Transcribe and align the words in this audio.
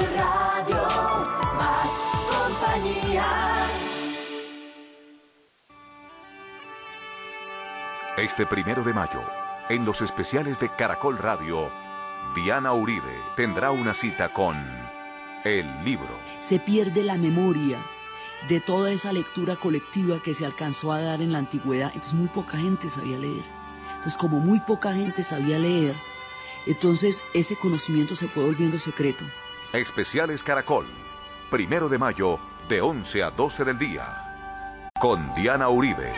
Radio 0.00 0.82
más 1.56 2.06
compañía. 2.28 3.26
Este 8.16 8.44
primero 8.44 8.82
de 8.82 8.92
mayo, 8.92 9.22
en 9.68 9.84
los 9.84 10.00
especiales 10.00 10.58
de 10.58 10.68
Caracol 10.70 11.18
Radio, 11.18 11.70
Diana 12.34 12.72
Uribe 12.72 13.16
tendrá 13.36 13.70
una 13.70 13.94
cita 13.94 14.30
con 14.30 14.56
el 15.44 15.66
libro. 15.84 16.08
Se 16.40 16.58
pierde 16.58 17.04
la 17.04 17.16
memoria 17.16 17.78
de 18.48 18.60
toda 18.60 18.90
esa 18.90 19.12
lectura 19.12 19.54
colectiva 19.54 20.20
que 20.20 20.34
se 20.34 20.44
alcanzó 20.44 20.92
a 20.92 21.00
dar 21.00 21.22
en 21.22 21.30
la 21.32 21.38
antigüedad. 21.38 21.92
Entonces 21.94 22.14
muy 22.14 22.28
poca 22.28 22.58
gente 22.58 22.90
sabía 22.90 23.18
leer. 23.18 23.44
Entonces 23.90 24.16
como 24.16 24.40
muy 24.40 24.58
poca 24.58 24.92
gente 24.92 25.22
sabía 25.22 25.58
leer, 25.58 25.94
entonces 26.66 27.22
ese 27.32 27.54
conocimiento 27.54 28.16
se 28.16 28.26
fue 28.26 28.44
volviendo 28.44 28.78
secreto. 28.80 29.24
Especiales 29.74 30.44
Caracol, 30.44 30.86
primero 31.50 31.88
de 31.88 31.98
mayo, 31.98 32.38
de 32.68 32.80
11 32.80 33.24
a 33.24 33.30
12 33.32 33.64
del 33.64 33.76
día. 33.76 34.88
Con 35.00 35.34
Diana 35.34 35.68
Uribe. 35.68 36.12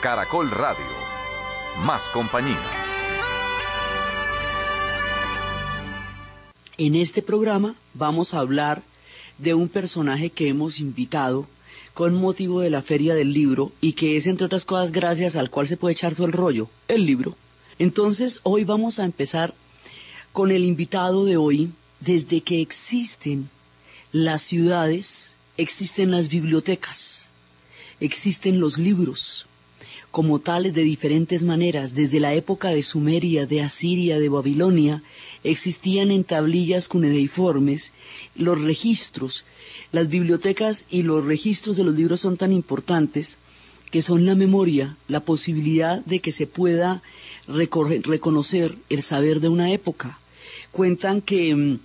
Caracol 0.00 0.50
Radio. 0.50 0.82
Más 1.84 2.08
compañía. 2.08 2.56
En 6.78 6.94
este 6.94 7.20
programa 7.20 7.74
vamos 7.92 8.32
a 8.32 8.38
hablar 8.38 8.82
de 9.36 9.52
un 9.52 9.68
personaje 9.68 10.30
que 10.30 10.48
hemos 10.48 10.80
invitado 10.80 11.46
con 11.92 12.14
motivo 12.14 12.62
de 12.62 12.70
la 12.70 12.80
Feria 12.80 13.14
del 13.14 13.34
Libro 13.34 13.72
y 13.82 13.92
que 13.92 14.16
es, 14.16 14.26
entre 14.26 14.46
otras 14.46 14.64
cosas, 14.64 14.92
gracias 14.92 15.36
al 15.36 15.50
cual 15.50 15.66
se 15.66 15.76
puede 15.76 15.92
echar 15.92 16.14
todo 16.14 16.26
el 16.26 16.32
rollo, 16.32 16.70
el 16.88 17.04
libro. 17.04 17.36
Entonces, 17.78 18.40
hoy 18.44 18.64
vamos 18.64 18.98
a 18.98 19.04
empezar 19.04 19.52
con 20.32 20.50
el 20.50 20.64
invitado 20.64 21.26
de 21.26 21.36
hoy, 21.36 21.70
desde 22.04 22.40
que 22.40 22.60
existen 22.60 23.48
las 24.10 24.42
ciudades, 24.42 25.36
existen 25.56 26.10
las 26.10 26.28
bibliotecas, 26.28 27.28
existen 28.00 28.58
los 28.58 28.76
libros, 28.78 29.46
como 30.10 30.40
tales 30.40 30.74
de 30.74 30.82
diferentes 30.82 31.44
maneras. 31.44 31.94
Desde 31.94 32.18
la 32.18 32.34
época 32.34 32.70
de 32.70 32.82
Sumeria, 32.82 33.46
de 33.46 33.62
Asiria, 33.62 34.18
de 34.18 34.28
Babilonia, 34.28 35.02
existían 35.44 36.10
en 36.10 36.24
tablillas 36.24 36.88
cuneiformes 36.88 37.92
los 38.34 38.60
registros. 38.60 39.44
Las 39.92 40.08
bibliotecas 40.08 40.86
y 40.90 41.04
los 41.04 41.24
registros 41.24 41.76
de 41.76 41.84
los 41.84 41.94
libros 41.94 42.20
son 42.20 42.36
tan 42.36 42.52
importantes 42.52 43.38
que 43.92 44.02
son 44.02 44.26
la 44.26 44.34
memoria, 44.34 44.96
la 45.06 45.20
posibilidad 45.20 46.04
de 46.04 46.18
que 46.18 46.32
se 46.32 46.48
pueda 46.48 47.02
reconocer 47.46 48.76
el 48.88 49.02
saber 49.02 49.38
de 49.40 49.48
una 49.48 49.70
época. 49.70 50.18
Cuentan 50.72 51.20
que 51.20 51.54
mm, 51.54 51.78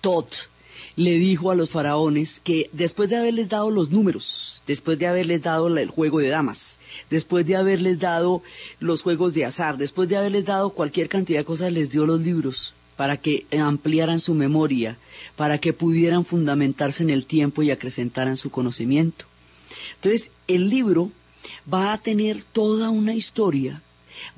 Tot 0.00 0.48
le 0.96 1.12
dijo 1.12 1.52
a 1.52 1.54
los 1.54 1.70
faraones 1.70 2.40
que 2.42 2.70
después 2.72 3.08
de 3.08 3.16
haberles 3.16 3.48
dado 3.48 3.70
los 3.70 3.90
números, 3.90 4.62
después 4.66 4.98
de 4.98 5.06
haberles 5.06 5.42
dado 5.42 5.68
el 5.76 5.90
juego 5.90 6.18
de 6.18 6.28
damas, 6.28 6.78
después 7.08 7.46
de 7.46 7.54
haberles 7.54 8.00
dado 8.00 8.42
los 8.80 9.02
juegos 9.02 9.32
de 9.32 9.44
azar, 9.44 9.78
después 9.78 10.08
de 10.08 10.16
haberles 10.16 10.44
dado 10.44 10.70
cualquier 10.70 11.08
cantidad 11.08 11.40
de 11.40 11.44
cosas, 11.44 11.72
les 11.72 11.90
dio 11.90 12.04
los 12.04 12.20
libros 12.20 12.74
para 12.96 13.16
que 13.16 13.46
ampliaran 13.56 14.18
su 14.18 14.34
memoria, 14.34 14.98
para 15.36 15.58
que 15.58 15.72
pudieran 15.72 16.24
fundamentarse 16.24 17.04
en 17.04 17.10
el 17.10 17.26
tiempo 17.26 17.62
y 17.62 17.70
acrecentaran 17.70 18.36
su 18.36 18.50
conocimiento. 18.50 19.24
Entonces, 19.94 20.32
el 20.48 20.68
libro 20.68 21.12
va 21.72 21.92
a 21.92 21.98
tener 21.98 22.42
toda 22.42 22.90
una 22.90 23.14
historia 23.14 23.82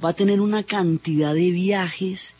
va 0.02 0.10
a 0.10 0.14
tener 0.14 0.40
una 0.40 0.62
cantidad 0.62 1.34
de 1.34 1.50
viajes, 1.50 2.36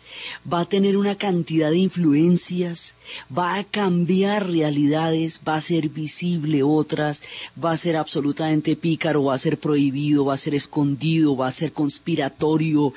va 0.51 0.61
a 0.61 0.65
tener 0.65 0.97
una 0.97 1.17
cantidad 1.17 1.71
de 1.71 1.79
influencias, 1.79 2.97
va 3.37 3.57
a 3.57 3.65
cambiar 3.65 4.49
realidades, 4.49 5.41
va 5.47 5.57
a 5.57 5.61
ser 5.61 5.89
visible 5.89 6.63
otras, 6.63 7.23
va 7.63 7.73
a 7.73 7.77
ser 7.77 7.97
absolutamente 7.97 8.77
pícaro, 8.77 9.25
va 9.25 9.35
a 9.35 9.39
ser 9.39 9.59
prohibido, 9.59 10.25
va 10.25 10.35
a 10.35 10.45
ser 10.45 10.55
escondido, 10.55 11.37
va 11.37 11.49
a 11.49 11.53
ser 11.53 11.73
conspiratorio, 11.73 12.93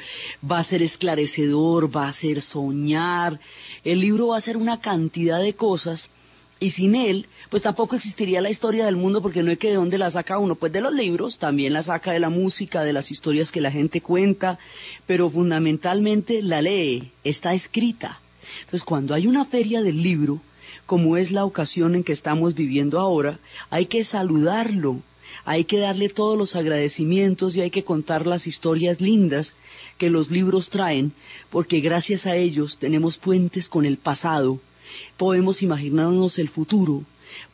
va 0.49 0.59
a 0.59 0.63
ser 0.63 0.81
esclarecedor, 0.81 1.95
va 1.95 2.07
a 2.07 2.13
ser 2.13 2.41
soñar. 2.41 3.39
El 3.83 3.99
libro 3.99 4.27
va 4.27 4.37
a 4.37 4.41
ser 4.41 4.57
una 4.57 4.79
cantidad 4.79 5.41
de 5.41 5.53
cosas 5.53 6.09
y 6.63 6.69
sin 6.69 6.95
él 6.95 7.27
pues 7.49 7.61
tampoco 7.61 7.97
existiría 7.97 8.39
la 8.41 8.49
historia 8.49 8.85
del 8.85 8.95
mundo 8.95 9.21
porque 9.21 9.43
no 9.43 9.51
es 9.51 9.57
que 9.57 9.67
de 9.67 9.75
dónde 9.75 9.97
la 9.97 10.09
saca 10.09 10.39
uno, 10.39 10.55
pues 10.55 10.71
de 10.71 10.79
los 10.79 10.93
libros, 10.93 11.37
también 11.37 11.73
la 11.73 11.83
saca 11.83 12.13
de 12.13 12.21
la 12.21 12.29
música, 12.29 12.85
de 12.85 12.93
las 12.93 13.11
historias 13.11 13.51
que 13.51 13.59
la 13.59 13.69
gente 13.69 13.99
cuenta, 13.99 14.57
pero 15.05 15.29
fundamentalmente 15.29 16.41
la 16.41 16.61
lee, 16.61 17.11
está 17.25 17.53
escrita. 17.53 18.21
Entonces 18.61 18.85
cuando 18.85 19.13
hay 19.13 19.27
una 19.27 19.43
feria 19.43 19.81
del 19.81 20.01
libro, 20.01 20.39
como 20.85 21.17
es 21.17 21.31
la 21.31 21.43
ocasión 21.43 21.95
en 21.95 22.05
que 22.05 22.13
estamos 22.13 22.55
viviendo 22.55 22.97
ahora, 22.97 23.39
hay 23.69 23.87
que 23.87 24.05
saludarlo, 24.05 25.01
hay 25.43 25.65
que 25.65 25.79
darle 25.79 26.07
todos 26.07 26.37
los 26.37 26.55
agradecimientos 26.55 27.57
y 27.57 27.61
hay 27.61 27.71
que 27.71 27.83
contar 27.83 28.25
las 28.25 28.47
historias 28.47 29.01
lindas 29.01 29.57
que 29.97 30.09
los 30.09 30.31
libros 30.31 30.69
traen, 30.69 31.11
porque 31.49 31.81
gracias 31.81 32.25
a 32.25 32.37
ellos 32.37 32.77
tenemos 32.77 33.17
puentes 33.17 33.67
con 33.67 33.85
el 33.85 33.97
pasado, 33.97 34.61
podemos 35.17 35.61
imaginarnos 35.61 36.39
el 36.39 36.49
futuro, 36.49 37.03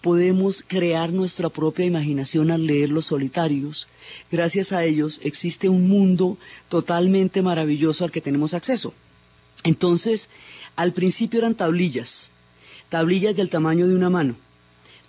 podemos 0.01 0.63
crear 0.65 1.11
nuestra 1.11 1.49
propia 1.49 1.85
imaginación 1.85 2.51
al 2.51 2.65
leer 2.65 2.89
Los 2.89 3.05
Solitarios. 3.07 3.87
Gracias 4.31 4.71
a 4.71 4.83
ellos 4.83 5.19
existe 5.23 5.69
un 5.69 5.87
mundo 5.87 6.37
totalmente 6.69 7.41
maravilloso 7.41 8.03
al 8.05 8.11
que 8.11 8.21
tenemos 8.21 8.53
acceso. 8.53 8.93
Entonces, 9.63 10.29
al 10.75 10.93
principio 10.93 11.39
eran 11.39 11.55
tablillas, 11.55 12.31
tablillas 12.89 13.35
del 13.35 13.49
tamaño 13.49 13.87
de 13.87 13.95
una 13.95 14.09
mano, 14.09 14.35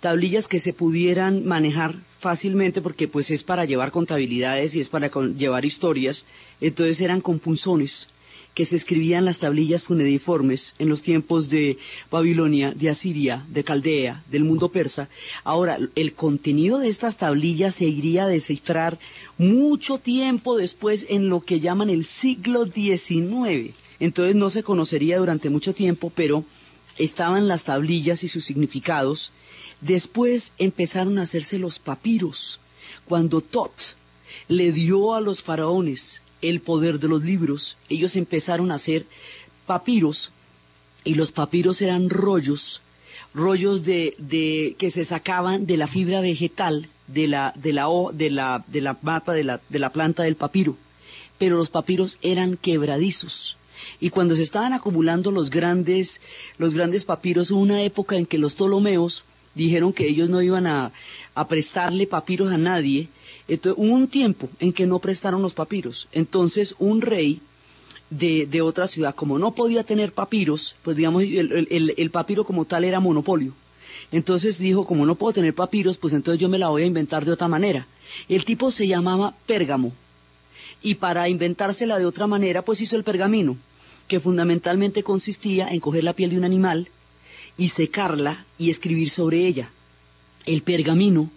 tablillas 0.01 0.47
que 0.47 0.59
se 0.59 0.73
pudieran 0.73 1.45
manejar 1.45 1.95
fácilmente 2.19 2.81
porque 2.81 3.07
pues 3.07 3.31
es 3.31 3.43
para 3.43 3.65
llevar 3.65 3.91
contabilidades 3.91 4.75
y 4.75 4.81
es 4.81 4.89
para 4.89 5.09
llevar 5.09 5.63
historias, 5.65 6.27
entonces 6.59 6.99
eran 7.01 7.21
con 7.21 7.39
punzones 7.39 8.09
que 8.53 8.65
se 8.65 8.75
escribían 8.75 9.25
las 9.25 9.39
tablillas 9.39 9.85
cuneiformes 9.85 10.75
en 10.77 10.89
los 10.89 11.01
tiempos 11.01 11.49
de 11.49 11.77
Babilonia, 12.09 12.73
de 12.73 12.89
Asiria, 12.89 13.45
de 13.49 13.63
Caldea, 13.63 14.23
del 14.29 14.43
mundo 14.43 14.69
persa. 14.69 15.07
Ahora, 15.43 15.79
el 15.95 16.13
contenido 16.13 16.79
de 16.79 16.89
estas 16.89 17.17
tablillas 17.17 17.75
se 17.75 17.85
iría 17.85 18.23
a 18.23 18.27
descifrar 18.27 18.99
mucho 19.37 19.99
tiempo 19.99 20.57
después 20.57 21.05
en 21.09 21.29
lo 21.29 21.41
que 21.41 21.61
llaman 21.61 21.89
el 21.89 22.03
siglo 22.03 22.65
XIX. 22.65 23.73
Entonces 23.99 24.35
no 24.35 24.49
se 24.49 24.63
conocería 24.63 25.19
durante 25.19 25.49
mucho 25.49 25.73
tiempo, 25.73 26.11
pero 26.13 26.43
estaban 26.97 27.47
las 27.47 27.63
tablillas 27.63 28.23
y 28.23 28.27
sus 28.27 28.43
significados. 28.43 29.31
Después 29.79 30.51
empezaron 30.57 31.19
a 31.19 31.23
hacerse 31.23 31.57
los 31.57 31.79
papiros. 31.79 32.59
Cuando 33.05 33.39
Tot 33.39 33.71
le 34.47 34.73
dio 34.73 35.13
a 35.15 35.21
los 35.21 35.41
faraones 35.41 36.21
el 36.41 36.61
poder 36.61 36.99
de 36.99 37.07
los 37.07 37.23
libros, 37.23 37.77
ellos 37.89 38.15
empezaron 38.15 38.71
a 38.71 38.75
hacer 38.75 39.05
papiros 39.65 40.31
y 41.03 41.15
los 41.15 41.31
papiros 41.31 41.81
eran 41.81 42.09
rollos, 42.09 42.81
rollos 43.33 43.83
de, 43.83 44.15
de 44.17 44.75
que 44.77 44.91
se 44.91 45.05
sacaban 45.05 45.65
de 45.65 45.77
la 45.77 45.87
fibra 45.87 46.21
vegetal 46.21 46.89
de 47.07 47.27
la 47.27 47.53
de 47.55 47.73
la 47.73 47.87
de 48.13 48.29
la 48.29 48.63
de 48.67 48.81
la 48.81 48.97
mata 49.01 49.33
de 49.33 49.43
la 49.43 49.61
de 49.69 49.79
la 49.79 49.91
planta 49.91 50.23
del 50.23 50.35
papiro, 50.35 50.77
pero 51.37 51.57
los 51.57 51.69
papiros 51.69 52.17
eran 52.21 52.57
quebradizos. 52.57 53.57
Y 53.99 54.11
cuando 54.11 54.35
se 54.35 54.43
estaban 54.43 54.73
acumulando 54.73 55.31
los 55.31 55.49
grandes 55.49 56.21
los 56.57 56.73
grandes 56.73 57.05
papiros, 57.05 57.51
hubo 57.51 57.59
una 57.59 57.81
época 57.83 58.15
en 58.15 58.25
que 58.25 58.37
los 58.37 58.55
Ptolomeos 58.55 59.25
dijeron 59.55 59.91
que 59.91 60.07
ellos 60.07 60.29
no 60.29 60.41
iban 60.41 60.67
a, 60.67 60.91
a 61.35 61.47
prestarle 61.47 62.07
papiros 62.07 62.51
a 62.51 62.57
nadie, 62.57 63.09
entonces, 63.47 63.83
hubo 63.83 63.93
un 63.93 64.07
tiempo 64.07 64.49
en 64.59 64.73
que 64.73 64.85
no 64.85 64.99
prestaron 64.99 65.41
los 65.41 65.53
papiros. 65.53 66.07
Entonces, 66.11 66.75
un 66.79 67.01
rey 67.01 67.41
de, 68.09 68.45
de 68.45 68.61
otra 68.61 68.87
ciudad, 68.87 69.15
como 69.15 69.39
no 69.39 69.53
podía 69.55 69.83
tener 69.83 70.13
papiros, 70.13 70.75
pues 70.83 70.97
digamos, 70.97 71.23
el, 71.23 71.93
el, 71.97 72.11
papiro 72.11 72.43
como 72.43 72.65
tal 72.65 72.83
era 72.83 72.99
monopolio. 72.99 73.53
Entonces 74.11 74.59
dijo, 74.59 74.85
como 74.85 75.05
no 75.05 75.15
puedo 75.15 75.33
tener 75.33 75.55
papiros, 75.55 75.97
pues 75.97 76.13
entonces 76.13 76.39
yo 76.39 76.49
me 76.49 76.57
la 76.57 76.69
voy 76.69 76.83
a 76.83 76.87
inventar 76.87 77.25
de 77.25 77.31
otra 77.31 77.47
manera. 77.47 77.87
El 78.27 78.45
tipo 78.45 78.69
se 78.69 78.87
llamaba 78.87 79.33
Pérgamo. 79.45 79.93
Y 80.81 80.95
para 80.95 81.29
inventársela 81.29 81.99
de 81.99 82.05
otra 82.05 82.27
manera, 82.27 82.63
pues 82.63 82.81
hizo 82.81 82.95
el 82.95 83.03
pergamino, 83.03 83.55
que 84.07 84.19
fundamentalmente 84.19 85.03
consistía 85.03 85.69
en 85.69 85.79
coger 85.79 86.03
la 86.03 86.13
piel 86.13 86.31
de 86.31 86.37
un 86.37 86.43
animal 86.43 86.89
y 87.57 87.69
secarla 87.69 88.45
y 88.57 88.69
escribir 88.69 89.09
sobre 89.09 89.47
ella. 89.47 89.71
El 90.45 90.63
pergamino 90.63 91.29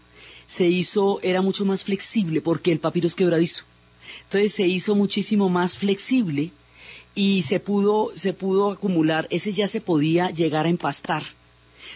se 0.46 0.66
hizo, 0.66 1.20
era 1.22 1.42
mucho 1.42 1.64
más 1.64 1.84
flexible 1.84 2.40
porque 2.40 2.72
el 2.72 2.78
papiro 2.78 3.06
es 3.06 3.14
quebradizo. 3.14 3.64
Entonces 4.24 4.52
se 4.52 4.66
hizo 4.66 4.94
muchísimo 4.94 5.48
más 5.48 5.78
flexible 5.78 6.52
y 7.14 7.42
se 7.42 7.60
pudo, 7.60 8.10
se 8.14 8.32
pudo 8.32 8.70
acumular, 8.72 9.26
ese 9.30 9.52
ya 9.52 9.68
se 9.68 9.80
podía 9.80 10.30
llegar 10.30 10.66
a 10.66 10.70
empastar. 10.70 11.22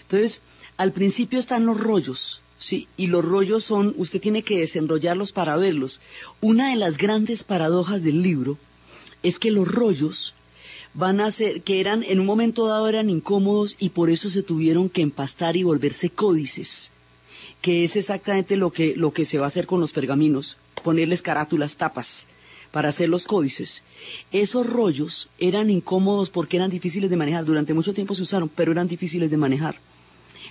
Entonces, 0.03 0.41
al 0.77 0.93
principio 0.93 1.39
están 1.39 1.67
los 1.67 1.79
rollos, 1.79 2.41
sí, 2.59 2.89
y 2.97 3.09
los 3.09 3.25
rollos 3.25 3.65
son, 3.65 3.95
usted 3.99 4.21
tiene 4.21 4.43
que 4.43 4.59
desenrollarlos 4.61 5.33
para 5.33 5.57
verlos. 5.57 6.01
Una 6.41 6.71
de 6.71 6.77
las 6.77 6.99
grandes 6.99 7.45
paradojas 7.45 8.03
del 8.03 8.23
libro 8.23 8.59
es 9.23 9.39
que 9.39 9.51
los 9.51 9.67
rollos 9.67 10.35
van 10.95 11.21
a 11.21 11.31
ser, 11.31 11.63
que 11.63 11.81
eran, 11.81 12.03
en 12.05 12.21
un 12.21 12.27
momento 12.27 12.67
dado 12.67 12.89
eran 12.89 13.11
incómodos 13.11 13.77
y 13.79 13.91
por 13.91 14.11
eso 14.11 14.31
se 14.31 14.43
tuvieron 14.43 14.89
que 14.89 15.03
empastar 15.03 15.57
y 15.57 15.63
volverse 15.63 16.11
códices, 16.11 16.93
que 17.61 17.85
es 17.85 17.97
exactamente 17.97 18.57
lo 18.57 18.71
que, 18.71 18.95
lo 18.97 19.13
que 19.13 19.25
se 19.25 19.39
va 19.39 19.45
a 19.45 19.49
hacer 19.49 19.67
con 19.67 19.81
los 19.81 19.93
pergaminos, 19.93 20.57
ponerles 20.83 21.23
carátulas, 21.23 21.77
tapas, 21.77 22.27
para 22.71 22.91
hacer 22.91 23.09
los 23.09 23.27
códices. 23.27 23.83
Esos 24.31 24.67
rollos 24.67 25.29
eran 25.39 25.71
incómodos 25.71 26.31
porque 26.31 26.57
eran 26.57 26.71
difíciles 26.71 27.11
de 27.11 27.17
manejar, 27.17 27.45
durante 27.45 27.75
mucho 27.75 27.95
tiempo 27.95 28.15
se 28.15 28.23
usaron, 28.23 28.49
pero 28.49 28.73
eran 28.73 28.89
difíciles 28.89 29.31
de 29.31 29.37
manejar. 29.37 29.77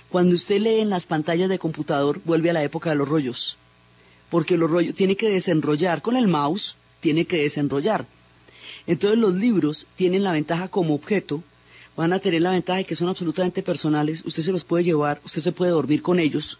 Cuando 0.08 0.34
usted 0.34 0.60
lee 0.60 0.80
en 0.80 0.90
las 0.90 1.06
pantallas 1.06 1.48
de 1.48 1.58
computador, 1.58 2.20
vuelve 2.24 2.50
a 2.50 2.54
la 2.54 2.64
época 2.64 2.90
de 2.90 2.96
los 2.96 3.08
rollos, 3.08 3.56
porque 4.30 4.56
los 4.56 4.70
rollos 4.70 4.94
tiene 4.94 5.16
que 5.16 5.28
desenrollar 5.28 6.02
con 6.02 6.16
el 6.16 6.28
mouse, 6.28 6.76
tiene 7.00 7.24
que 7.26 7.38
desenrollar 7.38 8.06
entonces 8.88 9.18
los 9.18 9.34
libros 9.34 9.86
tienen 9.96 10.24
la 10.24 10.32
ventaja 10.32 10.68
como 10.68 10.94
objeto, 10.94 11.42
van 11.94 12.14
a 12.14 12.20
tener 12.20 12.40
la 12.40 12.52
ventaja 12.52 12.78
de 12.78 12.84
que 12.84 12.96
son 12.96 13.10
absolutamente 13.10 13.62
personales, 13.62 14.24
usted 14.24 14.42
se 14.42 14.50
los 14.50 14.64
puede 14.64 14.82
llevar, 14.82 15.20
usted 15.26 15.42
se 15.42 15.52
puede 15.52 15.72
dormir 15.72 16.00
con 16.00 16.18
ellos, 16.18 16.58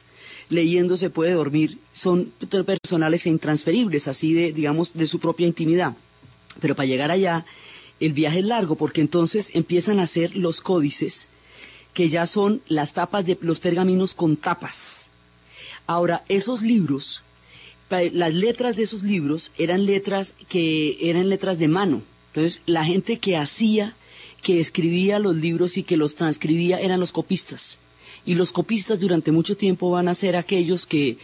leyendo 0.49 0.97
se 0.97 1.11
puede 1.11 1.33
dormir, 1.33 1.79
son 1.93 2.33
personales 2.67 3.27
e 3.27 3.31
intransferibles, 3.31 4.09
así 4.09 4.33
de, 4.33 4.53
digamos, 4.53 4.95
de 4.95 5.07
su 5.07 5.19
propia 5.19 5.47
intimidad. 5.47 5.97
Pero 6.61 6.75
para 6.75 6.87
llegar 6.87 7.11
allá, 7.11 7.45
el 8.01 8.13
viaje 8.13 8.41
es 8.41 8.45
largo, 8.45 8.77
porque 8.77 9.01
entonces 9.01 9.51
empiezan 9.55 9.99
a 9.99 10.05
hacer 10.05 10.37
los 10.37 10.61
códices, 10.61 11.29
que 11.95 12.09
ya 12.09 12.27
son 12.27 12.63
las 12.69 12.93
tapas 12.93 13.27
de 13.27 13.39
los 13.41 13.61
pergaminos 13.61 14.15
con 14.15 14.37
tapas. 14.37 15.11
Ahora, 15.87 16.25
esos 16.29 16.63
libros, 16.63 17.23
las 17.91 18.35
letras 18.35 18.77
de 18.77 18.83
esos 18.83 19.03
libros 19.03 19.53
eran 19.57 19.87
letras 19.87 20.35
que 20.49 20.99
eran 21.01 21.29
letras 21.29 21.59
de 21.59 21.69
mano, 21.69 22.03
entonces, 22.39 22.63
la 22.67 22.85
gente 22.85 23.19
que 23.19 23.37
hacía, 23.37 23.97
que 24.43 24.61
escribía 24.61 25.19
los 25.19 25.35
libros 25.35 25.77
y 25.77 25.83
que 25.83 25.97
los 25.97 26.15
transcribía 26.15 26.79
eran 26.79 27.01
los 27.01 27.13
copistas. 27.13 27.81
Y 28.25 28.35
los 28.35 28.53
copistas 28.53 29.01
durante 29.01 29.33
mucho 29.33 29.57
tiempo 29.57 29.91
van 29.91 30.09
a 30.09 30.15
ser 30.15 30.37
aquellos 30.37 30.87
que, 30.87 31.19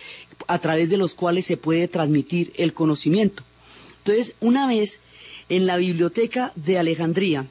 a 0.47 0.59
través 0.59 0.89
de 0.89 0.97
los 0.97 1.15
cuales 1.15 1.47
se 1.47 1.57
puede 1.57 1.89
transmitir 1.89 2.53
el 2.57 2.73
conocimiento. 2.73 3.43
Entonces, 3.99 4.35
una 4.41 4.67
vez 4.67 5.01
en 5.49 5.67
la 5.67 5.77
biblioteca 5.77 6.53
de 6.57 6.79
Alejandría, 6.79 7.47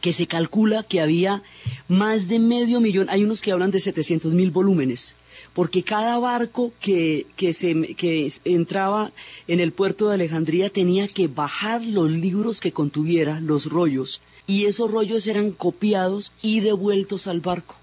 que 0.00 0.12
se 0.12 0.26
calcula 0.26 0.82
que 0.82 1.00
había 1.00 1.42
más 1.88 2.28
de 2.28 2.38
medio 2.38 2.80
millón, 2.80 3.08
hay 3.10 3.24
unos 3.24 3.40
que 3.40 3.52
hablan 3.52 3.70
de 3.70 3.80
700 3.80 4.34
mil 4.34 4.50
volúmenes, 4.50 5.16
porque 5.52 5.82
cada 5.82 6.18
barco 6.18 6.72
que, 6.80 7.26
se, 7.52 7.94
que 7.94 8.30
entraba 8.44 9.12
en 9.46 9.60
el 9.60 9.72
puerto 9.72 10.08
de 10.08 10.14
Alejandría 10.14 10.70
tenía 10.70 11.08
que 11.08 11.28
bajar 11.28 11.82
los 11.82 12.10
libros 12.10 12.60
que 12.60 12.72
contuviera, 12.72 13.40
los 13.40 13.66
rollos, 13.66 14.20
y 14.46 14.66
esos 14.66 14.90
rollos 14.90 15.26
eran 15.26 15.52
copiados 15.52 16.32
y 16.42 16.60
devueltos 16.60 17.26
al 17.26 17.40
barco. 17.40 17.76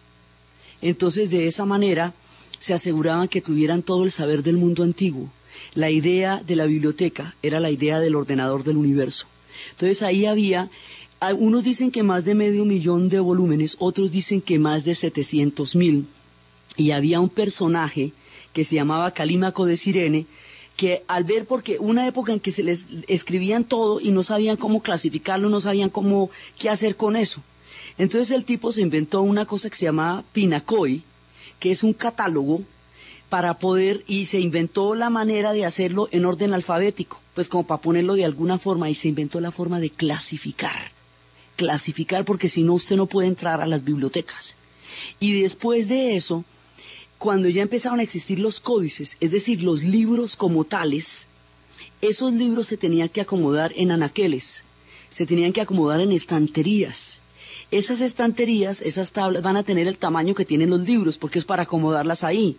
Entonces, 0.81 1.29
de 1.29 1.47
esa 1.47 1.65
manera, 1.65 2.13
se 2.59 2.73
aseguraban 2.73 3.27
que 3.27 3.41
tuvieran 3.41 3.81
todo 3.81 4.03
el 4.03 4.11
saber 4.11 4.43
del 4.43 4.57
mundo 4.57 4.83
antiguo. 4.83 5.29
La 5.73 5.89
idea 5.89 6.41
de 6.45 6.55
la 6.55 6.65
biblioteca 6.65 7.35
era 7.41 7.59
la 7.59 7.71
idea 7.71 7.99
del 7.99 8.15
ordenador 8.15 8.63
del 8.63 8.77
universo. 8.77 9.25
Entonces 9.71 10.01
ahí 10.01 10.25
había, 10.25 10.69
unos 11.37 11.63
dicen 11.63 11.91
que 11.91 12.03
más 12.03 12.25
de 12.25 12.35
medio 12.35 12.65
millón 12.65 13.09
de 13.09 13.19
volúmenes, 13.19 13.77
otros 13.79 14.11
dicen 14.11 14.41
que 14.41 14.59
más 14.59 14.85
de 14.85 14.95
setecientos 14.95 15.75
mil 15.75 16.07
y 16.77 16.91
había 16.91 17.19
un 17.19 17.29
personaje 17.29 18.13
que 18.53 18.63
se 18.63 18.75
llamaba 18.75 19.11
Calímaco 19.11 19.65
de 19.65 19.77
Sirene, 19.77 20.25
que 20.77 21.03
al 21.07 21.23
ver, 21.23 21.45
porque 21.45 21.77
una 21.79 22.07
época 22.07 22.33
en 22.33 22.39
que 22.39 22.51
se 22.51 22.63
les 22.63 22.87
escribían 23.07 23.63
todo 23.63 23.99
y 23.99 24.11
no 24.11 24.23
sabían 24.23 24.57
cómo 24.57 24.81
clasificarlo, 24.81 25.49
no 25.49 25.59
sabían 25.59 25.89
cómo, 25.89 26.29
qué 26.57 26.69
hacer 26.69 26.95
con 26.95 27.15
eso. 27.15 27.43
Entonces 27.97 28.31
el 28.31 28.45
tipo 28.45 28.71
se 28.71 28.81
inventó 28.81 29.21
una 29.21 29.45
cosa 29.45 29.69
que 29.69 29.75
se 29.75 29.85
llamaba 29.85 30.23
Pinacoy, 30.33 31.03
que 31.59 31.71
es 31.71 31.83
un 31.83 31.93
catálogo 31.93 32.61
para 33.29 33.59
poder, 33.59 34.03
y 34.07 34.25
se 34.25 34.39
inventó 34.39 34.93
la 34.93 35.09
manera 35.09 35.53
de 35.53 35.65
hacerlo 35.65 36.09
en 36.11 36.25
orden 36.25 36.53
alfabético, 36.53 37.21
pues 37.33 37.47
como 37.47 37.65
para 37.65 37.81
ponerlo 37.81 38.15
de 38.15 38.25
alguna 38.25 38.57
forma, 38.57 38.89
y 38.89 38.95
se 38.95 39.07
inventó 39.07 39.39
la 39.39 39.51
forma 39.51 39.79
de 39.79 39.89
clasificar. 39.89 40.91
Clasificar 41.55 42.25
porque 42.25 42.49
si 42.49 42.63
no 42.63 42.73
usted 42.73 42.97
no 42.97 43.05
puede 43.05 43.29
entrar 43.29 43.61
a 43.61 43.67
las 43.67 43.85
bibliotecas. 43.85 44.57
Y 45.19 45.41
después 45.41 45.87
de 45.87 46.17
eso, 46.17 46.43
cuando 47.17 47.47
ya 47.47 47.61
empezaron 47.61 47.99
a 47.99 48.03
existir 48.03 48.39
los 48.39 48.59
códices, 48.59 49.15
es 49.19 49.31
decir, 49.31 49.63
los 49.63 49.81
libros 49.81 50.35
como 50.35 50.65
tales, 50.65 51.29
esos 52.01 52.33
libros 52.33 52.67
se 52.67 52.77
tenían 52.77 53.09
que 53.09 53.21
acomodar 53.21 53.71
en 53.75 53.91
anaqueles, 53.91 54.65
se 55.09 55.25
tenían 55.25 55.53
que 55.53 55.61
acomodar 55.61 56.01
en 56.01 56.11
estanterías. 56.11 57.20
Esas 57.71 58.01
estanterías, 58.01 58.81
esas 58.81 59.13
tablas 59.13 59.41
van 59.41 59.55
a 59.55 59.63
tener 59.63 59.87
el 59.87 59.97
tamaño 59.97 60.35
que 60.35 60.43
tienen 60.43 60.69
los 60.69 60.81
libros, 60.81 61.17
porque 61.17 61.39
es 61.39 61.45
para 61.45 61.63
acomodarlas 61.63 62.25
ahí. 62.25 62.57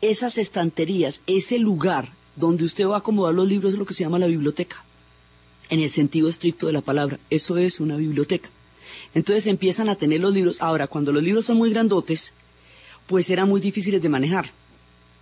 Esas 0.00 0.38
estanterías, 0.38 1.20
ese 1.26 1.58
lugar 1.58 2.12
donde 2.36 2.64
usted 2.64 2.86
va 2.86 2.94
a 2.94 2.98
acomodar 2.98 3.34
los 3.34 3.48
libros 3.48 3.72
es 3.72 3.78
lo 3.78 3.84
que 3.84 3.94
se 3.94 4.04
llama 4.04 4.20
la 4.20 4.28
biblioteca, 4.28 4.84
en 5.70 5.80
el 5.80 5.90
sentido 5.90 6.28
estricto 6.28 6.68
de 6.68 6.72
la 6.72 6.82
palabra. 6.82 7.18
Eso 7.30 7.56
es 7.56 7.80
una 7.80 7.96
biblioteca. 7.96 8.48
Entonces 9.12 9.48
empiezan 9.48 9.88
a 9.88 9.96
tener 9.96 10.20
los 10.20 10.32
libros. 10.32 10.60
Ahora, 10.60 10.86
cuando 10.86 11.12
los 11.12 11.22
libros 11.22 11.46
son 11.46 11.56
muy 11.56 11.70
grandotes, 11.70 12.32
pues 13.08 13.30
eran 13.30 13.48
muy 13.48 13.60
difíciles 13.60 14.00
de 14.00 14.08
manejar. 14.08 14.52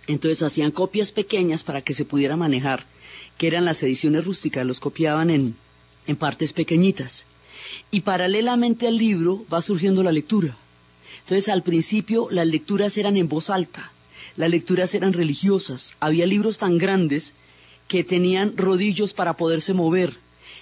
Entonces 0.05 0.43
hacían 0.43 0.71
copias 0.71 1.11
pequeñas 1.11 1.63
para 1.63 1.81
que 1.81 1.95
se 1.95 2.05
pudiera 2.05 2.35
manejar, 2.37 2.85
que 3.37 3.47
eran 3.47 3.65
las 3.65 3.81
ediciones 3.81 4.25
rústicas, 4.25 4.65
los 4.65 4.79
copiaban 4.79 5.31
en, 5.31 5.55
en 6.05 6.15
partes 6.15 6.53
pequeñitas. 6.53 7.25
Y 7.91 8.01
paralelamente 8.01 8.87
al 8.87 8.97
libro 8.97 9.45
va 9.51 9.61
surgiendo 9.61 10.03
la 10.03 10.11
lectura. 10.11 10.57
Entonces 11.19 11.49
al 11.49 11.63
principio 11.63 12.27
las 12.31 12.47
lecturas 12.47 12.97
eran 12.97 13.17
en 13.17 13.27
voz 13.27 13.49
alta, 13.49 13.91
las 14.35 14.49
lecturas 14.49 14.93
eran 14.93 15.13
religiosas, 15.13 15.95
había 15.99 16.25
libros 16.25 16.57
tan 16.57 16.77
grandes 16.77 17.33
que 17.87 18.03
tenían 18.03 18.55
rodillos 18.55 19.13
para 19.13 19.33
poderse 19.33 19.73
mover, 19.73 20.17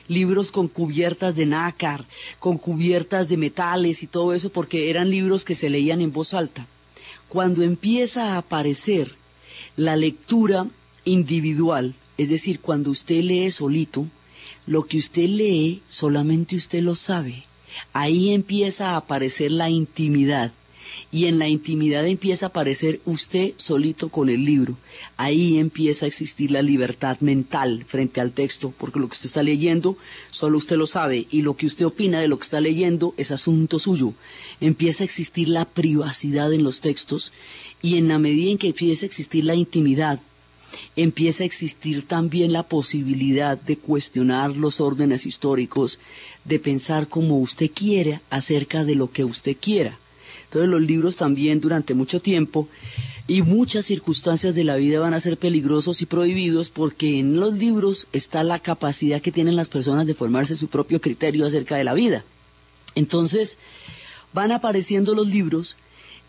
libros 0.08 0.52
con 0.52 0.68
cubiertas 0.68 1.36
de 1.36 1.46
nácar, 1.46 2.06
con 2.40 2.58
cubiertas 2.58 3.28
de 3.28 3.38
metales 3.38 4.02
y 4.02 4.08
todo 4.08 4.34
eso, 4.34 4.50
porque 4.50 4.90
eran 4.90 5.10
libros 5.10 5.46
que 5.46 5.56
se 5.56 5.70
leían 5.70 6.02
en 6.02 6.12
voz 6.12 6.34
alta 6.34 6.68
cuando 7.36 7.64
empieza 7.64 8.34
a 8.34 8.38
aparecer 8.38 9.16
la 9.76 9.96
lectura 9.96 10.68
individual, 11.04 11.94
es 12.18 12.30
decir, 12.30 12.60
cuando 12.60 12.92
usted 12.92 13.22
lee 13.24 13.52
solito, 13.52 14.08
lo 14.68 14.88
que 14.88 14.98
usted 14.98 15.28
lee 15.28 15.82
solamente 15.88 16.56
usted 16.56 16.82
lo 16.82 16.96
sabe. 16.96 17.44
Ahí 17.94 18.32
empieza 18.32 18.92
a 18.92 18.98
aparecer 18.98 19.52
la 19.52 19.70
intimidad. 19.70 20.52
Y 21.12 21.26
en 21.26 21.40
la 21.40 21.48
intimidad 21.48 22.08
empieza 22.08 22.46
a 22.46 22.50
aparecer 22.50 23.02
usted 23.06 23.54
solito 23.58 24.10
con 24.10 24.30
el 24.30 24.46
libro. 24.46 24.78
Ahí 25.18 25.58
empieza 25.58 26.06
a 26.06 26.08
existir 26.08 26.52
la 26.52 26.62
libertad 26.62 27.20
mental 27.20 27.86
frente 27.88 28.22
al 28.22 28.32
texto, 28.32 28.74
porque 28.78 29.00
lo 29.00 29.08
que 29.08 29.14
usted 29.14 29.28
está 29.28 29.44
leyendo 29.44 29.98
solo 30.30 30.58
usted 30.58 30.78
lo 30.78 30.88
sabe 30.88 31.28
y 31.30 31.42
lo 31.42 31.58
que 31.58 31.66
usted 31.66 31.86
opina 31.86 32.20
de 32.20 32.28
lo 32.28 32.38
que 32.38 32.44
está 32.44 32.62
leyendo 32.62 33.14
es 33.18 33.32
asunto 33.32 33.78
suyo. 33.78 34.14
Empieza 34.62 35.04
a 35.04 35.06
existir 35.06 35.50
la 35.50 35.66
privacidad 35.66 36.54
en 36.54 36.64
los 36.64 36.82
textos 36.82 37.34
y 37.82 37.98
en 37.98 38.08
la 38.08 38.18
medida 38.18 38.52
en 38.52 38.58
que 38.58 38.68
empieza 38.68 39.06
a 39.06 39.08
existir 39.08 39.44
la 39.44 39.56
intimidad, 39.56 40.20
empieza 40.96 41.44
a 41.44 41.46
existir 41.46 42.08
también 42.08 42.54
la 42.54 42.64
posibilidad 42.64 43.58
de 43.60 43.78
cuestionar 43.78 44.56
los 44.56 44.82
órdenes 44.82 45.26
históricos, 45.26 46.00
de 46.44 46.60
pensar 46.60 47.08
como 47.08 47.40
usted 47.40 47.72
quiera 47.72 48.22
acerca 48.30 48.84
de 48.84 48.96
lo 48.96 49.12
que 49.12 49.24
usted 49.24 49.56
quiera. 49.60 50.00
Entonces 50.46 50.70
los 50.70 50.82
libros 50.82 51.18
también 51.18 51.60
durante 51.60 51.94
mucho 51.94 52.20
tiempo 52.20 52.68
y 53.28 53.42
muchas 53.42 53.86
circunstancias 53.86 54.54
de 54.54 54.64
la 54.64 54.76
vida 54.76 55.00
van 55.00 55.14
a 55.14 55.20
ser 55.20 55.38
peligrosos 55.38 56.02
y 56.02 56.06
prohibidos 56.06 56.70
porque 56.70 57.20
en 57.20 57.40
los 57.40 57.56
libros 57.56 58.08
está 58.14 58.44
la 58.44 58.60
capacidad 58.60 59.22
que 59.22 59.32
tienen 59.32 59.56
las 59.56 59.70
personas 59.70 60.06
de 60.06 60.14
formarse 60.14 60.56
su 60.56 60.68
propio 60.68 61.02
criterio 61.02 61.46
acerca 61.46 61.76
de 61.76 61.84
la 61.84 61.94
vida. 61.94 62.24
Entonces 62.94 63.58
van 64.34 64.52
apareciendo 64.52 65.16
los 65.16 65.28
libros. 65.28 65.78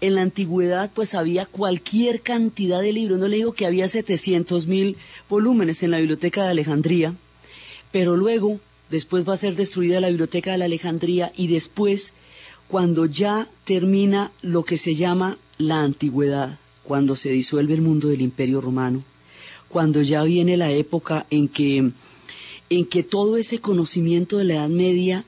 En 0.01 0.15
la 0.15 0.23
antigüedad 0.23 0.91
pues 0.95 1.15
había 1.15 1.47
cualquier 1.47 2.21
cantidad 2.21 2.83
de 2.83 2.93
libros. 2.93 3.19
No 3.19 3.29
le 3.29 3.37
digo 3.37 3.53
que 3.53 3.67
había 3.67 3.89
700 3.89 4.67
mil 4.67 4.97
volúmenes 5.29 5.83
en 5.83 5.91
la 5.91 5.99
biblioteca 5.99 6.45
de 6.45 6.51
Alejandría, 6.51 7.15
pero 7.93 8.17
luego, 8.17 8.61
después 8.91 9.27
va 9.27 9.35
a 9.35 9.39
ser 9.39 9.57
destruida 9.57 10.01
la 10.01 10.09
biblioteca 10.09 10.53
de 10.53 10.59
la 10.59 10.67
Alejandría 10.67 11.33
y 11.37 11.47
después 11.47 12.13
cuando 12.69 13.07
ya 13.07 13.49
termina 13.65 14.33
lo 14.43 14.65
que 14.65 14.77
se 14.77 14.95
llama 14.95 15.39
la 15.59 15.83
antigüedad, 15.83 16.59
cuando 16.83 17.17
se 17.17 17.31
disuelve 17.31 17.75
el 17.75 17.81
mundo 17.81 18.09
del 18.09 18.21
imperio 18.21 18.61
romano, 18.61 19.05
cuando 19.69 20.03
ya 20.03 20.23
viene 20.25 20.57
la 20.57 20.71
época 20.71 21.27
en 21.31 21.49
que, 21.49 21.91
en 22.71 22.87
que 22.87 23.03
todo 23.03 23.37
ese 23.37 23.61
conocimiento 23.61 24.39
de 24.39 24.45
la 24.45 24.55
Edad 24.55 24.69
Media, 24.69 25.25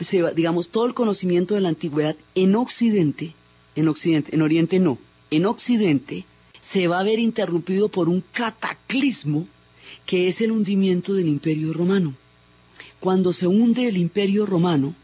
se 0.00 0.22
digamos, 0.34 0.70
todo 0.70 0.86
el 0.86 0.94
conocimiento 0.94 1.54
de 1.54 1.60
la 1.60 1.68
antigüedad 1.68 2.16
en 2.34 2.56
Occidente, 2.56 3.34
en 3.78 3.88
Occidente, 3.88 4.34
en 4.34 4.42
Oriente 4.42 4.80
no, 4.80 4.98
en 5.30 5.46
Occidente, 5.46 6.24
se 6.60 6.88
va 6.88 6.98
a 6.98 7.04
ver 7.04 7.20
interrumpido 7.20 7.88
por 7.88 8.08
un 8.08 8.24
cataclismo 8.32 9.46
que 10.04 10.26
es 10.26 10.40
el 10.40 10.50
hundimiento 10.50 11.14
del 11.14 11.28
imperio 11.28 11.72
romano. 11.72 12.14
Cuando 12.98 13.32
se 13.32 13.46
hunde 13.46 13.86
el 13.86 13.96
imperio 13.96 14.46
romano, 14.46 14.94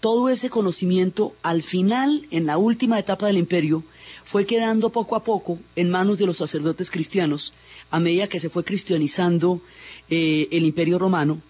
todo 0.00 0.28
ese 0.28 0.50
conocimiento 0.50 1.34
al 1.42 1.62
final, 1.62 2.26
en 2.30 2.44
la 2.44 2.58
última 2.58 2.98
etapa 2.98 3.26
del 3.26 3.38
imperio, 3.38 3.82
fue 4.24 4.44
quedando 4.44 4.90
poco 4.90 5.16
a 5.16 5.24
poco 5.24 5.58
en 5.74 5.88
manos 5.88 6.18
de 6.18 6.26
los 6.26 6.36
sacerdotes 6.36 6.90
cristianos 6.90 7.54
a 7.90 7.98
medida 7.98 8.28
que 8.28 8.40
se 8.40 8.50
fue 8.50 8.62
cristianizando 8.62 9.62
eh, 10.10 10.48
el 10.50 10.64
imperio 10.64 10.98
romano. 10.98 11.40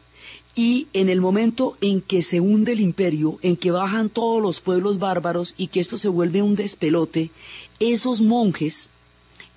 Y 0.59 0.89
en 0.93 1.09
el 1.09 1.21
momento 1.21 1.77
en 1.81 2.01
que 2.01 2.25
se 2.25 2.41
hunde 2.41 2.73
el 2.73 2.81
imperio, 2.81 3.39
en 3.43 3.57
que 3.57 3.71
bajan 3.71 4.09
todos 4.09 4.43
los 4.43 4.61
pueblos 4.61 4.99
bárbaros 4.99 5.55
y 5.57 5.69
que 5.69 5.79
esto 5.79 5.97
se 5.99 6.09
vuelve 6.09 6.43
un 6.43 6.57
despelote, 6.57 7.31
esos 7.79 8.23
monjes 8.23 8.91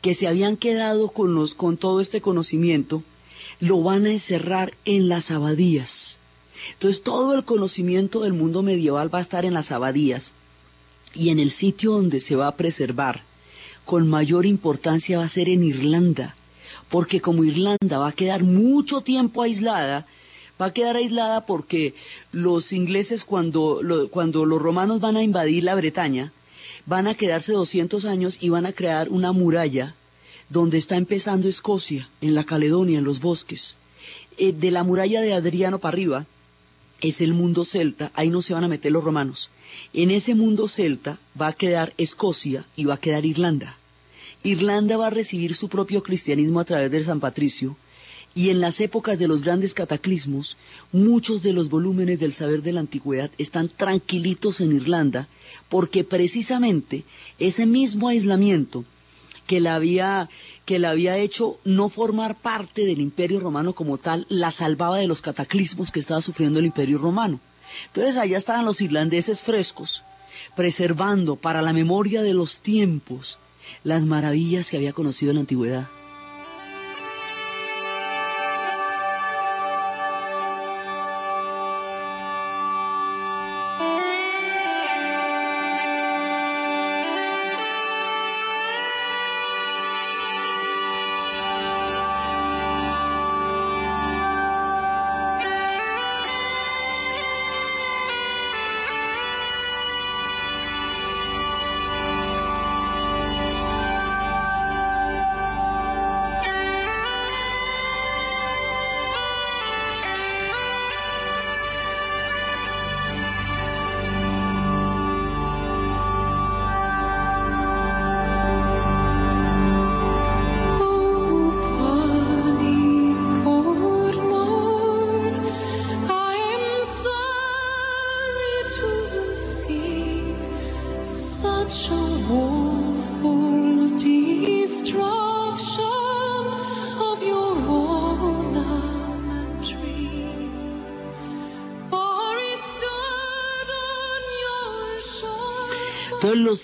que 0.03 0.13
se 0.13 0.27
habían 0.27 0.57
quedado 0.57 1.07
con, 1.07 1.33
los, 1.33 1.55
con 1.55 1.77
todo 1.77 2.01
este 2.01 2.21
conocimiento, 2.21 3.01
lo 3.59 3.81
van 3.81 4.05
a 4.05 4.11
encerrar 4.11 4.75
en 4.85 5.09
las 5.09 5.31
abadías. 5.31 6.19
Entonces 6.73 7.01
todo 7.01 7.33
el 7.33 7.45
conocimiento 7.45 8.19
del 8.19 8.33
mundo 8.33 8.61
medieval 8.61 9.11
va 9.11 9.17
a 9.17 9.21
estar 9.21 9.43
en 9.43 9.55
las 9.55 9.71
abadías 9.71 10.35
y 11.15 11.29
en 11.29 11.39
el 11.39 11.49
sitio 11.49 11.93
donde 11.93 12.19
se 12.19 12.35
va 12.35 12.45
a 12.45 12.57
preservar 12.57 13.23
con 13.85 14.07
mayor 14.07 14.45
importancia 14.45 15.17
va 15.17 15.23
a 15.23 15.27
ser 15.27 15.49
en 15.49 15.63
Irlanda, 15.63 16.35
porque 16.91 17.21
como 17.21 17.43
Irlanda 17.43 17.97
va 17.97 18.09
a 18.09 18.13
quedar 18.13 18.43
mucho 18.43 19.01
tiempo 19.01 19.41
aislada, 19.41 20.05
va 20.61 20.67
a 20.67 20.73
quedar 20.73 20.97
aislada 20.97 21.45
porque 21.45 21.95
los 22.31 22.71
ingleses 22.71 23.25
cuando, 23.25 23.81
cuando 24.11 24.45
los 24.45 24.61
romanos 24.61 24.99
van 24.99 25.17
a 25.17 25.23
invadir 25.23 25.63
la 25.63 25.75
Bretaña, 25.75 26.31
van 26.85 27.07
a 27.07 27.15
quedarse 27.15 27.53
200 27.53 28.05
años 28.05 28.37
y 28.39 28.49
van 28.49 28.65
a 28.65 28.73
crear 28.73 29.09
una 29.09 29.31
muralla 29.31 29.95
donde 30.49 30.77
está 30.77 30.97
empezando 30.97 31.47
Escocia, 31.47 32.09
en 32.19 32.35
la 32.35 32.43
Caledonia, 32.43 32.99
en 32.99 33.05
los 33.05 33.21
bosques. 33.21 33.77
Eh, 34.37 34.53
de 34.53 34.71
la 34.71 34.83
muralla 34.83 35.21
de 35.21 35.33
Adriano 35.33 35.79
para 35.79 35.93
arriba 35.93 36.25
es 36.99 37.21
el 37.21 37.33
mundo 37.33 37.63
celta, 37.63 38.11
ahí 38.13 38.29
no 38.29 38.41
se 38.41 38.53
van 38.53 38.63
a 38.63 38.67
meter 38.67 38.91
los 38.91 39.03
romanos. 39.03 39.49
En 39.93 40.11
ese 40.11 40.35
mundo 40.35 40.67
celta 40.67 41.17
va 41.39 41.47
a 41.47 41.53
quedar 41.53 41.93
Escocia 41.97 42.65
y 42.75 42.85
va 42.85 42.95
a 42.95 42.99
quedar 42.99 43.25
Irlanda. 43.25 43.77
Irlanda 44.43 44.97
va 44.97 45.07
a 45.07 45.11
recibir 45.11 45.55
su 45.55 45.69
propio 45.69 46.03
cristianismo 46.03 46.59
a 46.59 46.65
través 46.65 46.91
del 46.91 47.03
San 47.03 47.19
Patricio, 47.19 47.77
y 48.33 48.49
en 48.49 48.61
las 48.61 48.79
épocas 48.79 49.19
de 49.19 49.27
los 49.27 49.43
grandes 49.43 49.73
cataclismos, 49.73 50.57
muchos 50.91 51.43
de 51.43 51.53
los 51.53 51.69
volúmenes 51.69 52.19
del 52.19 52.31
saber 52.31 52.61
de 52.61 52.71
la 52.71 52.79
antigüedad 52.79 53.31
están 53.37 53.69
tranquilitos 53.69 54.61
en 54.61 54.71
Irlanda, 54.71 55.27
porque 55.69 56.03
precisamente 56.03 57.03
ese 57.39 57.65
mismo 57.65 58.07
aislamiento 58.07 58.85
que 59.47 59.59
la 59.59 59.75
había 59.75 60.29
que 60.65 60.79
la 60.79 60.91
había 60.91 61.17
hecho 61.17 61.59
no 61.65 61.89
formar 61.89 62.39
parte 62.39 62.85
del 62.85 63.01
imperio 63.01 63.39
romano 63.41 63.73
como 63.73 63.97
tal, 63.97 64.25
la 64.29 64.51
salvaba 64.51 64.97
de 64.97 65.07
los 65.07 65.21
cataclismos 65.21 65.91
que 65.91 65.99
estaba 65.99 66.21
sufriendo 66.21 66.59
el 66.59 66.65
imperio 66.65 66.97
romano. 66.99 67.41
Entonces 67.87 68.15
allá 68.15 68.37
estaban 68.37 68.63
los 68.63 68.79
irlandeses 68.79 69.41
frescos, 69.41 70.03
preservando 70.55 71.35
para 71.35 71.61
la 71.61 71.73
memoria 71.73 72.21
de 72.21 72.33
los 72.33 72.61
tiempos 72.61 73.39
las 73.83 74.05
maravillas 74.05 74.69
que 74.69 74.77
había 74.77 74.93
conocido 74.93 75.31
en 75.31 75.35
la 75.35 75.41
antigüedad. 75.41 75.89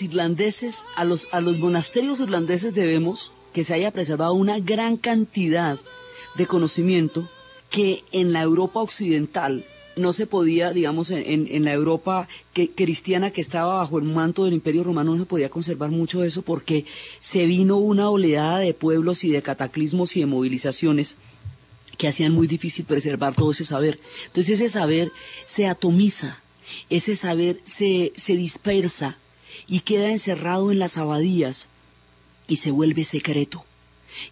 Irlandeses, 0.02 0.86
a 0.96 1.04
los, 1.04 1.28
a 1.32 1.42
los 1.42 1.58
monasterios 1.60 2.20
irlandeses 2.20 2.74
debemos 2.74 3.32
que 3.54 3.64
se 3.64 3.74
haya 3.74 3.92
preservado 3.92 4.34
una 4.34 4.60
gran 4.60 4.98
cantidad 4.98 5.78
de 6.36 6.46
conocimiento 6.46 7.28
que 7.70 8.04
en 8.12 8.34
la 8.34 8.42
Europa 8.42 8.80
occidental 8.82 9.66
no 9.96 10.14
se 10.14 10.28
podía, 10.28 10.72
digamos, 10.72 11.10
en, 11.12 11.48
en 11.50 11.66
la 11.66 11.74
Europa 11.74 12.28
que, 12.54 12.70
cristiana 12.70 13.32
que 13.32 13.42
estaba 13.42 13.76
bajo 13.78 13.98
el 13.98 14.06
manto 14.06 14.46
del 14.46 14.54
Imperio 14.54 14.84
Romano, 14.84 15.14
no 15.14 15.20
se 15.20 15.26
podía 15.26 15.50
conservar 15.50 15.90
mucho 15.90 16.22
de 16.22 16.28
eso 16.28 16.44
porque 16.44 16.86
se 17.20 17.46
vino 17.46 17.78
una 17.78 18.10
oleada 18.10 18.60
de 18.60 18.74
pueblos 18.74 19.24
y 19.24 19.30
de 19.32 19.42
cataclismos 19.42 20.16
y 20.16 20.20
de 20.22 20.26
movilizaciones 20.28 21.16
que 21.98 22.08
hacían 22.08 22.32
muy 22.32 22.48
difícil 22.48 22.86
preservar 22.86 23.34
todo 23.36 23.52
ese 23.52 23.66
saber. 23.66 24.00
Entonces 24.28 24.60
ese 24.60 24.70
saber 24.70 25.12
se 25.46 25.68
atomiza, 25.68 26.42
ese 26.90 27.16
saber 27.16 27.60
se, 27.64 28.14
se 28.16 28.36
dispersa, 28.36 29.18
y 29.68 29.82
queda 29.82 30.10
encerrado 30.10 30.72
en 30.72 30.80
las 30.80 30.98
abadías 30.98 31.68
y 32.48 32.58
se 32.58 32.72
vuelve 32.72 33.04
secreto. 33.04 33.66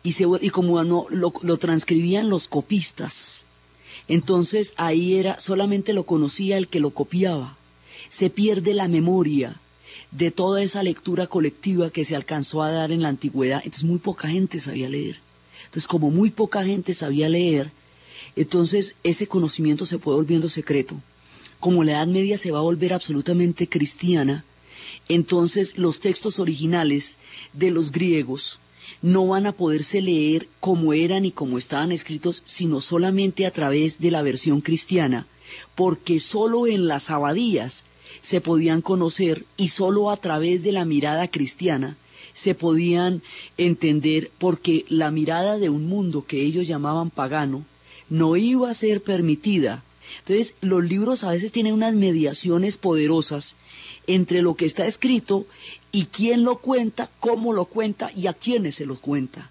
Y, 0.02 0.14
se, 0.14 0.26
y 0.42 0.50
como 0.50 0.84
no, 0.84 1.06
lo, 1.10 1.58
transcribían 1.58 2.30
los 2.30 2.48
copistas, 2.48 3.46
entonces 4.08 4.74
ahí 4.78 5.16
era, 5.16 5.40
solamente 5.40 5.94
lo 5.94 6.06
conocía 6.06 6.58
el 6.58 6.68
que 6.68 6.80
lo 6.80 6.92
copiaba. 6.92 7.58
Se 8.10 8.30
pierde 8.30 8.74
la 8.74 8.88
memoria 8.88 9.60
de 10.12 10.32
toda 10.32 10.62
esa 10.62 10.84
lectura 10.84 11.28
colectiva 11.28 11.90
que 11.90 12.06
se 12.06 12.16
alcanzó 12.16 12.64
a 12.64 12.72
dar 12.72 12.92
en 12.92 13.02
la 13.02 13.10
antigüedad. 13.10 13.62
Entonces 13.64 13.84
muy 13.84 14.00
poca 14.00 14.28
gente 14.28 14.60
sabía 14.60 14.90
leer. 14.90 15.20
Entonces 15.66 15.88
como 15.88 16.10
muy 16.12 16.30
poca 16.32 16.64
gente 16.64 16.94
sabía 16.94 17.30
leer, 17.30 17.72
entonces 18.36 18.96
ese 19.04 19.28
conocimiento 19.28 19.86
se 19.86 20.00
fue 20.00 20.14
volviendo 20.14 20.50
secreto. 20.50 20.96
Como 21.60 21.84
la 21.84 21.94
Edad 21.94 22.08
Media 22.08 22.38
se 22.38 22.52
va 22.52 22.60
a 22.60 22.64
volver 22.64 22.94
absolutamente 22.94 23.68
cristiana, 23.68 24.46
entonces 25.10 25.78
los 25.78 26.00
textos 26.00 26.40
originales 26.40 27.18
de 27.54 27.72
los 27.72 27.92
griegos 27.92 28.60
no 29.02 29.28
van 29.28 29.46
a 29.46 29.52
poderse 29.52 30.02
leer 30.02 30.48
como 30.60 30.94
eran 30.94 31.26
y 31.26 31.32
como 31.32 31.58
estaban 31.58 31.92
escritos, 31.92 32.44
sino 32.46 32.82
solamente 32.82 33.46
a 33.46 33.52
través 33.52 34.00
de 34.00 34.12
la 34.12 34.22
versión 34.22 34.62
cristiana, 34.62 35.28
porque 35.76 36.20
sólo 36.20 36.68
en 36.68 36.88
las 36.88 37.12
abadías 37.12 37.84
se 38.22 38.42
podían 38.42 38.82
conocer 38.82 39.46
y 39.58 39.70
sólo 39.70 40.10
a 40.10 40.18
través 40.18 40.64
de 40.64 40.72
la 40.72 40.86
mirada 40.86 41.30
cristiana 41.30 41.98
se 42.34 42.54
podían 42.54 43.22
entender, 43.58 44.30
porque 44.38 44.86
la 44.90 45.10
mirada 45.10 45.58
de 45.58 45.70
un 45.70 45.88
mundo 45.88 46.26
que 46.28 46.42
ellos 46.42 46.68
llamaban 46.68 47.10
pagano 47.10 47.66
no 48.10 48.36
iba 48.36 48.70
a 48.70 48.74
ser 48.74 49.02
permitida. 49.02 49.84
Entonces, 50.20 50.56
los 50.62 50.84
libros 50.84 51.24
a 51.24 51.32
veces 51.32 51.52
tienen 51.52 51.74
unas 51.74 51.96
mediaciones 51.96 52.78
poderosas 52.78 53.56
entre 54.08 54.42
lo 54.42 54.56
que 54.56 54.66
está 54.66 54.86
escrito 54.86 55.46
y 55.92 56.06
quién 56.06 56.44
lo 56.44 56.58
cuenta, 56.58 57.10
cómo 57.20 57.54
lo 57.54 57.66
cuenta 57.66 58.12
y 58.16 58.28
a 58.28 58.34
quiénes 58.34 58.76
se 58.76 58.86
lo 58.86 58.96
cuenta. 58.96 59.50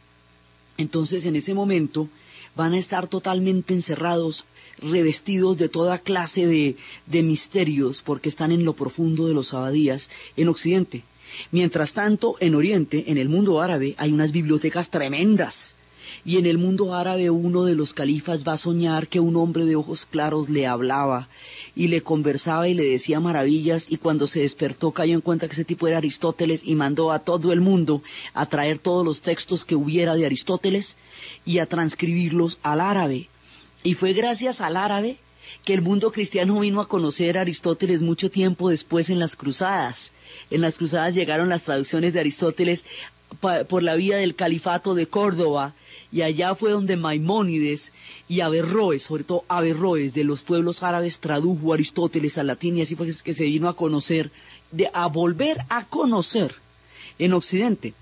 Entonces 0.76 1.26
en 1.26 1.37
ese 1.37 1.54
momento 1.54 2.08
van 2.56 2.75
a 2.75 2.78
estar 2.78 3.08
totalmente 3.08 3.75
encerrados, 3.75 4.44
revestidos 4.78 5.56
de 5.56 5.68
toda 5.68 5.99
clase 5.99 6.46
de, 6.46 6.76
de 7.06 7.23
misterios, 7.23 8.02
porque 8.02 8.28
están 8.28 8.52
en 8.52 8.64
lo 8.64 8.75
profundo 8.75 9.26
de 9.26 9.34
los 9.34 9.54
abadías 9.54 10.11
en 10.37 10.49
Occidente. 10.49 11.04
Mientras 11.50 11.94
tanto, 11.94 12.37
en 12.40 12.54
Oriente, 12.54 13.04
en 13.08 13.18
el 13.18 13.28
mundo 13.28 13.61
árabe, 13.61 13.94
hay 13.99 14.12
unas 14.12 14.32
bibliotecas 14.32 14.90
tremendas. 14.90 15.75
Y 16.25 16.37
en 16.37 16.46
el 16.46 16.58
mundo 16.58 16.94
árabe 16.94 17.30
uno 17.30 17.64
de 17.64 17.75
los 17.75 17.92
califas 17.92 18.46
va 18.46 18.52
a 18.52 18.58
soñar 18.58 19.08
que 19.08 19.20
un 19.20 19.37
hombre 19.37 19.64
de 19.64 19.76
ojos 19.76 20.06
claros 20.06 20.49
le 20.49 20.66
hablaba 20.66 21.28
y 21.76 21.88
le 21.88 22.02
conversaba 22.02 22.69
y 22.69 22.75
le 22.75 22.85
decía 22.85 23.21
maravillas 23.21 23.87
y 23.88 23.97
cuando 23.97 24.26
se 24.26 24.40
despertó 24.40 24.93
cayó 24.93 25.14
en 25.14 25.21
cuenta 25.21 25.47
que 25.47 25.54
ese 25.54 25.64
tipo 25.64 25.88
era 25.88 25.99
Aristóteles 25.99 26.62
y 26.64 26.75
mandó 26.75 27.12
a 27.12 27.19
todo 27.19 27.52
el 27.52 27.61
mundo 27.61 28.02
a 28.33 28.47
traer 28.47 28.78
todos 28.78 29.04
los 29.04 29.23
textos 29.23 29.64
que 29.64 29.75
hubiera 29.75 30.14
de 30.14 30.26
Aristóteles 30.26 30.97
y 31.45 31.59
a 31.59 31.66
transcribirlos 31.66 32.59
al 32.62 32.81
árabe. 32.81 33.28
Y 33.83 33.95
fue 33.95 34.12
gracias 34.12 34.61
al 34.61 34.76
árabe 34.76 35.19
que 35.64 35.75
el 35.75 35.83
mundo 35.83 36.12
cristiano 36.12 36.61
vino 36.61 36.81
a 36.81 36.88
conocer 36.88 37.38
a 37.38 37.43
Aristóteles 37.43 38.02
mucho 38.02 38.31
tiempo 38.31 38.69
después 38.69 39.11
en 39.11 39.19
las 39.19 39.35
cruzadas. 39.35 40.12
En 40.50 40.61
las 40.61 40.76
cruzadas 40.76 41.14
llegaron 41.14 41.49
las 41.49 41.64
traducciones 41.64 42.14
de 42.14 42.21
Aristóteles 42.21 42.85
por 43.69 43.83
la 43.83 43.95
vía 43.95 44.16
del 44.16 44.37
califato 44.37 44.95
de 44.95 45.07
Córdoba 45.07 45.75
y 46.14 46.23
allá 46.23 46.54
fue 46.54 46.71
donde 46.71 46.97
Maimónides 46.97 47.92
y 48.28 48.38
Averroes, 48.38 49.02
sobre 49.02 49.25
todo 49.25 49.44
Averroes 49.49 50.14
de 50.14 50.23
los 50.23 50.44
pueblos 50.44 50.85
árabes, 50.85 51.18
tradujo 51.18 51.75
Aristóteles 51.75 52.38
al 52.38 52.47
latín 52.47 52.78
y 52.78 52.83
así 52.83 52.94
fue 52.94 53.09
que 53.25 53.35
se 53.35 53.44
vino 53.47 53.68
a 53.68 53.75
conocer, 53.75 54.30
de, 54.71 54.88
a 54.94 55.09
volver 55.09 55.59
a 55.68 55.88
conocer 55.88 56.54
en 57.18 57.33
Occidente. 57.33 57.94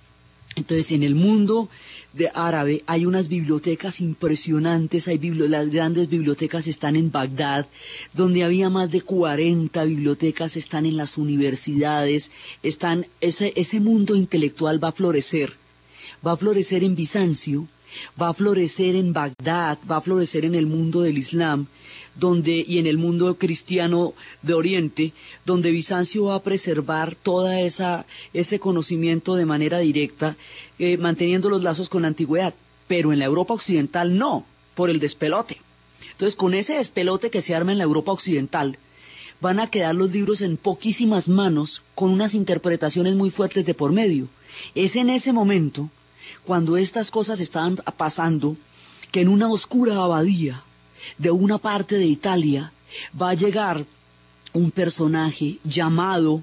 Entonces, 0.56 0.92
en 0.92 1.04
el 1.04 1.14
mundo 1.14 1.70
de 2.12 2.30
árabe 2.34 2.84
hay 2.86 3.06
unas 3.06 3.28
bibliotecas 3.28 4.02
impresionantes, 4.02 5.08
hay 5.08 5.18
las 5.18 5.70
grandes 5.70 6.10
bibliotecas 6.10 6.66
están 6.66 6.96
en 6.96 7.10
Bagdad, 7.10 7.66
donde 8.12 8.44
había 8.44 8.68
más 8.68 8.90
de 8.90 9.00
40 9.00 9.82
bibliotecas, 9.84 10.58
están 10.58 10.84
en 10.84 10.98
las 10.98 11.16
universidades, 11.16 12.30
están, 12.62 13.06
ese, 13.22 13.54
ese 13.56 13.80
mundo 13.80 14.16
intelectual 14.16 14.84
va 14.84 14.88
a 14.88 14.92
florecer, 14.92 15.54
va 16.26 16.32
a 16.32 16.36
florecer 16.36 16.84
en 16.84 16.94
Bizancio, 16.94 17.68
va 18.20 18.28
a 18.28 18.34
florecer 18.34 18.94
en 18.96 19.12
Bagdad, 19.12 19.78
va 19.90 19.96
a 19.96 20.00
florecer 20.00 20.44
en 20.44 20.54
el 20.54 20.66
mundo 20.66 21.02
del 21.02 21.18
Islam, 21.18 21.66
donde 22.14 22.64
y 22.66 22.78
en 22.78 22.86
el 22.86 22.98
mundo 22.98 23.36
cristiano 23.38 24.14
de 24.42 24.54
Oriente, 24.54 25.12
donde 25.46 25.70
Bizancio 25.70 26.24
va 26.24 26.36
a 26.36 26.42
preservar 26.42 27.14
toda 27.14 27.60
esa 27.60 28.06
ese 28.32 28.58
conocimiento 28.58 29.34
de 29.34 29.46
manera 29.46 29.78
directa, 29.78 30.36
eh, 30.78 30.96
manteniendo 30.98 31.48
los 31.48 31.62
lazos 31.62 31.88
con 31.88 32.02
la 32.02 32.08
antigüedad, 32.08 32.54
pero 32.88 33.12
en 33.12 33.18
la 33.18 33.24
Europa 33.24 33.54
occidental 33.54 34.16
no, 34.16 34.44
por 34.74 34.90
el 34.90 35.00
despelote. 35.00 35.58
Entonces, 36.12 36.36
con 36.36 36.54
ese 36.54 36.74
despelote 36.74 37.30
que 37.30 37.40
se 37.40 37.54
arma 37.54 37.72
en 37.72 37.78
la 37.78 37.84
Europa 37.84 38.12
occidental, 38.12 38.78
van 39.40 39.58
a 39.58 39.68
quedar 39.68 39.94
los 39.94 40.12
libros 40.12 40.40
en 40.40 40.56
poquísimas 40.56 41.28
manos 41.28 41.82
con 41.94 42.10
unas 42.10 42.34
interpretaciones 42.34 43.16
muy 43.16 43.30
fuertes 43.30 43.66
de 43.66 43.74
por 43.74 43.92
medio. 43.92 44.28
Es 44.74 44.94
en 44.94 45.10
ese 45.10 45.32
momento 45.32 45.90
cuando 46.44 46.76
estas 46.76 47.10
cosas 47.10 47.40
estaban 47.40 47.76
pasando, 47.96 48.56
que 49.10 49.20
en 49.20 49.28
una 49.28 49.50
oscura 49.50 49.96
abadía 49.96 50.62
de 51.18 51.30
una 51.30 51.58
parte 51.58 51.96
de 51.96 52.06
Italia 52.06 52.72
va 53.20 53.30
a 53.30 53.34
llegar 53.34 53.86
un 54.52 54.70
personaje 54.70 55.58
llamado 55.64 56.42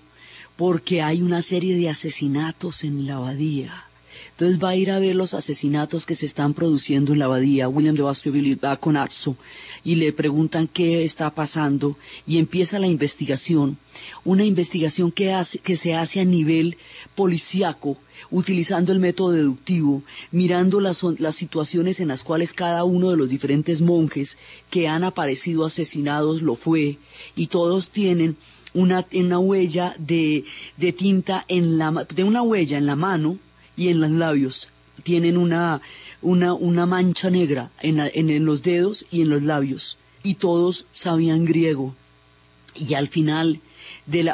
porque 0.55 1.01
hay 1.01 1.21
una 1.21 1.41
serie 1.41 1.75
de 1.77 1.89
asesinatos 1.89 2.83
en 2.83 3.07
la 3.07 3.15
abadía. 3.15 3.85
Entonces 4.31 4.61
va 4.61 4.69
a 4.69 4.75
ir 4.75 4.91
a 4.91 4.99
ver 4.99 5.15
los 5.15 5.33
asesinatos 5.33 6.05
que 6.05 6.15
se 6.15 6.25
están 6.25 6.53
produciendo 6.53 7.13
en 7.13 7.19
la 7.19 7.25
abadía. 7.25 7.67
William 7.67 7.95
de 7.95 8.03
Baskerville 8.03 8.55
va 8.55 8.77
con 8.77 8.95
Atzo 8.97 9.35
y 9.83 9.95
le 9.95 10.13
preguntan 10.13 10.67
qué 10.67 11.03
está 11.03 11.29
pasando 11.33 11.97
y 12.25 12.37
empieza 12.37 12.79
la 12.79 12.87
investigación. 12.87 13.77
Una 14.23 14.45
investigación 14.45 15.11
que, 15.11 15.35
que 15.63 15.75
se 15.75 15.95
hace 15.95 16.21
a 16.21 16.25
nivel 16.25 16.77
policíaco 17.15 17.97
utilizando 18.31 18.91
el 18.91 18.99
método 18.99 19.31
deductivo, 19.31 20.03
mirando 20.31 20.79
las, 20.79 21.03
las 21.17 21.35
situaciones 21.35 21.99
en 21.99 22.09
las 22.09 22.23
cuales 22.23 22.53
cada 22.53 22.83
uno 22.83 23.11
de 23.11 23.17
los 23.17 23.29
diferentes 23.29 23.81
monjes 23.81 24.37
que 24.69 24.87
han 24.87 25.03
aparecido 25.03 25.65
asesinados 25.65 26.41
lo 26.41 26.55
fue, 26.55 26.97
y 27.35 27.47
todos 27.47 27.89
tienen 27.89 28.37
una, 28.73 29.05
una 29.13 29.39
huella 29.39 29.95
de, 29.97 30.45
de 30.77 30.93
tinta 30.93 31.45
en 31.47 31.77
la, 31.77 32.05
de 32.13 32.23
una 32.23 32.41
huella 32.41 32.77
en 32.77 32.85
la 32.85 32.95
mano 32.95 33.37
y 33.75 33.89
en 33.89 33.99
los 34.01 34.11
labios. 34.11 34.69
Tienen 35.03 35.37
una, 35.37 35.81
una, 36.21 36.53
una 36.53 36.85
mancha 36.85 37.29
negra 37.29 37.71
en, 37.81 37.99
en, 37.99 38.29
en 38.29 38.45
los 38.45 38.61
dedos 38.63 39.05
y 39.09 39.21
en 39.21 39.29
los 39.29 39.41
labios. 39.41 39.97
Y 40.23 40.35
todos 40.35 40.85
sabían 40.91 41.45
griego. 41.45 41.95
Y 42.75 42.93
al 42.93 43.07
final 43.07 43.61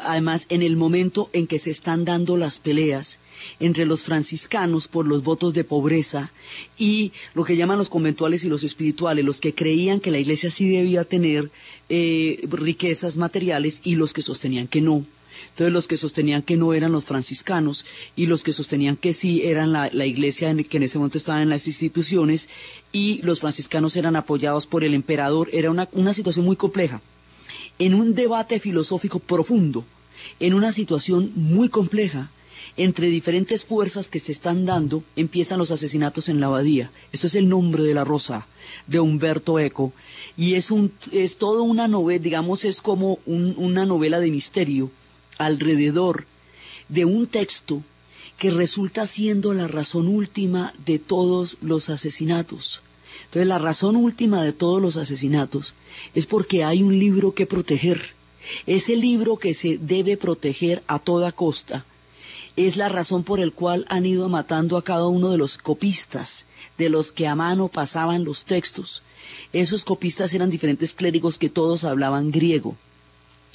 además, 0.04 0.46
en 0.50 0.62
el 0.62 0.78
momento 0.78 1.30
en 1.34 1.48
que 1.48 1.60
se 1.60 1.72
están 1.72 2.06
dando 2.06 2.38
las 2.38 2.60
peleas 2.60 3.20
entre 3.60 3.86
los 3.86 4.04
franciscanos 4.04 4.88
por 4.88 5.06
los 5.06 5.24
votos 5.24 5.54
de 5.54 5.64
pobreza 5.64 6.32
y 6.78 7.12
lo 7.34 7.44
que 7.44 7.58
llaman 7.58 7.78
los 7.78 7.90
conventuales 7.90 8.44
y 8.44 8.50
los 8.50 8.64
espirituales, 8.64 9.26
los 9.26 9.42
que 9.42 9.54
creían 9.54 10.00
que 10.00 10.12
la 10.12 10.20
iglesia 10.20 10.50
sí 10.50 10.70
debía 10.70 11.04
tener 11.04 11.52
eh, 11.90 12.40
riquezas 12.50 13.18
materiales 13.18 13.82
y 13.84 13.96
los 13.96 14.14
que 14.14 14.22
sostenían 14.22 14.68
que 14.68 14.82
no. 14.82 15.06
Entonces 15.50 15.74
los 15.74 15.88
que 15.88 15.98
sostenían 15.98 16.42
que 16.42 16.56
no 16.56 16.74
eran 16.74 16.94
los 16.94 17.04
franciscanos 17.04 17.86
y 18.16 18.28
los 18.28 18.44
que 18.44 18.54
sostenían 18.54 18.96
que 18.96 19.12
sí 19.12 19.42
eran 19.44 19.74
la, 19.74 20.06
iglesia 20.06 20.56
que 20.56 20.78
en 20.78 20.84
ese 20.84 20.98
momento 20.98 21.18
estaban 21.18 21.42
en 21.42 21.50
las 21.50 21.68
instituciones 21.68 22.48
y 22.94 23.22
los 23.22 23.42
franciscanos 23.42 23.98
eran 23.98 24.16
apoyados 24.16 24.66
por 24.66 24.86
el 24.86 24.94
emperador. 24.94 25.50
Era 25.52 25.72
una 25.72 26.14
situación 26.14 26.46
muy 26.46 26.56
compleja 26.56 27.02
en 27.80 27.94
un 27.94 28.16
debate 28.16 28.60
filosófico 28.60 29.20
profundo, 29.20 29.86
en 30.40 30.54
una 30.54 30.72
situación 30.72 31.32
muy 31.36 31.70
compleja, 31.70 32.32
entre 32.78 33.08
diferentes 33.08 33.64
fuerzas 33.64 34.10
que 34.10 34.20
se 34.20 34.32
están 34.32 34.66
dando, 34.66 35.04
empiezan 35.16 35.60
los 35.60 35.72
asesinatos 35.72 36.28
en 36.28 36.40
la 36.40 36.48
abadía. 36.48 36.92
Esto 37.12 37.28
es 37.28 37.36
el 37.36 37.48
nombre 37.48 37.84
de 37.84 37.94
la 37.94 38.04
rosa 38.04 38.48
de 38.88 39.00
Humberto 39.00 39.60
Eco. 39.60 39.94
Y 40.36 40.56
es, 40.56 40.72
un, 40.72 40.92
es 41.12 41.38
todo 41.38 41.64
una 41.64 41.88
novela, 41.88 42.22
digamos, 42.22 42.66
es 42.66 42.82
como 42.82 43.20
una 43.26 43.86
novela 43.86 44.20
de 44.20 44.32
misterio 44.32 44.92
alrededor 45.38 46.26
de 46.90 47.06
un 47.06 47.28
texto 47.28 47.84
que 48.38 48.52
resulta 48.52 49.08
siendo 49.08 49.54
la 49.54 49.68
razón 49.68 50.08
última 50.08 50.74
de 50.86 51.00
todos 51.00 51.58
los 51.62 51.90
asesinatos. 51.90 52.82
Entonces 53.36 53.50
la 53.50 53.60
razón 53.60 53.98
última 53.98 54.42
de 54.42 54.54
todos 54.54 54.82
los 54.82 54.96
asesinatos 54.96 55.74
es 56.14 56.26
porque 56.26 56.64
hay 56.64 56.84
un 56.84 56.98
libro 56.98 57.34
que 57.34 57.46
proteger. 57.46 58.12
Ese 58.66 58.96
libro 58.96 59.36
que 59.36 59.54
se 59.54 59.78
debe 59.78 60.16
proteger 60.16 60.84
a 60.88 61.00
toda 61.00 61.34
costa 61.34 61.84
es 62.56 62.78
la 62.78 62.88
razón 62.88 63.26
por 63.26 63.42
el 63.42 63.52
cual 63.52 63.86
han 63.90 64.06
ido 64.06 64.30
matando 64.30 64.78
a 64.78 64.86
cada 64.86 65.08
uno 65.08 65.32
de 65.32 65.38
los 65.38 65.58
copistas, 65.58 66.46
de 66.78 66.88
los 66.88 67.12
que 67.12 67.28
a 67.28 67.36
mano 67.36 67.68
pasaban 67.68 68.24
los 68.24 68.46
textos. 68.46 69.04
Esos 69.52 69.84
copistas 69.84 70.34
eran 70.34 70.50
diferentes 70.50 70.94
clérigos 70.94 71.38
que 71.38 71.50
todos 71.50 71.84
hablaban 71.84 72.32
griego. 72.32 72.78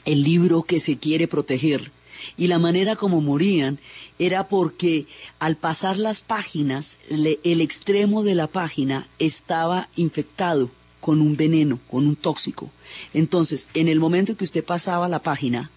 El 0.05 0.25
libro 0.25 0.63
que 0.63 0.81
se 0.81 0.99
quiere 0.99 1.27
proteger 1.27 1.91
y 2.37 2.47
la 2.47 2.59
manera 2.59 2.97
como 2.97 3.21
morían 3.21 3.79
era 4.19 4.49
porque 4.49 5.07
al 5.39 5.57
pasar 5.57 5.99
las 5.99 6.23
páginas, 6.23 6.99
el 7.09 7.61
extremo 7.61 8.23
de 8.23 8.35
la 8.35 8.47
página 8.47 9.07
estaba 9.19 9.89
infectado 9.97 10.71
con 11.01 11.21
un 11.21 11.37
veneno, 11.37 11.79
con 11.91 12.07
un 12.07 12.17
tóxico. 12.17 12.71
Entonces, 13.15 13.69
en 13.75 13.89
el 13.89 13.99
momento 13.99 14.37
que 14.37 14.45
usted 14.45 14.65
pasaba 14.65 15.09
la 15.09 15.23
página 15.23 15.71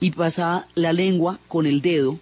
y 0.00 0.10
pasaba 0.10 0.68
la 0.74 0.92
lengua 0.92 1.38
con 1.48 1.66
el 1.66 1.80
dedo, 1.80 2.18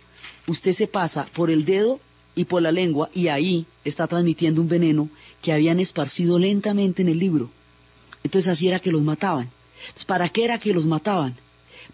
usted 0.46 0.72
se 0.72 0.86
pasa 0.86 1.26
por 1.34 1.50
el 1.50 1.64
dedo 1.64 2.00
y 2.34 2.44
por 2.44 2.62
la 2.62 2.70
lengua 2.70 3.10
y 3.12 3.28
ahí 3.28 3.66
está 3.84 4.06
transmitiendo 4.06 4.60
un 4.60 4.68
veneno 4.68 5.08
que 5.42 5.52
habían 5.52 5.80
esparcido 5.80 6.38
lentamente 6.38 7.02
en 7.02 7.08
el 7.08 7.18
libro. 7.18 7.50
Entonces 8.22 8.52
así 8.52 8.68
era 8.68 8.80
que 8.80 8.92
los 8.92 9.02
mataban. 9.02 9.50
¿para 10.06 10.28
qué 10.28 10.44
era 10.44 10.58
que 10.58 10.74
los 10.74 10.86
mataban? 10.86 11.36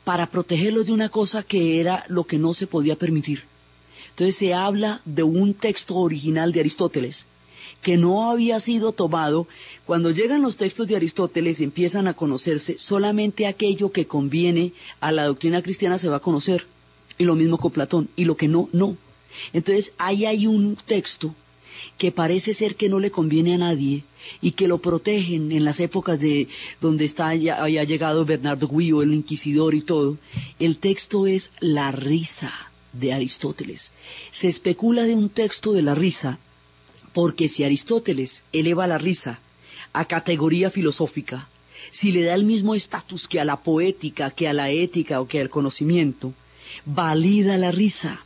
Para 0.05 0.27
protegerlos 0.27 0.87
de 0.87 0.93
una 0.93 1.09
cosa 1.09 1.43
que 1.43 1.81
era 1.81 2.05
lo 2.09 2.25
que 2.25 2.38
no 2.38 2.55
se 2.55 2.67
podía 2.67 2.97
permitir. 2.97 3.45
Entonces 4.11 4.37
se 4.37 4.55
habla 4.55 5.01
de 5.05 5.23
un 5.23 5.55
texto 5.55 5.97
original 5.97 6.53
de 6.53 6.61
Aristóteles 6.61 7.27
que 7.83 7.97
no 7.97 8.31
había 8.31 8.61
sido 8.61 8.93
tomado. 8.93 9.47
Cuando 9.87 10.11
llegan 10.11 10.41
los 10.41 10.57
textos 10.57 10.87
de 10.87 10.97
Aristóteles 10.97 11.61
y 11.61 11.65
empiezan 11.65 12.07
a 12.07 12.15
conocerse, 12.15 12.79
solamente 12.79 13.47
aquello 13.47 13.91
que 13.91 14.07
conviene 14.07 14.73
a 15.01 15.12
la 15.12 15.25
doctrina 15.25 15.62
cristiana 15.62 15.99
se 15.99 16.09
va 16.09 16.17
a 16.17 16.21
conocer. 16.21 16.67
Y 17.19 17.25
lo 17.25 17.35
mismo 17.35 17.59
con 17.59 17.73
Platón. 17.73 18.09
Y 18.17 18.25
lo 18.25 18.37
que 18.37 18.49
no, 18.49 18.69
no. 18.73 18.97
Entonces 19.53 19.93
ahí 19.99 20.25
hay 20.27 20.47
un 20.47 20.77
texto 20.77 21.35
que 22.03 22.11
parece 22.11 22.53
ser 22.53 22.75
que 22.75 22.88
no 22.88 22.99
le 22.99 23.12
conviene 23.12 23.55
a 23.55 23.59
nadie 23.59 24.03
y 24.41 24.51
que 24.59 24.67
lo 24.67 24.79
protegen 24.79 25.53
en 25.53 25.65
las 25.65 25.79
épocas 25.79 26.19
de 26.19 26.49
donde 26.81 27.05
está 27.05 27.33
llegado 27.33 28.25
Bernardo 28.25 28.67
Guillo, 28.67 29.03
el 29.03 29.15
inquisidor 29.15 29.73
y 29.77 29.83
todo. 29.83 30.19
El 30.59 30.79
texto 30.79 31.29
es 31.29 31.53
la 31.61 31.93
risa 31.93 32.53
de 32.93 33.12
Aristóteles. 33.12 33.93
Se 34.33 34.49
especula 34.49 35.05
de 35.05 35.15
un 35.15 35.29
texto 35.29 35.73
de 35.75 35.83
la 35.83 35.95
risa 35.95 36.41
porque 37.12 37.47
si 37.47 37.62
Aristóteles 37.62 38.43
eleva 38.53 38.88
la 38.88 38.99
risa 38.99 39.38
a 39.93 40.05
categoría 40.07 40.73
filosófica, 40.73 41.49
si 41.93 42.11
le 42.11 42.25
da 42.25 42.35
el 42.35 42.43
mismo 42.43 42.75
estatus 42.75 43.29
que 43.29 43.38
a 43.38 43.45
la 43.45 43.59
poética, 43.62 44.33
que 44.33 44.49
a 44.49 44.53
la 44.53 44.71
ética 44.71 45.21
o 45.21 45.29
que 45.29 45.41
al 45.41 45.51
conocimiento, 45.51 46.35
valida 46.85 47.57
la 47.59 47.71
risa. 47.71 48.25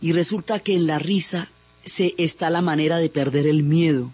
Y 0.00 0.12
resulta 0.12 0.60
que 0.60 0.74
en 0.76 0.86
la 0.86 1.00
risa 1.00 1.48
se 1.94 2.06
está 2.18 2.46
la 2.50 2.62
manera 2.70 2.96
de 2.98 3.08
perder 3.18 3.46
el 3.46 3.62
miedo 3.62 4.04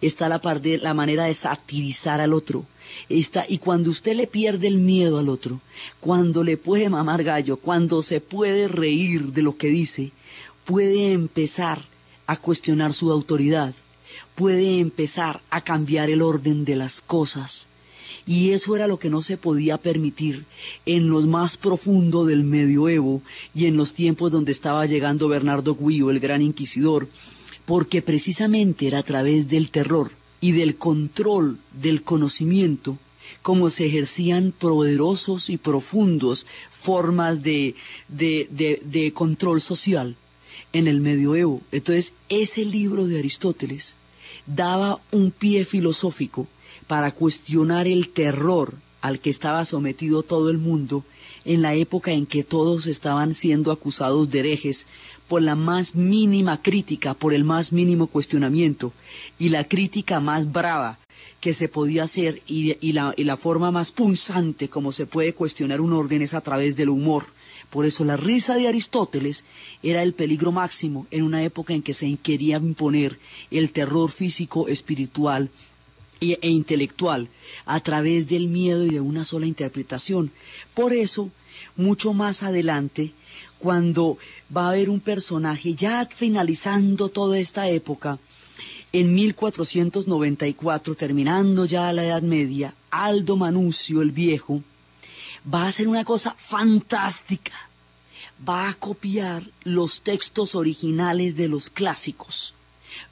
está 0.00 0.28
la, 0.28 0.40
la 0.82 0.94
manera 0.94 1.24
de 1.24 1.34
satirizar 1.34 2.20
al 2.20 2.32
otro. 2.32 2.66
Está, 3.08 3.44
y 3.48 3.58
cuando 3.58 3.90
usted 3.90 4.16
le 4.16 4.26
pierde 4.26 4.66
el 4.66 4.78
miedo 4.78 5.18
al 5.18 5.28
otro, 5.28 5.60
cuando 6.00 6.42
le 6.42 6.56
puede 6.56 6.88
mamar 6.88 7.22
gallo, 7.22 7.56
cuando 7.56 8.02
se 8.02 8.20
puede 8.20 8.68
reír 8.68 9.32
de 9.32 9.42
lo 9.42 9.56
que 9.56 9.68
dice, 9.68 10.12
puede 10.64 11.12
empezar 11.12 11.82
a 12.26 12.36
cuestionar 12.36 12.92
su 12.92 13.10
autoridad, 13.12 13.74
puede 14.34 14.80
empezar 14.80 15.40
a 15.50 15.60
cambiar 15.62 16.10
el 16.10 16.22
orden 16.22 16.64
de 16.64 16.76
las 16.76 17.02
cosas. 17.02 17.68
Y 18.28 18.50
eso 18.50 18.76
era 18.76 18.86
lo 18.86 18.98
que 18.98 19.08
no 19.08 19.22
se 19.22 19.38
podía 19.38 19.78
permitir 19.78 20.44
en 20.84 21.08
los 21.08 21.26
más 21.26 21.56
profundo 21.56 22.26
del 22.26 22.44
medioevo 22.44 23.22
y 23.54 23.64
en 23.64 23.78
los 23.78 23.94
tiempos 23.94 24.30
donde 24.30 24.52
estaba 24.52 24.84
llegando 24.84 25.28
Bernardo 25.28 25.74
Guío, 25.74 26.10
el 26.10 26.20
gran 26.20 26.42
inquisidor, 26.42 27.08
porque 27.64 28.02
precisamente 28.02 28.86
era 28.86 28.98
a 28.98 29.02
través 29.02 29.48
del 29.48 29.70
terror 29.70 30.12
y 30.42 30.52
del 30.52 30.76
control 30.76 31.58
del 31.72 32.02
conocimiento 32.02 32.98
como 33.40 33.70
se 33.70 33.86
ejercían 33.86 34.52
poderosos 34.52 35.48
y 35.48 35.56
profundos 35.56 36.46
formas 36.70 37.42
de, 37.42 37.76
de, 38.08 38.46
de 38.84 39.12
control 39.14 39.62
social 39.62 40.16
en 40.74 40.86
el 40.86 41.00
medioevo. 41.00 41.62
Entonces, 41.72 42.12
ese 42.28 42.66
libro 42.66 43.06
de 43.06 43.20
Aristóteles 43.20 43.94
daba 44.46 45.00
un 45.12 45.30
pie 45.30 45.64
filosófico 45.64 46.46
para 46.88 47.12
cuestionar 47.12 47.86
el 47.86 48.08
terror 48.08 48.74
al 49.00 49.20
que 49.20 49.30
estaba 49.30 49.64
sometido 49.64 50.24
todo 50.24 50.50
el 50.50 50.58
mundo 50.58 51.04
en 51.44 51.62
la 51.62 51.74
época 51.74 52.10
en 52.10 52.26
que 52.26 52.42
todos 52.42 52.86
estaban 52.86 53.34
siendo 53.34 53.70
acusados 53.70 54.30
de 54.30 54.40
herejes 54.40 54.86
por 55.28 55.42
la 55.42 55.54
más 55.54 55.94
mínima 55.94 56.60
crítica, 56.62 57.14
por 57.14 57.32
el 57.32 57.44
más 57.44 57.72
mínimo 57.72 58.06
cuestionamiento, 58.06 58.92
y 59.38 59.50
la 59.50 59.64
crítica 59.64 60.18
más 60.20 60.50
brava 60.50 60.98
que 61.40 61.52
se 61.52 61.68
podía 61.68 62.04
hacer 62.04 62.42
y, 62.46 62.92
la, 62.92 63.14
y 63.16 63.24
la 63.24 63.36
forma 63.36 63.70
más 63.70 63.92
punzante 63.92 64.68
como 64.68 64.90
se 64.90 65.06
puede 65.06 65.34
cuestionar 65.34 65.80
un 65.80 65.92
orden 65.92 66.22
es 66.22 66.34
a 66.34 66.40
través 66.40 66.74
del 66.74 66.88
humor. 66.88 67.26
Por 67.70 67.84
eso 67.84 68.04
la 68.04 68.16
risa 68.16 68.56
de 68.56 68.66
Aristóteles 68.66 69.44
era 69.82 70.02
el 70.02 70.14
peligro 70.14 70.50
máximo 70.52 71.06
en 71.10 71.22
una 71.22 71.42
época 71.44 71.74
en 71.74 71.82
que 71.82 71.94
se 71.94 72.16
quería 72.16 72.56
imponer 72.56 73.18
el 73.50 73.70
terror 73.70 74.10
físico, 74.10 74.68
espiritual 74.68 75.50
e 76.20 76.48
intelectual 76.48 77.28
a 77.64 77.80
través 77.80 78.28
del 78.28 78.48
miedo 78.48 78.84
y 78.84 78.90
de 78.90 79.00
una 79.00 79.24
sola 79.24 79.46
interpretación. 79.46 80.30
Por 80.74 80.92
eso, 80.92 81.30
mucho 81.76 82.12
más 82.12 82.42
adelante, 82.42 83.12
cuando 83.58 84.18
va 84.54 84.66
a 84.66 84.70
haber 84.70 84.90
un 84.90 85.00
personaje 85.00 85.74
ya 85.74 86.06
finalizando 86.06 87.08
toda 87.08 87.38
esta 87.38 87.68
época, 87.68 88.18
en 88.92 89.14
1494, 89.14 90.94
terminando 90.94 91.66
ya 91.66 91.92
la 91.92 92.04
Edad 92.04 92.22
Media, 92.22 92.74
Aldo 92.90 93.36
Manucio 93.36 94.00
el 94.00 94.12
Viejo 94.12 94.62
va 95.52 95.64
a 95.64 95.68
hacer 95.68 95.88
una 95.88 96.04
cosa 96.04 96.34
fantástica. 96.38 97.52
Va 98.48 98.68
a 98.68 98.74
copiar 98.74 99.42
los 99.64 100.02
textos 100.02 100.54
originales 100.54 101.36
de 101.36 101.48
los 101.48 101.70
clásicos. 101.70 102.54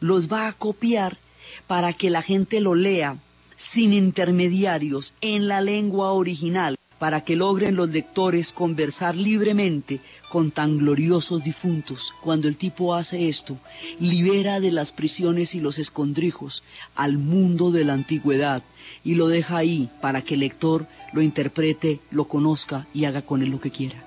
Los 0.01 0.31
va 0.33 0.49
a 0.49 0.53
copiar 0.53 1.19
para 1.67 1.93
que 1.93 2.11
la 2.11 2.23
gente 2.23 2.61
lo 2.61 2.75
lea 2.75 3.19
sin 3.57 3.93
intermediarios 3.93 5.15
en 5.21 5.49
la 5.49 5.61
lengua 5.61 6.13
original 6.13 6.77
para 6.99 7.25
que 7.25 7.37
logren 7.37 7.77
los 7.77 7.91
lectores 7.91 8.53
conversar 8.53 9.17
libremente 9.17 10.01
con 10.31 10.51
tan 10.51 10.79
gloriosos 10.79 11.45
difuntos. 11.45 12.15
Cuando 12.23 12.49
el 12.49 12.57
tipo 12.57 12.95
hace 12.95 13.29
esto, 13.29 13.59
libera 14.01 14.61
de 14.61 14.73
las 14.73 14.93
prisiones 14.93 15.55
y 15.55 15.61
los 15.61 15.79
escondrijos 15.79 16.63
al 16.95 17.19
mundo 17.19 17.71
de 17.71 17.85
la 17.85 17.93
antigüedad 17.93 18.63
y 19.05 19.15
lo 19.15 19.29
deja 19.29 19.59
ahí 19.59 19.91
para 20.01 20.23
que 20.23 20.35
el 20.35 20.41
lector 20.41 20.87
lo 21.13 21.23
interprete, 21.23 22.01
lo 22.11 22.27
conozca 22.27 22.87
y 22.95 23.05
haga 23.05 23.23
con 23.23 23.43
él 23.43 23.51
lo 23.51 23.61
que 23.61 23.71
quiera. 23.71 24.06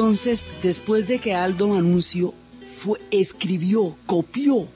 Entonces, 0.00 0.54
después 0.62 1.08
de 1.08 1.18
que 1.18 1.34
Aldo 1.34 1.68
Manuncio 1.68 2.32
fue, 2.64 2.98
escribió, 3.10 3.96
copió 4.06 4.66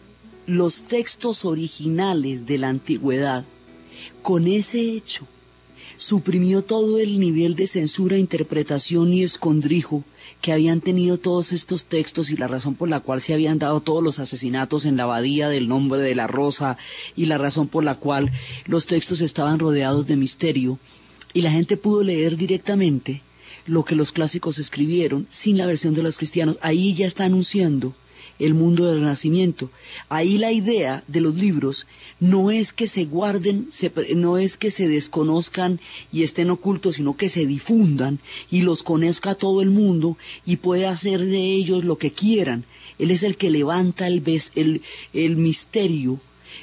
los 0.46 0.82
textos 0.82 1.46
originales 1.46 2.44
de 2.44 2.58
la 2.58 2.68
antigüedad, 2.68 3.46
con 4.20 4.46
ese 4.46 4.80
hecho 4.80 5.26
suprimió 5.96 6.60
todo 6.60 6.98
el 6.98 7.18
nivel 7.18 7.56
de 7.56 7.66
censura, 7.66 8.18
interpretación 8.18 9.14
y 9.14 9.22
escondrijo 9.22 10.04
que 10.42 10.52
habían 10.52 10.82
tenido 10.82 11.16
todos 11.16 11.52
estos 11.52 11.86
textos 11.86 12.30
y 12.30 12.36
la 12.36 12.46
razón 12.46 12.74
por 12.74 12.90
la 12.90 13.00
cual 13.00 13.22
se 13.22 13.32
habían 13.32 13.58
dado 13.58 13.80
todos 13.80 14.04
los 14.04 14.18
asesinatos 14.18 14.84
en 14.84 14.98
la 14.98 15.04
abadía 15.04 15.48
del 15.48 15.68
nombre 15.68 16.02
de 16.02 16.14
la 16.14 16.26
rosa 16.26 16.76
y 17.16 17.24
la 17.24 17.38
razón 17.38 17.68
por 17.68 17.82
la 17.82 17.94
cual 17.94 18.30
los 18.66 18.86
textos 18.86 19.22
estaban 19.22 19.58
rodeados 19.58 20.06
de 20.06 20.16
misterio 20.16 20.78
y 21.32 21.40
la 21.40 21.50
gente 21.50 21.78
pudo 21.78 22.02
leer 22.02 22.36
directamente 22.36 23.22
lo 23.66 23.84
que 23.84 23.94
los 23.94 24.12
clásicos 24.12 24.58
escribieron 24.58 25.26
sin 25.30 25.58
la 25.58 25.66
versión 25.66 25.94
de 25.94 26.02
los 26.02 26.18
cristianos. 26.18 26.58
Ahí 26.60 26.94
ya 26.94 27.06
está 27.06 27.24
anunciando 27.24 27.94
el 28.38 28.54
mundo 28.54 28.86
del 28.86 29.00
renacimiento. 29.00 29.70
Ahí 30.08 30.38
la 30.38 30.52
idea 30.52 31.04
de 31.06 31.20
los 31.20 31.36
libros 31.36 31.86
no 32.20 32.50
es 32.50 32.72
que 32.72 32.86
se 32.86 33.04
guarden, 33.04 33.68
no 34.16 34.38
es 34.38 34.56
que 34.56 34.70
se 34.70 34.88
desconozcan 34.88 35.80
y 36.12 36.22
estén 36.22 36.50
ocultos, 36.50 36.96
sino 36.96 37.16
que 37.16 37.28
se 37.28 37.46
difundan 37.46 38.18
y 38.50 38.62
los 38.62 38.82
conozca 38.82 39.34
todo 39.34 39.62
el 39.62 39.70
mundo 39.70 40.16
y 40.44 40.56
puede 40.56 40.86
hacer 40.86 41.24
de 41.24 41.54
ellos 41.54 41.84
lo 41.84 41.96
que 41.96 42.12
quieran. 42.12 42.64
Él 42.98 43.10
es 43.10 43.22
el 43.22 43.36
que 43.36 43.50
levanta 43.50 44.06
el, 44.06 44.22
el, 44.54 44.82
el 45.12 45.36
misterio 45.36 46.20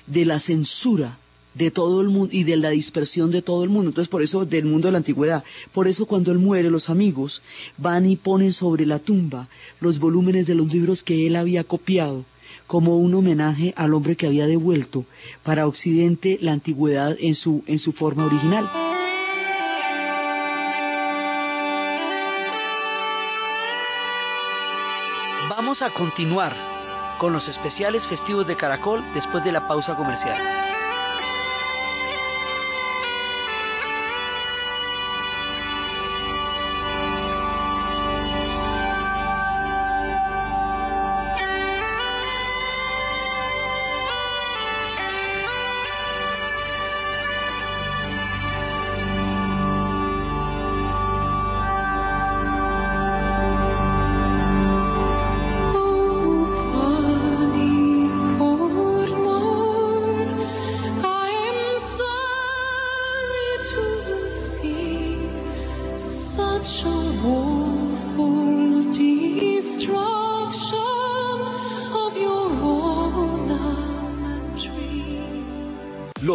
de 0.08 0.26
la 0.26 0.40
censura 0.40 1.18
de 1.54 1.72
todo 1.72 2.02
el 2.02 2.10
mundo 2.10 2.30
y 2.32 2.44
de 2.44 2.56
la 2.58 2.70
dispersión 2.70 3.32
de 3.32 3.42
todo 3.42 3.64
el 3.64 3.70
mundo. 3.70 3.90
Entonces, 3.90 4.10
por 4.10 4.22
eso 4.22 4.46
del 4.46 4.66
mundo 4.66 4.88
de 4.88 4.94
la 4.94 4.98
antigüedad. 5.00 5.44
Por 5.74 5.88
eso 5.88 6.06
cuando 6.06 6.32
él 6.32 6.40
muere, 6.40 6.70
los 6.70 6.90
amigos 6.90 7.42
van 7.78 8.06
y 8.06 8.16
ponen 8.16 8.54
sobre 8.54 8.86
la 8.86 9.00
tumba 9.00 9.48
los 9.80 10.00
volúmenes 10.00 10.48
de 10.48 10.56
los 10.56 10.74
libros 10.74 11.04
que 11.04 11.28
él 11.28 11.36
había 11.36 11.64
copiado 11.64 12.26
como 12.68 12.98
un 12.98 13.14
homenaje 13.14 13.74
al 13.76 13.94
hombre 13.94 14.16
que 14.16 14.28
había 14.28 14.48
devuelto 14.48 15.06
para 15.44 15.68
Occidente 15.68 16.38
la 16.42 16.54
antigüedad 16.54 17.18
en 17.20 17.36
su, 17.36 17.64
en 17.68 17.80
su 17.80 17.92
forma 17.92 18.26
original. 18.26 18.70
Vamos 25.50 25.82
a 25.82 25.90
continuar 25.90 26.56
con 27.20 27.34
los 27.34 27.50
especiales 27.50 28.08
festivos 28.08 28.48
de 28.48 28.56
Caracol 28.56 29.04
después 29.14 29.44
de 29.44 29.52
la 29.52 29.68
pausa 29.68 29.96
comercial. 29.98 30.71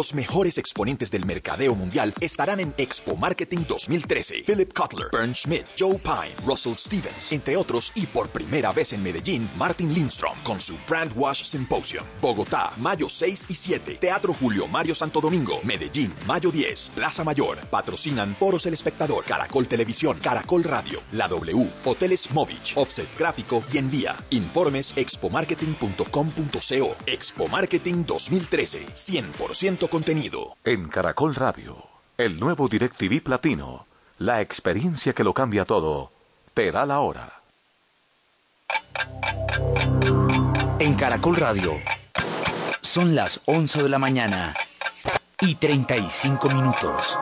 Los 0.07 0.13
mejores 0.13 0.57
exponentes 0.57 1.11
del 1.11 1.25
mercadeo 1.25 1.75
mundial 1.75 2.13
estarán 2.21 2.61
en 2.61 2.73
Expo 2.77 3.17
Marketing 3.17 3.65
2013. 3.67 4.43
Philip 4.45 4.71
Kotler, 4.71 5.09
Bernd 5.11 5.35
Schmidt, 5.35 5.65
Joe 5.77 5.99
Pine, 5.99 6.33
Russell 6.45 6.75
Stevens, 6.77 7.33
entre 7.33 7.57
otros, 7.57 7.91
y 7.93 8.05
por 8.05 8.29
primera 8.29 8.71
vez 8.71 8.93
en 8.93 9.03
Medellín, 9.03 9.49
Martin 9.57 9.93
Lindstrom 9.93 10.37
con 10.45 10.61
su 10.61 10.77
Brand 10.87 11.11
Wash 11.13 11.43
Symposium. 11.43 12.05
Bogotá, 12.21 12.71
mayo 12.77 13.09
6 13.09 13.47
y 13.49 13.53
7. 13.53 13.97
Teatro 13.99 14.33
Julio 14.33 14.65
Mario 14.69 14.95
Santo 14.95 15.19
Domingo. 15.19 15.59
Medellín, 15.65 16.13
mayo 16.25 16.51
10. 16.51 16.91
Plaza 16.95 17.25
Mayor. 17.25 17.57
Patrocinan 17.69 18.33
Foros 18.33 18.65
El 18.65 18.75
Espectador, 18.75 19.25
Caracol 19.25 19.67
Televisión, 19.67 20.19
Caracol 20.21 20.63
Radio, 20.63 21.01
La 21.11 21.27
W, 21.27 21.69
Hoteles 21.83 22.31
Movich, 22.31 22.77
Offset 22.77 23.09
Gráfico 23.19 23.61
y 23.73 23.79
Envía. 23.79 24.15
Informes 24.29 24.93
expomarketing.com.co. 24.95 26.95
Expo 27.05 27.49
Marketing 27.49 28.05
2013. 28.05 28.85
100% 28.85 29.96
contenido. 29.97 30.55
En 30.63 30.89
Caracol 30.89 31.33
Radio, 31.33 31.75
el 32.19 32.39
nuevo 32.39 32.67
DirecTV 32.67 33.19
Platino, 33.23 33.87
la 34.19 34.41
experiencia 34.41 35.11
que 35.13 35.23
lo 35.23 35.33
cambia 35.33 35.65
todo, 35.65 36.11
te 36.53 36.71
da 36.71 36.85
la 36.85 36.99
hora. 36.99 37.41
En 40.77 40.93
Caracol 40.93 41.35
Radio, 41.37 41.81
son 42.81 43.15
las 43.15 43.41
11 43.45 43.81
de 43.81 43.89
la 43.89 43.97
mañana 43.97 44.53
y 45.41 45.55
35 45.55 46.47
minutos. 46.49 47.17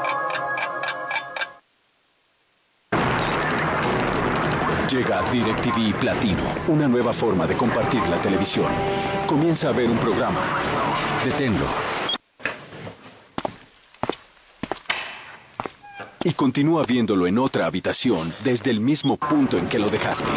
Llega 4.90 5.22
DirecTV 5.32 5.98
Platino, 5.98 6.44
una 6.68 6.90
nueva 6.90 7.14
forma 7.14 7.48
de 7.48 7.56
compartir 7.56 8.02
la 8.10 8.20
televisión. 8.20 8.68
Comienza 9.28 9.70
a 9.70 9.72
ver 9.72 9.90
un 9.90 9.98
programa. 9.98 10.42
Deténlo. 11.24 12.05
Y 16.26 16.34
continúa 16.34 16.84
viéndolo 16.88 17.28
en 17.28 17.38
otra 17.38 17.68
habitación 17.68 18.34
desde 18.44 18.72
el 18.72 18.80
mismo 18.80 19.16
punto 19.16 19.60
en 19.60 19.68
que 19.68 19.78
lo 19.78 19.92
dejaste. 19.92 20.32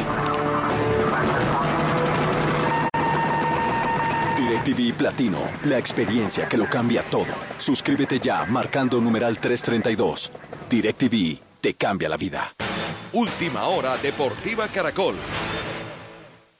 DirecTV 4.36 4.94
Platino, 4.98 5.38
la 5.64 5.78
experiencia 5.78 6.46
que 6.46 6.58
lo 6.58 6.68
cambia 6.68 7.02
todo. 7.04 7.32
Suscríbete 7.56 8.20
ya 8.20 8.44
marcando 8.44 9.00
numeral 9.00 9.38
332. 9.38 10.30
DirecTV 10.68 11.40
te 11.62 11.72
cambia 11.72 12.10
la 12.10 12.18
vida. 12.18 12.54
Última 13.14 13.64
hora 13.64 13.96
Deportiva 13.96 14.68
Caracol. 14.68 15.14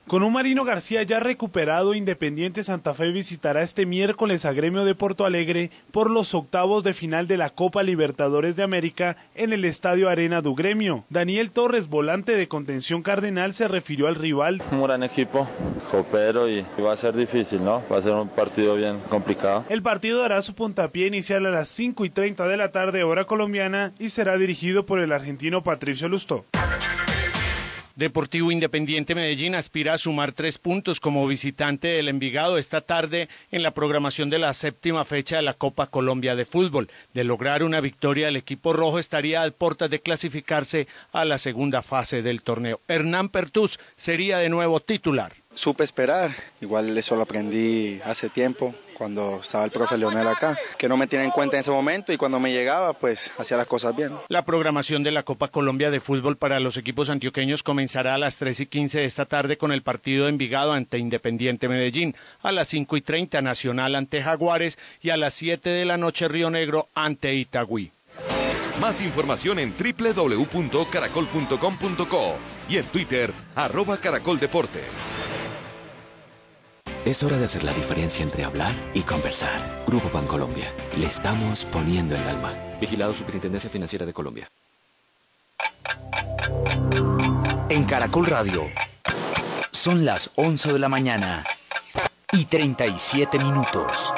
Con 0.09 0.23
un 0.23 0.33
Marino 0.33 0.63
García 0.65 1.03
ya 1.03 1.19
recuperado, 1.19 1.93
Independiente 1.93 2.63
Santa 2.63 2.95
Fe 2.95 3.11
visitará 3.11 3.61
este 3.61 3.85
miércoles 3.85 4.43
a 4.43 4.53
Gremio 4.53 4.83
de 4.83 4.95
Porto 4.95 5.23
Alegre 5.23 5.69
por 5.91 6.09
los 6.09 6.33
octavos 6.33 6.83
de 6.83 6.93
final 6.93 7.27
de 7.27 7.37
la 7.37 7.51
Copa 7.51 7.83
Libertadores 7.83 8.55
de 8.55 8.63
América 8.63 9.17
en 9.35 9.53
el 9.53 9.65
Estadio 9.65 10.09
Arena 10.09 10.41
du 10.41 10.55
Gremio. 10.55 11.05
Daniel 11.09 11.51
Torres, 11.51 11.89
volante 11.89 12.35
de 12.35 12.47
contención 12.47 13.03
cardenal, 13.03 13.53
se 13.53 13.67
refirió 13.67 14.07
al 14.07 14.15
rival. 14.15 14.63
Un 14.71 14.81
gran 14.81 15.03
equipo, 15.03 15.47
copero 15.91 16.49
y 16.49 16.65
va 16.83 16.93
a 16.93 16.97
ser 16.97 17.15
difícil, 17.15 17.63
¿no? 17.63 17.83
Va 17.87 17.99
a 17.99 18.01
ser 18.01 18.13
un 18.13 18.29
partido 18.29 18.75
bien 18.77 18.97
complicado. 19.09 19.63
El 19.69 19.83
partido 19.83 20.21
dará 20.21 20.41
su 20.41 20.55
puntapié 20.55 21.05
inicial 21.05 21.45
a 21.45 21.51
las 21.51 21.69
5 21.69 22.03
y 22.03 22.09
30 22.09 22.47
de 22.47 22.57
la 22.57 22.71
tarde, 22.71 23.03
hora 23.03 23.25
colombiana, 23.25 23.93
y 23.99 24.09
será 24.09 24.39
dirigido 24.39 24.87
por 24.87 25.01
el 25.01 25.11
argentino 25.11 25.61
Patricio 25.61 26.09
Lustó. 26.09 26.45
Deportivo 27.99 28.49
Independiente 28.49 29.13
Medellín 29.13 29.55
aspira 29.55 29.93
a 29.93 29.97
sumar 29.97 30.31
tres 30.31 30.57
puntos 30.57 31.01
como 31.01 31.27
visitante 31.27 31.89
del 31.89 32.07
Envigado 32.07 32.57
esta 32.57 32.79
tarde 32.79 33.27
en 33.51 33.61
la 33.61 33.73
programación 33.73 34.29
de 34.29 34.39
la 34.39 34.53
séptima 34.53 35.03
fecha 35.03 35.35
de 35.35 35.41
la 35.41 35.53
Copa 35.53 35.87
Colombia 35.87 36.37
de 36.37 36.45
Fútbol. 36.45 36.89
De 37.13 37.25
lograr 37.25 37.61
una 37.61 37.81
victoria, 37.81 38.29
el 38.29 38.37
equipo 38.37 38.71
rojo 38.71 38.99
estaría 38.99 39.43
a 39.43 39.51
puertas 39.51 39.89
de 39.89 39.99
clasificarse 39.99 40.87
a 41.11 41.25
la 41.25 41.37
segunda 41.37 41.81
fase 41.81 42.21
del 42.21 42.41
torneo. 42.41 42.79
Hernán 42.87 43.27
Pertús 43.27 43.81
sería 43.97 44.37
de 44.37 44.47
nuevo 44.47 44.79
titular. 44.79 45.33
Supe 45.53 45.83
esperar, 45.83 46.31
igual 46.61 46.97
eso 46.97 47.17
lo 47.17 47.23
aprendí 47.23 47.99
hace 48.05 48.29
tiempo, 48.29 48.73
cuando 48.99 49.39
estaba 49.41 49.63
el 49.63 49.71
profe 49.71 49.97
Leonel 49.97 50.27
acá, 50.27 50.57
que 50.77 50.89
no 50.89 50.97
me 50.97 51.07
tiene 51.07 51.23
en 51.23 51.31
cuenta 51.31 51.55
en 51.55 51.61
ese 51.61 51.71
momento 51.71 52.11
y 52.11 52.17
cuando 52.17 52.37
me 52.39 52.51
llegaba, 52.51 52.91
pues 52.91 53.31
hacía 53.37 53.55
las 53.55 53.65
cosas 53.65 53.95
bien. 53.95 54.11
La 54.27 54.43
programación 54.43 55.03
de 55.03 55.11
la 55.11 55.23
Copa 55.23 55.47
Colombia 55.47 55.89
de 55.89 56.01
Fútbol 56.01 56.35
para 56.35 56.59
los 56.59 56.75
equipos 56.75 57.09
antioqueños 57.09 57.63
comenzará 57.63 58.15
a 58.15 58.17
las 58.17 58.37
3 58.37 58.59
y 58.59 58.65
15 58.65 58.99
de 58.99 59.05
esta 59.05 59.25
tarde 59.25 59.57
con 59.57 59.71
el 59.71 59.83
partido 59.83 60.25
de 60.25 60.31
Envigado 60.31 60.73
ante 60.73 60.97
Independiente 60.97 61.69
Medellín, 61.69 62.13
a 62.41 62.51
las 62.51 62.67
5 62.67 62.97
y 62.97 63.01
30 63.01 63.41
Nacional 63.41 63.95
ante 63.95 64.21
Jaguares 64.21 64.77
y 65.01 65.11
a 65.11 65.17
las 65.17 65.33
7 65.33 65.69
de 65.69 65.85
la 65.85 65.97
noche 65.97 66.27
Río 66.27 66.49
Negro 66.49 66.89
ante 66.93 67.33
Itagüí. 67.35 67.93
Más 68.81 68.99
información 69.01 69.59
en 69.59 69.73
www.caracol.com.co 69.77 72.35
y 72.69 72.77
en 72.77 72.85
Twitter, 72.85 73.33
arroba 73.55 73.97
Caracol 73.97 74.39
Deportes. 74.39 74.83
Es 77.05 77.23
hora 77.23 77.37
de 77.37 77.45
hacer 77.45 77.63
la 77.63 77.73
diferencia 77.73 78.23
entre 78.23 78.43
hablar 78.43 78.73
y 78.93 79.01
conversar. 79.01 79.83
Grupo 79.87 80.09
Bancolombia. 80.13 80.65
Le 80.97 81.05
estamos 81.05 81.63
poniendo 81.65 82.15
el 82.15 82.21
alma. 82.23 82.53
Vigilado 82.81 83.13
Superintendencia 83.13 83.69
Financiera 83.69 84.05
de 84.05 84.13
Colombia. 84.13 84.49
En 87.69 87.85
Caracol 87.85 88.25
Radio, 88.25 88.65
son 89.71 90.03
las 90.03 90.31
11 90.35 90.73
de 90.73 90.79
la 90.79 90.89
mañana 90.89 91.43
y 92.33 92.45
37 92.45 93.37
minutos. 93.39 94.11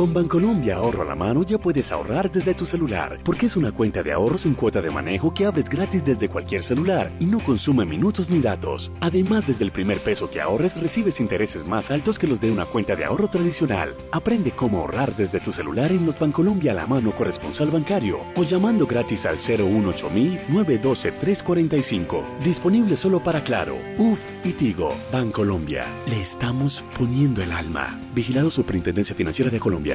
Con 0.00 0.14
Bancolombia 0.14 0.76
Ahorro 0.76 1.02
a 1.02 1.04
la 1.04 1.14
Mano 1.14 1.42
ya 1.42 1.58
puedes 1.58 1.92
ahorrar 1.92 2.30
desde 2.30 2.54
tu 2.54 2.64
celular, 2.64 3.18
porque 3.22 3.44
es 3.44 3.54
una 3.54 3.70
cuenta 3.70 4.02
de 4.02 4.12
ahorros 4.12 4.46
en 4.46 4.54
cuota 4.54 4.80
de 4.80 4.88
manejo 4.88 5.34
que 5.34 5.44
abres 5.44 5.68
gratis 5.68 6.02
desde 6.02 6.30
cualquier 6.30 6.62
celular 6.62 7.12
y 7.20 7.26
no 7.26 7.38
consume 7.38 7.84
minutos 7.84 8.30
ni 8.30 8.40
datos. 8.40 8.90
Además, 9.02 9.46
desde 9.46 9.66
el 9.66 9.72
primer 9.72 9.98
peso 9.98 10.30
que 10.30 10.40
ahorres 10.40 10.80
recibes 10.80 11.20
intereses 11.20 11.66
más 11.66 11.90
altos 11.90 12.18
que 12.18 12.26
los 12.26 12.40
de 12.40 12.50
una 12.50 12.64
cuenta 12.64 12.96
de 12.96 13.04
ahorro 13.04 13.28
tradicional. 13.28 13.94
Aprende 14.10 14.52
cómo 14.52 14.78
ahorrar 14.78 15.14
desde 15.16 15.38
tu 15.38 15.52
celular 15.52 15.92
en 15.92 16.06
los 16.06 16.18
Bancolombia 16.18 16.72
a 16.72 16.76
la 16.76 16.86
Mano 16.86 17.10
corresponsal 17.10 17.68
bancario 17.70 18.20
o 18.36 18.42
llamando 18.42 18.86
gratis 18.86 19.26
al 19.26 19.36
018 19.36 20.10
912 20.48 21.12
345. 21.12 22.24
Disponible 22.42 22.96
solo 22.96 23.22
para 23.22 23.44
Claro, 23.44 23.76
UF 23.98 24.20
y 24.44 24.54
Tigo. 24.54 24.94
Bancolombia. 25.12 25.84
Le 26.08 26.18
estamos 26.22 26.82
poniendo 26.96 27.42
el 27.42 27.52
alma. 27.52 28.00
Vigilado 28.14 28.50
Superintendencia 28.50 29.14
Financiera 29.14 29.50
de 29.50 29.60
Colombia. 29.60 29.89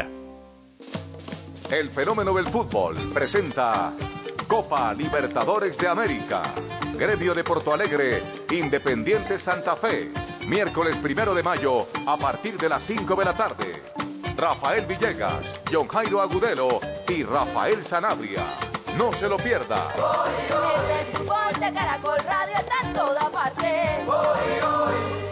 El 1.69 1.89
fenómeno 1.89 2.33
del 2.33 2.47
fútbol 2.47 2.95
presenta 3.13 3.93
Copa 4.47 4.93
Libertadores 4.93 5.77
de 5.77 5.87
América. 5.87 6.43
Gremio 6.93 7.33
de 7.33 7.43
Porto 7.43 7.73
Alegre, 7.73 8.21
Independiente 8.51 9.39
Santa 9.39 9.75
Fe. 9.75 10.11
Miércoles 10.47 10.95
primero 10.97 11.33
de 11.33 11.43
mayo 11.43 11.87
a 12.05 12.17
partir 12.17 12.57
de 12.57 12.69
las 12.69 12.83
5 12.83 13.15
de 13.15 13.25
la 13.25 13.33
tarde. 13.33 13.83
Rafael 14.37 14.85
Villegas, 14.85 15.59
John 15.71 15.87
Jairo 15.87 16.21
Agudelo 16.21 16.79
y 17.07 17.23
Rafael 17.23 17.83
Sanabria. 17.83 18.45
No 18.97 19.11
se 19.11 19.27
lo 19.27 19.37
pierda. 19.37 19.89
El 20.99 21.17
fútbol 21.17 21.59
de 21.59 21.73
Caracol 21.73 22.19
Radio 22.25 22.55
está 22.57 22.87
en 22.87 22.93
toda 22.93 23.29
parte. 23.29 25.24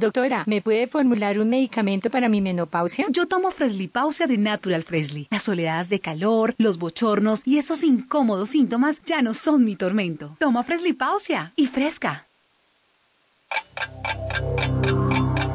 Doctora, 0.00 0.44
¿me 0.46 0.62
puede 0.62 0.86
formular 0.86 1.38
un 1.38 1.50
medicamento 1.50 2.08
para 2.08 2.30
mi 2.30 2.40
menopausia? 2.40 3.04
Yo 3.10 3.26
tomo 3.26 3.50
Freslipausia 3.50 4.26
de 4.26 4.38
Natural 4.38 4.82
Freshly. 4.82 5.28
Las 5.30 5.46
oleadas 5.46 5.90
de 5.90 6.00
calor, 6.00 6.54
los 6.56 6.78
bochornos 6.78 7.42
y 7.44 7.58
esos 7.58 7.84
incómodos 7.84 8.48
síntomas 8.50 9.02
ya 9.04 9.20
no 9.20 9.34
son 9.34 9.62
mi 9.62 9.76
tormento. 9.76 10.36
Tomo 10.38 10.62
Freslipausia 10.62 11.52
y 11.54 11.66
fresca. 11.66 12.26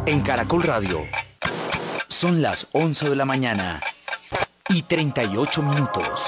En 0.06 0.22
Caracol 0.22 0.62
Radio, 0.62 1.02
son 2.08 2.44
las 2.44 2.68
11 2.74 3.10
de 3.10 3.16
la 3.16 3.26
mañana 3.26 3.80
y 4.70 4.84
38 4.84 5.64
minutos. 5.64 6.22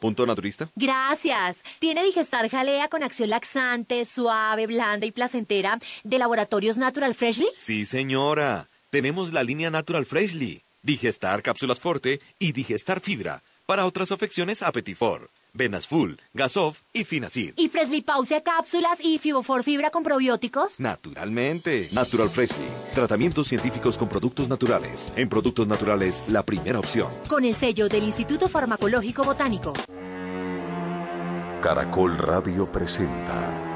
¿Punto 0.00 0.26
naturista? 0.26 0.70
Gracias. 0.74 1.62
¿Tiene 1.78 2.02
Digestar 2.02 2.48
Jalea 2.48 2.88
con 2.88 3.02
acción 3.02 3.28
laxante, 3.28 4.04
suave, 4.06 4.66
blanda 4.66 5.06
y 5.06 5.12
placentera 5.12 5.78
de 6.02 6.18
Laboratorios 6.18 6.78
Natural 6.78 7.14
Freshly? 7.14 7.48
Sí, 7.58 7.84
señora. 7.84 8.68
Tenemos 8.88 9.32
la 9.32 9.44
línea 9.44 9.70
Natural 9.70 10.06
Freshly, 10.06 10.62
Digestar 10.82 11.42
Cápsulas 11.42 11.78
Forte 11.78 12.20
y 12.38 12.52
Digestar 12.52 13.00
Fibra. 13.00 13.42
Para 13.66 13.86
otras 13.86 14.10
afecciones, 14.10 14.62
Apetifor, 14.62 15.30
Venas 15.52 15.86
Full, 15.86 16.14
Gasof 16.34 16.82
y 16.92 17.04
Finacid. 17.04 17.54
¿Y 17.56 17.68
Freshly 17.68 18.02
Pausia 18.02 18.42
cápsulas 18.42 18.98
y 19.02 19.18
Fibofor 19.18 19.62
Fibra 19.62 19.90
con 19.90 20.02
probióticos? 20.02 20.80
Naturalmente. 20.80 21.88
Natural 21.92 22.28
Freshly. 22.28 22.66
Tratamientos 22.94 23.48
científicos 23.48 23.98
con 23.98 24.08
productos 24.08 24.48
naturales. 24.48 25.12
En 25.16 25.28
productos 25.28 25.66
naturales, 25.66 26.22
la 26.28 26.44
primera 26.44 26.78
opción. 26.78 27.10
Con 27.28 27.44
el 27.44 27.54
sello 27.54 27.88
del 27.88 28.04
Instituto 28.04 28.48
Farmacológico 28.48 29.22
Botánico. 29.22 29.72
Caracol 31.62 32.16
Radio 32.16 32.70
presenta 32.70 33.70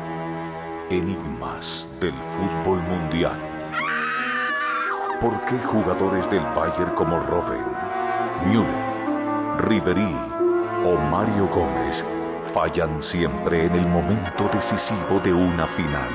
enigmas 0.90 1.90
del 2.00 2.14
fútbol 2.14 2.82
mundial. 2.82 3.38
¿Por 5.20 5.40
qué 5.44 5.56
jugadores 5.58 6.30
del 6.30 6.42
Bayern 6.54 6.94
como 6.94 7.20
Robben, 7.20 7.64
Müller, 8.46 9.68
Ribery 9.68 10.34
o 10.85 10.97
Mario 10.97 11.49
Gómez 11.49 12.05
fallan 12.53 13.03
siempre 13.03 13.64
en 13.64 13.75
el 13.75 13.87
momento 13.87 14.49
decisivo 14.53 15.18
de 15.23 15.33
una 15.33 15.66
final? 15.66 16.11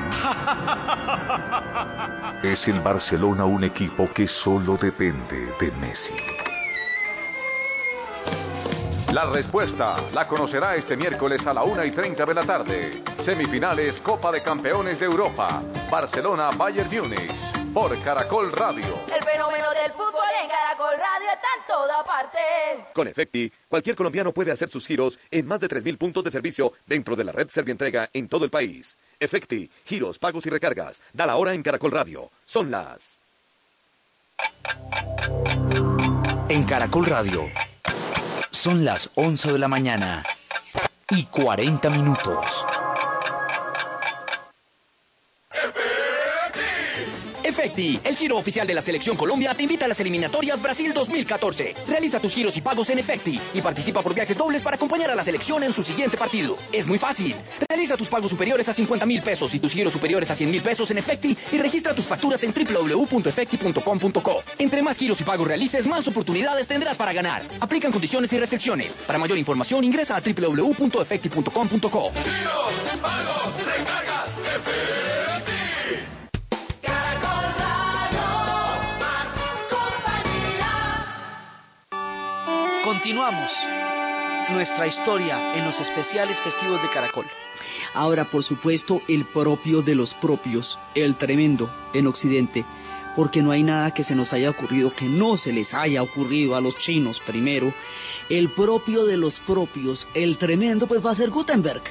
¿Es 2.42 2.68
el 2.68 2.80
Barcelona 2.80 3.44
un 3.44 3.64
equipo 3.64 4.08
que 4.12 4.26
solo 4.28 4.76
depende 4.76 5.52
de 5.60 5.72
Messi? 5.72 6.14
La 9.12 9.24
respuesta 9.24 9.96
la 10.14 10.28
conocerá 10.28 10.76
este 10.76 10.96
miércoles 10.96 11.44
a 11.44 11.52
la 11.52 11.64
1 11.64 11.84
y 11.84 11.90
30 11.90 12.24
de 12.24 12.34
la 12.34 12.44
tarde. 12.44 13.02
Semifinales 13.18 14.00
Copa 14.00 14.30
de 14.30 14.40
Campeones 14.40 15.00
de 15.00 15.06
Europa. 15.06 15.60
Barcelona-Bayern 15.90 16.88
Múnich. 16.88 17.52
Por 17.74 18.00
Caracol 18.02 18.52
Radio. 18.52 19.00
El 19.12 19.24
fenómeno 19.24 19.68
del 19.70 19.90
fútbol 19.90 20.30
en 20.40 20.48
Caracol 20.48 20.94
Radio 20.96 21.28
está 21.28 21.48
en 21.58 21.66
toda 21.66 22.04
parte. 22.04 22.38
Con 22.94 23.08
Efecti, 23.08 23.52
cualquier 23.68 23.96
colombiano 23.96 24.30
puede 24.30 24.52
hacer 24.52 24.68
sus 24.68 24.86
giros 24.86 25.18
en 25.32 25.44
más 25.48 25.58
de 25.58 25.68
3.000 25.68 25.98
puntos 25.98 26.22
de 26.22 26.30
servicio 26.30 26.72
dentro 26.86 27.16
de 27.16 27.24
la 27.24 27.32
red 27.32 27.48
Servientrega 27.48 28.08
en 28.12 28.28
todo 28.28 28.44
el 28.44 28.50
país. 28.50 28.96
Efecti, 29.18 29.68
giros, 29.86 30.20
pagos 30.20 30.46
y 30.46 30.50
recargas. 30.50 31.02
Da 31.12 31.26
la 31.26 31.34
hora 31.34 31.52
en 31.52 31.64
Caracol 31.64 31.90
Radio. 31.90 32.30
Son 32.44 32.70
las... 32.70 33.18
En 36.48 36.62
Caracol 36.64 37.06
Radio. 37.06 37.50
Son 38.50 38.84
las 38.84 39.10
11 39.14 39.52
de 39.52 39.58
la 39.58 39.68
mañana 39.68 40.22
y 41.10 41.24
40 41.24 41.88
minutos. 41.90 42.64
Efecti, 47.50 48.00
el 48.04 48.16
giro 48.16 48.38
oficial 48.38 48.64
de 48.64 48.74
la 48.74 48.80
Selección 48.80 49.16
Colombia, 49.16 49.54
te 49.54 49.64
invita 49.64 49.84
a 49.84 49.88
las 49.88 49.98
eliminatorias 49.98 50.62
Brasil 50.62 50.92
2014. 50.94 51.74
Realiza 51.88 52.20
tus 52.20 52.32
giros 52.32 52.56
y 52.56 52.60
pagos 52.60 52.90
en 52.90 53.00
Efecti 53.00 53.40
y 53.52 53.60
participa 53.60 54.02
por 54.02 54.14
viajes 54.14 54.38
dobles 54.38 54.62
para 54.62 54.76
acompañar 54.76 55.10
a 55.10 55.16
la 55.16 55.24
selección 55.24 55.64
en 55.64 55.72
su 55.72 55.82
siguiente 55.82 56.16
partido. 56.16 56.56
Es 56.72 56.86
muy 56.86 56.96
fácil. 56.96 57.34
Realiza 57.68 57.96
tus 57.96 58.08
pagos 58.08 58.30
superiores 58.30 58.68
a 58.68 58.74
50 58.74 59.04
mil 59.04 59.20
pesos 59.20 59.52
y 59.54 59.58
tus 59.58 59.72
giros 59.72 59.92
superiores 59.92 60.30
a 60.30 60.36
100 60.36 60.50
mil 60.50 60.62
pesos 60.62 60.92
en 60.92 60.98
Efecti 60.98 61.36
y 61.50 61.58
registra 61.58 61.92
tus 61.92 62.04
facturas 62.04 62.44
en 62.44 62.54
www.efecti.com.co. 62.54 64.44
Entre 64.58 64.82
más 64.82 64.96
giros 64.96 65.20
y 65.20 65.24
pagos 65.24 65.48
realices, 65.48 65.88
más 65.88 66.06
oportunidades 66.06 66.68
tendrás 66.68 66.96
para 66.96 67.12
ganar. 67.12 67.42
Aplican 67.58 67.90
condiciones 67.90 68.32
y 68.32 68.38
restricciones. 68.38 68.96
Para 69.08 69.18
mayor 69.18 69.38
información 69.38 69.82
ingresa 69.82 70.14
a 70.16 70.20
www.efecti.com.co. 70.20 72.12
Giros, 72.12 73.00
pagos, 73.02 73.58
recargas, 73.58 74.36
Continuamos 83.00 83.52
nuestra 84.52 84.86
historia 84.86 85.56
en 85.56 85.64
los 85.64 85.80
especiales 85.80 86.38
festivos 86.38 86.82
de 86.82 86.90
Caracol. 86.90 87.24
Ahora, 87.94 88.26
por 88.26 88.42
supuesto, 88.42 89.00
el 89.08 89.24
propio 89.24 89.80
de 89.80 89.94
los 89.94 90.12
propios, 90.12 90.78
el 90.94 91.16
tremendo 91.16 91.70
en 91.94 92.06
Occidente, 92.06 92.66
porque 93.16 93.42
no 93.42 93.52
hay 93.52 93.62
nada 93.62 93.94
que 93.94 94.04
se 94.04 94.14
nos 94.14 94.34
haya 94.34 94.50
ocurrido 94.50 94.92
que 94.94 95.06
no 95.06 95.38
se 95.38 95.50
les 95.50 95.72
haya 95.72 96.02
ocurrido 96.02 96.56
a 96.56 96.60
los 96.60 96.76
chinos 96.76 97.20
primero. 97.20 97.72
El 98.28 98.50
propio 98.50 99.06
de 99.06 99.16
los 99.16 99.40
propios, 99.40 100.06
el 100.12 100.36
tremendo, 100.36 100.86
pues 100.86 101.04
va 101.04 101.12
a 101.12 101.14
ser 101.14 101.30
Gutenberg. 101.30 101.82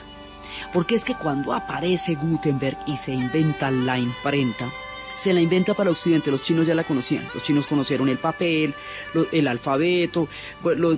Porque 0.76 0.93
es 0.93 1.06
que 1.06 1.15
cuando 1.15 1.54
aparece 1.54 2.13
Gutenberg 2.13 2.78
y 2.86 2.98
se 2.98 3.13
inventa 3.13 3.72
la 3.72 3.98
imprenta, 3.98 4.72
se 5.19 5.34
la 5.34 5.41
inventa 5.41 5.73
para 5.73 5.91
Occidente, 5.91 6.32
los 6.32 6.41
chinos 6.41 6.65
ya 6.65 6.73
la 6.73 6.86
conocían, 6.86 7.27
los 7.34 7.43
chinos 7.43 7.67
conocieron 7.67 8.08
el 8.08 8.17
papel, 8.17 8.73
el 9.32 9.47
alfabeto, 9.47 10.29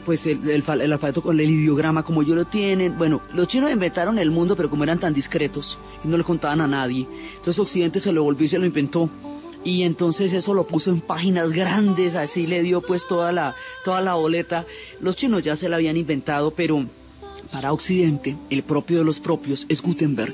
pues, 0.06 0.26
el 0.28 0.64
alfabeto 0.64 1.22
con 1.24 1.40
el 1.40 1.50
ideograma 1.50 2.04
como 2.04 2.22
ellos 2.22 2.36
lo 2.36 2.46
tienen, 2.46 2.98
bueno, 2.98 3.22
los 3.34 3.48
chinos 3.48 3.72
inventaron 3.72 4.20
el 4.20 4.30
mundo, 4.30 4.56
pero 4.56 4.70
como 4.70 4.84
eran 4.84 5.00
tan 5.00 5.14
discretos 5.14 5.80
y 6.04 6.08
no 6.08 6.18
le 6.18 6.24
contaban 6.24 6.62
a 6.62 6.68
nadie, 6.68 7.08
entonces 7.32 7.58
Occidente 7.58 8.00
se 8.00 8.12
lo 8.12 8.24
volvió 8.24 8.46
y 8.46 8.50
se 8.50 8.60
lo 8.60 8.66
inventó. 8.66 9.10
Y 9.64 9.84
entonces 9.84 10.34
eso 10.34 10.56
lo 10.56 10.66
puso 10.66 10.90
en 10.90 11.02
páginas 11.02 11.52
grandes, 11.52 12.16
así 12.16 12.48
le 12.48 12.64
dio 12.64 12.82
pues 12.82 13.08
toda 13.08 13.32
la, 13.32 13.54
toda 13.86 14.02
la 14.02 14.16
boleta. 14.16 14.66
Los 15.00 15.16
chinos 15.16 15.44
ya 15.44 15.56
se 15.56 15.70
la 15.70 15.76
habían 15.76 15.98
inventado, 15.98 16.50
pero 16.50 16.84
para 17.52 17.72
Occidente, 17.72 18.36
el 18.50 18.64
propio 18.64 18.98
de 18.98 19.04
los 19.04 19.20
propios 19.20 19.68
es 19.70 19.84
Gutenberg 19.84 20.34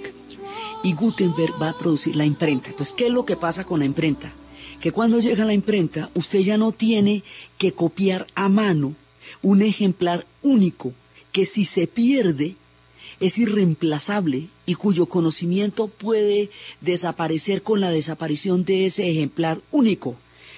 y 0.84 0.94
Gutenberg 0.94 1.62
va 1.62 1.70
a 1.70 1.78
producir 1.78 2.16
la 2.16 2.26
imprenta. 2.26 2.70
Entonces, 2.70 2.94
¿qué 2.94 3.08
es 3.08 3.14
lo 3.14 3.26
que 3.26 3.36
pasa 3.36 3.64
con 3.64 3.80
la 3.80 3.86
imprenta? 3.86 4.34
Que 4.80 4.92
cuando 4.92 5.20
llega 5.20 5.46
la 5.46 5.54
imprenta, 5.54 6.10
usted 6.14 6.40
ya 6.40 6.58
no 6.58 6.72
tiene 6.72 7.24
que 7.58 7.72
copiar 7.72 8.28
a 8.36 8.48
mano 8.50 8.96
un 9.42 9.62
ejemplar 9.62 10.26
único 10.42 10.94
que 11.32 11.46
si 11.46 11.66
se 11.66 11.88
pierde 11.88 12.56
es 13.20 13.38
irreemplazable 13.38 14.48
y 14.66 14.76
cuyo 14.76 15.08
conocimiento 15.08 15.88
puede 15.88 16.50
desaparecer 16.82 17.64
con 17.64 17.80
la 17.80 17.90
desaparición 17.90 18.64
de 18.64 18.86
ese 18.86 19.10
ejemplar 19.10 19.62
único. 19.72 20.16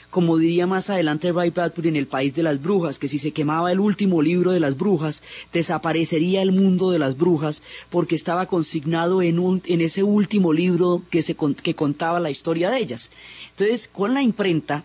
Como 0.10 0.38
diría 0.38 0.66
más 0.66 0.90
adelante 0.90 1.32
Ray 1.32 1.52
Bradbury 1.52 1.90
en 1.90 1.96
El 1.96 2.08
País 2.08 2.34
de 2.34 2.42
las 2.42 2.60
Brujas, 2.62 2.98
que 2.98 3.08
si 3.08 3.20
se 3.20 3.32
quemaba 3.32 3.72
el 3.72 3.80
último 3.80 4.24
libro 4.24 4.52
de 4.52 4.60
las 4.60 4.76
brujas, 4.76 5.22
desaparecería 5.54 6.42
el 6.42 6.52
mundo 6.52 6.90
de 6.90 6.98
las 6.98 7.16
brujas, 7.16 7.62
porque 7.92 8.16
estaba 8.16 8.48
consignado 8.48 9.22
en, 9.22 9.38
un, 9.38 9.62
en 9.66 9.82
ese 9.82 10.02
último 10.02 10.52
libro 10.52 11.04
que, 11.12 11.22
se, 11.22 11.36
que 11.36 11.76
contaba 11.76 12.20
la 12.20 12.32
historia 12.32 12.72
de 12.72 12.80
ellas. 12.80 13.12
Entonces, 13.52 13.88
con 13.88 14.16
la 14.16 14.24
imprenta, 14.24 14.84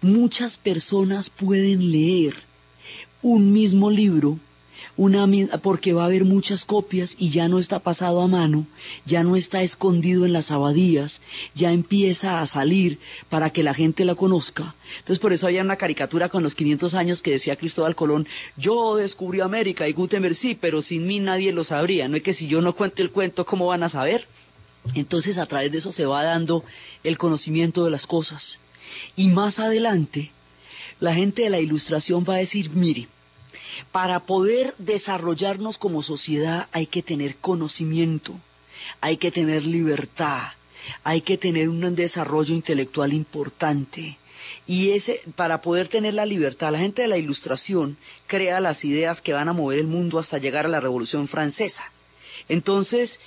muchas 0.00 0.58
personas 0.58 1.28
pueden 1.28 1.90
leer 1.90 2.34
un 3.22 3.52
mismo 3.52 3.90
libro 3.90 4.38
una 4.96 5.26
porque 5.62 5.92
va 5.92 6.02
a 6.02 6.06
haber 6.06 6.24
muchas 6.24 6.64
copias 6.64 7.16
y 7.18 7.30
ya 7.30 7.48
no 7.48 7.58
está 7.58 7.80
pasado 7.80 8.22
a 8.22 8.28
mano, 8.28 8.66
ya 9.04 9.22
no 9.24 9.36
está 9.36 9.60
escondido 9.62 10.24
en 10.24 10.32
las 10.32 10.50
abadías, 10.50 11.20
ya 11.54 11.72
empieza 11.72 12.40
a 12.40 12.46
salir 12.46 12.98
para 13.28 13.50
que 13.50 13.62
la 13.62 13.74
gente 13.74 14.04
la 14.04 14.14
conozca. 14.14 14.74
Entonces 14.98 15.18
por 15.18 15.32
eso 15.32 15.46
había 15.46 15.62
una 15.62 15.76
caricatura 15.76 16.28
con 16.28 16.42
los 16.42 16.54
500 16.54 16.94
años 16.94 17.22
que 17.22 17.32
decía 17.32 17.56
Cristóbal 17.56 17.94
Colón, 17.94 18.26
yo 18.56 18.96
descubrí 18.96 19.40
América 19.40 19.86
y 19.86 19.92
Gutenberg 19.92 20.34
sí, 20.34 20.56
pero 20.58 20.80
sin 20.80 21.06
mí 21.06 21.20
nadie 21.20 21.52
lo 21.52 21.64
sabría, 21.64 22.08
no 22.08 22.16
es 22.16 22.22
que 22.22 22.32
si 22.32 22.46
yo 22.46 22.62
no 22.62 22.74
cuento 22.74 23.02
el 23.02 23.10
cuento, 23.10 23.44
¿cómo 23.44 23.66
van 23.66 23.82
a 23.82 23.88
saber? 23.88 24.26
Entonces 24.94 25.36
a 25.36 25.46
través 25.46 25.72
de 25.72 25.78
eso 25.78 25.92
se 25.92 26.06
va 26.06 26.22
dando 26.22 26.64
el 27.04 27.18
conocimiento 27.18 27.84
de 27.84 27.90
las 27.90 28.06
cosas. 28.06 28.60
Y 29.16 29.28
más 29.28 29.58
adelante, 29.58 30.30
la 31.00 31.14
gente 31.14 31.42
de 31.42 31.50
la 31.50 31.60
ilustración 31.60 32.24
va 32.26 32.36
a 32.36 32.38
decir, 32.38 32.70
mire, 32.70 33.08
para 33.92 34.20
poder 34.20 34.74
desarrollarnos 34.78 35.78
como 35.78 36.02
sociedad 36.02 36.68
hay 36.72 36.86
que 36.86 37.02
tener 37.02 37.36
conocimiento, 37.36 38.38
hay 39.00 39.16
que 39.16 39.30
tener 39.30 39.64
libertad, 39.64 40.52
hay 41.04 41.20
que 41.20 41.36
tener 41.38 41.68
un 41.68 41.94
desarrollo 41.94 42.54
intelectual 42.54 43.12
importante. 43.12 44.18
Y 44.66 44.90
ese, 44.90 45.22
para 45.34 45.62
poder 45.62 45.88
tener 45.88 46.14
la 46.14 46.26
libertad, 46.26 46.72
la 46.72 46.78
gente 46.78 47.02
de 47.02 47.08
la 47.08 47.18
ilustración 47.18 47.96
crea 48.26 48.60
las 48.60 48.84
ideas 48.84 49.22
que 49.22 49.32
van 49.32 49.48
a 49.48 49.52
mover 49.52 49.78
el 49.78 49.86
mundo 49.86 50.18
hasta 50.18 50.38
llegar 50.38 50.66
a 50.66 50.68
la 50.68 50.80
Revolución 50.80 51.28
Francesa. 51.28 51.90
Entonces, 52.48 53.20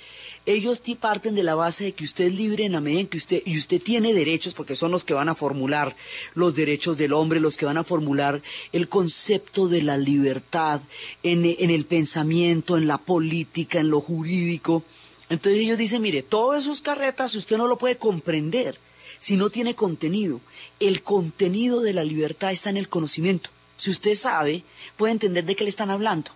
ellos 0.46 0.82
ti- 0.82 0.94
parten 0.94 1.34
de 1.34 1.42
la 1.42 1.54
base 1.54 1.84
de 1.84 1.92
que 1.92 2.04
usted 2.04 2.24
es 2.24 2.34
libre 2.34 2.64
en 2.64 2.72
la 2.72 2.80
medida 2.80 3.00
en 3.00 3.06
que 3.06 3.18
usted, 3.18 3.42
y 3.44 3.56
usted 3.58 3.80
tiene 3.80 4.12
derechos, 4.14 4.54
porque 4.54 4.74
son 4.74 4.90
los 4.90 5.04
que 5.04 5.14
van 5.14 5.28
a 5.28 5.34
formular 5.34 5.94
los 6.34 6.54
derechos 6.54 6.96
del 6.96 7.12
hombre, 7.12 7.40
los 7.40 7.56
que 7.56 7.66
van 7.66 7.76
a 7.78 7.84
formular 7.84 8.42
el 8.72 8.88
concepto 8.88 9.68
de 9.68 9.82
la 9.82 9.96
libertad 9.98 10.80
en, 11.22 11.44
en 11.44 11.70
el 11.70 11.84
pensamiento, 11.84 12.76
en 12.78 12.86
la 12.86 12.98
política, 12.98 13.80
en 13.80 13.90
lo 13.90 14.00
jurídico. 14.00 14.82
Entonces 15.28 15.60
ellos 15.60 15.78
dicen, 15.78 16.02
mire, 16.02 16.22
todas 16.22 16.64
sus 16.64 16.80
carretas 16.82 17.34
usted 17.36 17.56
no 17.56 17.68
lo 17.68 17.78
puede 17.78 17.96
comprender 17.98 18.78
si 19.18 19.36
no 19.36 19.50
tiene 19.50 19.74
contenido. 19.74 20.40
El 20.80 21.02
contenido 21.02 21.80
de 21.82 21.92
la 21.92 22.02
libertad 22.04 22.50
está 22.50 22.70
en 22.70 22.76
el 22.78 22.88
conocimiento. 22.88 23.50
Si 23.76 23.90
usted 23.90 24.14
sabe, 24.14 24.64
puede 24.96 25.12
entender 25.12 25.44
de 25.44 25.54
qué 25.54 25.64
le 25.64 25.70
están 25.70 25.90
hablando. 25.90 26.30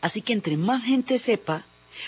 Así 0.00 0.20
que 0.22 0.32
entre 0.32 0.56
más 0.56 0.84
gente 0.84 1.18
sepa, 1.18 1.64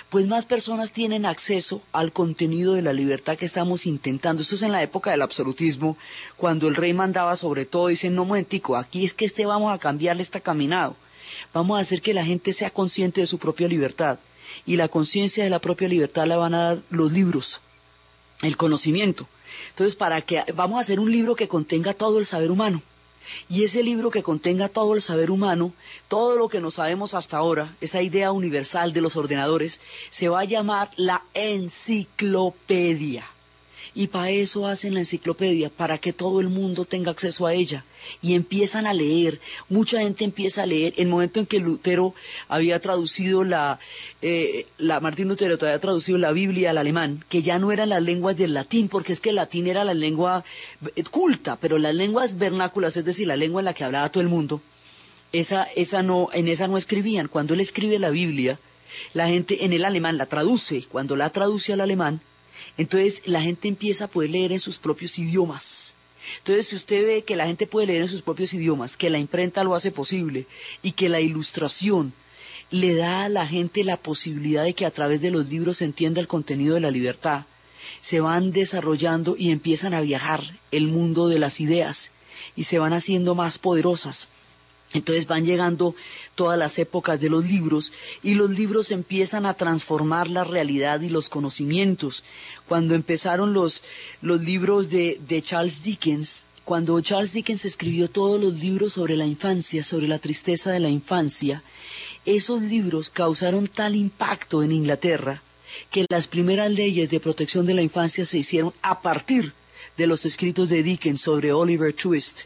pues 0.08 0.26
más 0.26 0.46
personas 0.46 0.92
tienen 0.92 1.26
acceso 1.26 1.82
al 1.92 2.12
contenido 2.12 2.74
de 2.74 2.82
la 2.82 2.92
libertad 2.92 3.36
que 3.36 3.44
estamos 3.44 3.86
intentando. 3.86 4.42
Esto 4.42 4.54
es 4.54 4.62
en 4.62 4.72
la 4.72 4.82
época 4.82 5.10
del 5.10 5.22
absolutismo, 5.22 5.96
cuando 6.36 6.68
el 6.68 6.76
rey 6.76 6.92
mandaba 6.94 7.36
sobre 7.36 7.64
todo, 7.64 7.88
dicen, 7.88 8.14
no 8.14 8.24
momentico, 8.24 8.76
aquí 8.76 9.04
es 9.04 9.14
que 9.14 9.24
este 9.24 9.46
vamos 9.46 9.72
a 9.72 9.78
cambiarle 9.78 10.22
este 10.22 10.40
caminado. 10.40 10.96
Vamos 11.52 11.78
a 11.78 11.80
hacer 11.80 12.02
que 12.02 12.14
la 12.14 12.24
gente 12.24 12.52
sea 12.52 12.70
consciente 12.70 13.20
de 13.20 13.26
su 13.26 13.38
propia 13.38 13.68
libertad. 13.68 14.18
Y 14.64 14.76
la 14.76 14.88
conciencia 14.88 15.44
de 15.44 15.50
la 15.50 15.58
propia 15.58 15.88
libertad 15.88 16.26
la 16.26 16.36
van 16.36 16.54
a 16.54 16.62
dar 16.62 16.78
los 16.90 17.12
libros, 17.12 17.60
el 18.42 18.56
conocimiento. 18.56 19.28
Entonces, 19.70 19.96
para 19.96 20.20
que 20.22 20.44
vamos 20.54 20.78
a 20.78 20.80
hacer 20.80 21.00
un 21.00 21.10
libro 21.10 21.36
que 21.36 21.48
contenga 21.48 21.94
todo 21.94 22.18
el 22.18 22.26
saber 22.26 22.50
humano. 22.50 22.82
Y 23.48 23.64
ese 23.64 23.82
libro 23.82 24.10
que 24.10 24.22
contenga 24.22 24.68
todo 24.68 24.94
el 24.94 25.02
saber 25.02 25.30
humano, 25.30 25.72
todo 26.08 26.36
lo 26.36 26.48
que 26.48 26.60
no 26.60 26.70
sabemos 26.70 27.14
hasta 27.14 27.36
ahora, 27.36 27.76
esa 27.80 28.02
idea 28.02 28.32
universal 28.32 28.92
de 28.92 29.00
los 29.00 29.16
ordenadores, 29.16 29.80
se 30.10 30.28
va 30.28 30.40
a 30.40 30.44
llamar 30.44 30.90
la 30.96 31.22
enciclopedia. 31.34 33.26
Y 33.98 34.08
para 34.08 34.28
eso 34.28 34.66
hacen 34.66 34.92
la 34.92 35.00
enciclopedia, 35.00 35.70
para 35.70 35.96
que 35.96 36.12
todo 36.12 36.42
el 36.42 36.50
mundo 36.50 36.84
tenga 36.84 37.10
acceso 37.10 37.46
a 37.46 37.54
ella. 37.54 37.82
Y 38.20 38.34
empiezan 38.34 38.86
a 38.86 38.92
leer, 38.92 39.40
mucha 39.70 40.00
gente 40.00 40.22
empieza 40.22 40.64
a 40.64 40.66
leer. 40.66 40.92
El 40.98 41.08
momento 41.08 41.40
en 41.40 41.46
que 41.46 41.60
Lutero 41.60 42.14
había 42.46 42.78
traducido 42.78 43.42
la, 43.42 43.80
eh, 44.20 44.66
la 44.76 45.00
Martín 45.00 45.28
Lutero 45.28 45.54
había 45.54 45.78
traducido 45.78 46.18
la 46.18 46.32
Biblia 46.32 46.70
al 46.70 46.78
alemán, 46.78 47.24
que 47.30 47.40
ya 47.40 47.58
no 47.58 47.72
eran 47.72 47.88
las 47.88 48.02
lenguas 48.02 48.36
del 48.36 48.52
latín, 48.52 48.88
porque 48.88 49.14
es 49.14 49.22
que 49.22 49.30
el 49.30 49.36
latín 49.36 49.66
era 49.66 49.82
la 49.82 49.94
lengua 49.94 50.44
eh, 50.94 51.02
culta, 51.04 51.56
pero 51.56 51.78
las 51.78 51.94
lenguas 51.94 52.36
vernáculas, 52.36 52.98
es 52.98 53.04
decir, 53.06 53.26
la 53.26 53.36
lengua 53.36 53.62
en 53.62 53.64
la 53.64 53.72
que 53.72 53.84
hablaba 53.84 54.12
todo 54.12 54.20
el 54.20 54.28
mundo, 54.28 54.60
esa, 55.32 55.64
esa 55.74 56.02
no, 56.02 56.28
en 56.34 56.48
esa 56.48 56.68
no 56.68 56.76
escribían. 56.76 57.28
Cuando 57.28 57.54
él 57.54 57.60
escribe 57.60 57.98
la 57.98 58.10
Biblia, 58.10 58.60
la 59.14 59.28
gente 59.28 59.64
en 59.64 59.72
el 59.72 59.86
alemán 59.86 60.18
la 60.18 60.26
traduce. 60.26 60.84
Cuando 60.92 61.16
la 61.16 61.30
traduce 61.30 61.72
al 61.72 61.80
alemán, 61.80 62.20
entonces 62.78 63.22
la 63.24 63.42
gente 63.42 63.68
empieza 63.68 64.04
a 64.04 64.08
poder 64.08 64.30
leer 64.30 64.52
en 64.52 64.60
sus 64.60 64.78
propios 64.78 65.18
idiomas. 65.18 65.94
Entonces, 66.38 66.68
si 66.68 66.76
usted 66.76 67.06
ve 67.06 67.22
que 67.22 67.36
la 67.36 67.46
gente 67.46 67.66
puede 67.66 67.86
leer 67.86 68.02
en 68.02 68.08
sus 68.08 68.22
propios 68.22 68.52
idiomas, 68.52 68.96
que 68.96 69.10
la 69.10 69.18
imprenta 69.18 69.64
lo 69.64 69.74
hace 69.74 69.92
posible 69.92 70.46
y 70.82 70.92
que 70.92 71.08
la 71.08 71.20
ilustración 71.20 72.12
le 72.70 72.96
da 72.96 73.24
a 73.24 73.28
la 73.28 73.46
gente 73.46 73.84
la 73.84 73.96
posibilidad 73.96 74.64
de 74.64 74.74
que 74.74 74.86
a 74.86 74.90
través 74.90 75.20
de 75.20 75.30
los 75.30 75.48
libros 75.48 75.78
se 75.78 75.84
entienda 75.84 76.20
el 76.20 76.26
contenido 76.26 76.74
de 76.74 76.80
la 76.80 76.90
libertad, 76.90 77.44
se 78.00 78.20
van 78.20 78.50
desarrollando 78.50 79.36
y 79.38 79.50
empiezan 79.50 79.94
a 79.94 80.00
viajar 80.00 80.58
el 80.72 80.88
mundo 80.88 81.28
de 81.28 81.38
las 81.38 81.60
ideas 81.60 82.10
y 82.56 82.64
se 82.64 82.78
van 82.78 82.92
haciendo 82.92 83.34
más 83.34 83.58
poderosas. 83.58 84.28
Entonces 84.92 85.26
van 85.26 85.44
llegando 85.44 85.94
todas 86.34 86.58
las 86.58 86.78
épocas 86.78 87.20
de 87.20 87.28
los 87.28 87.44
libros 87.44 87.92
y 88.22 88.34
los 88.34 88.50
libros 88.50 88.92
empiezan 88.92 89.44
a 89.44 89.54
transformar 89.54 90.28
la 90.28 90.44
realidad 90.44 91.00
y 91.00 91.08
los 91.08 91.28
conocimientos. 91.28 92.24
Cuando 92.68 92.94
empezaron 92.94 93.52
los, 93.52 93.82
los 94.22 94.40
libros 94.42 94.88
de, 94.88 95.20
de 95.28 95.42
Charles 95.42 95.82
Dickens, 95.82 96.44
cuando 96.64 97.00
Charles 97.00 97.32
Dickens 97.32 97.64
escribió 97.64 98.08
todos 98.08 98.40
los 98.40 98.60
libros 98.60 98.94
sobre 98.94 99.16
la 99.16 99.26
infancia, 99.26 99.82
sobre 99.82 100.08
la 100.08 100.18
tristeza 100.18 100.70
de 100.72 100.80
la 100.80 100.88
infancia, 100.88 101.62
esos 102.24 102.62
libros 102.62 103.10
causaron 103.10 103.68
tal 103.68 103.94
impacto 103.94 104.62
en 104.62 104.72
Inglaterra 104.72 105.42
que 105.90 106.06
las 106.08 106.26
primeras 106.26 106.70
leyes 106.70 107.10
de 107.10 107.20
protección 107.20 107.66
de 107.66 107.74
la 107.74 107.82
infancia 107.82 108.24
se 108.24 108.38
hicieron 108.38 108.72
a 108.82 109.00
partir 109.00 109.44
de 109.44 109.65
los 110.04 110.26
escritos 110.26 110.68
de 110.68 110.82
Dickens 110.82 111.22
sobre 111.22 111.52
Oliver 111.52 111.92
Twist 111.92 112.40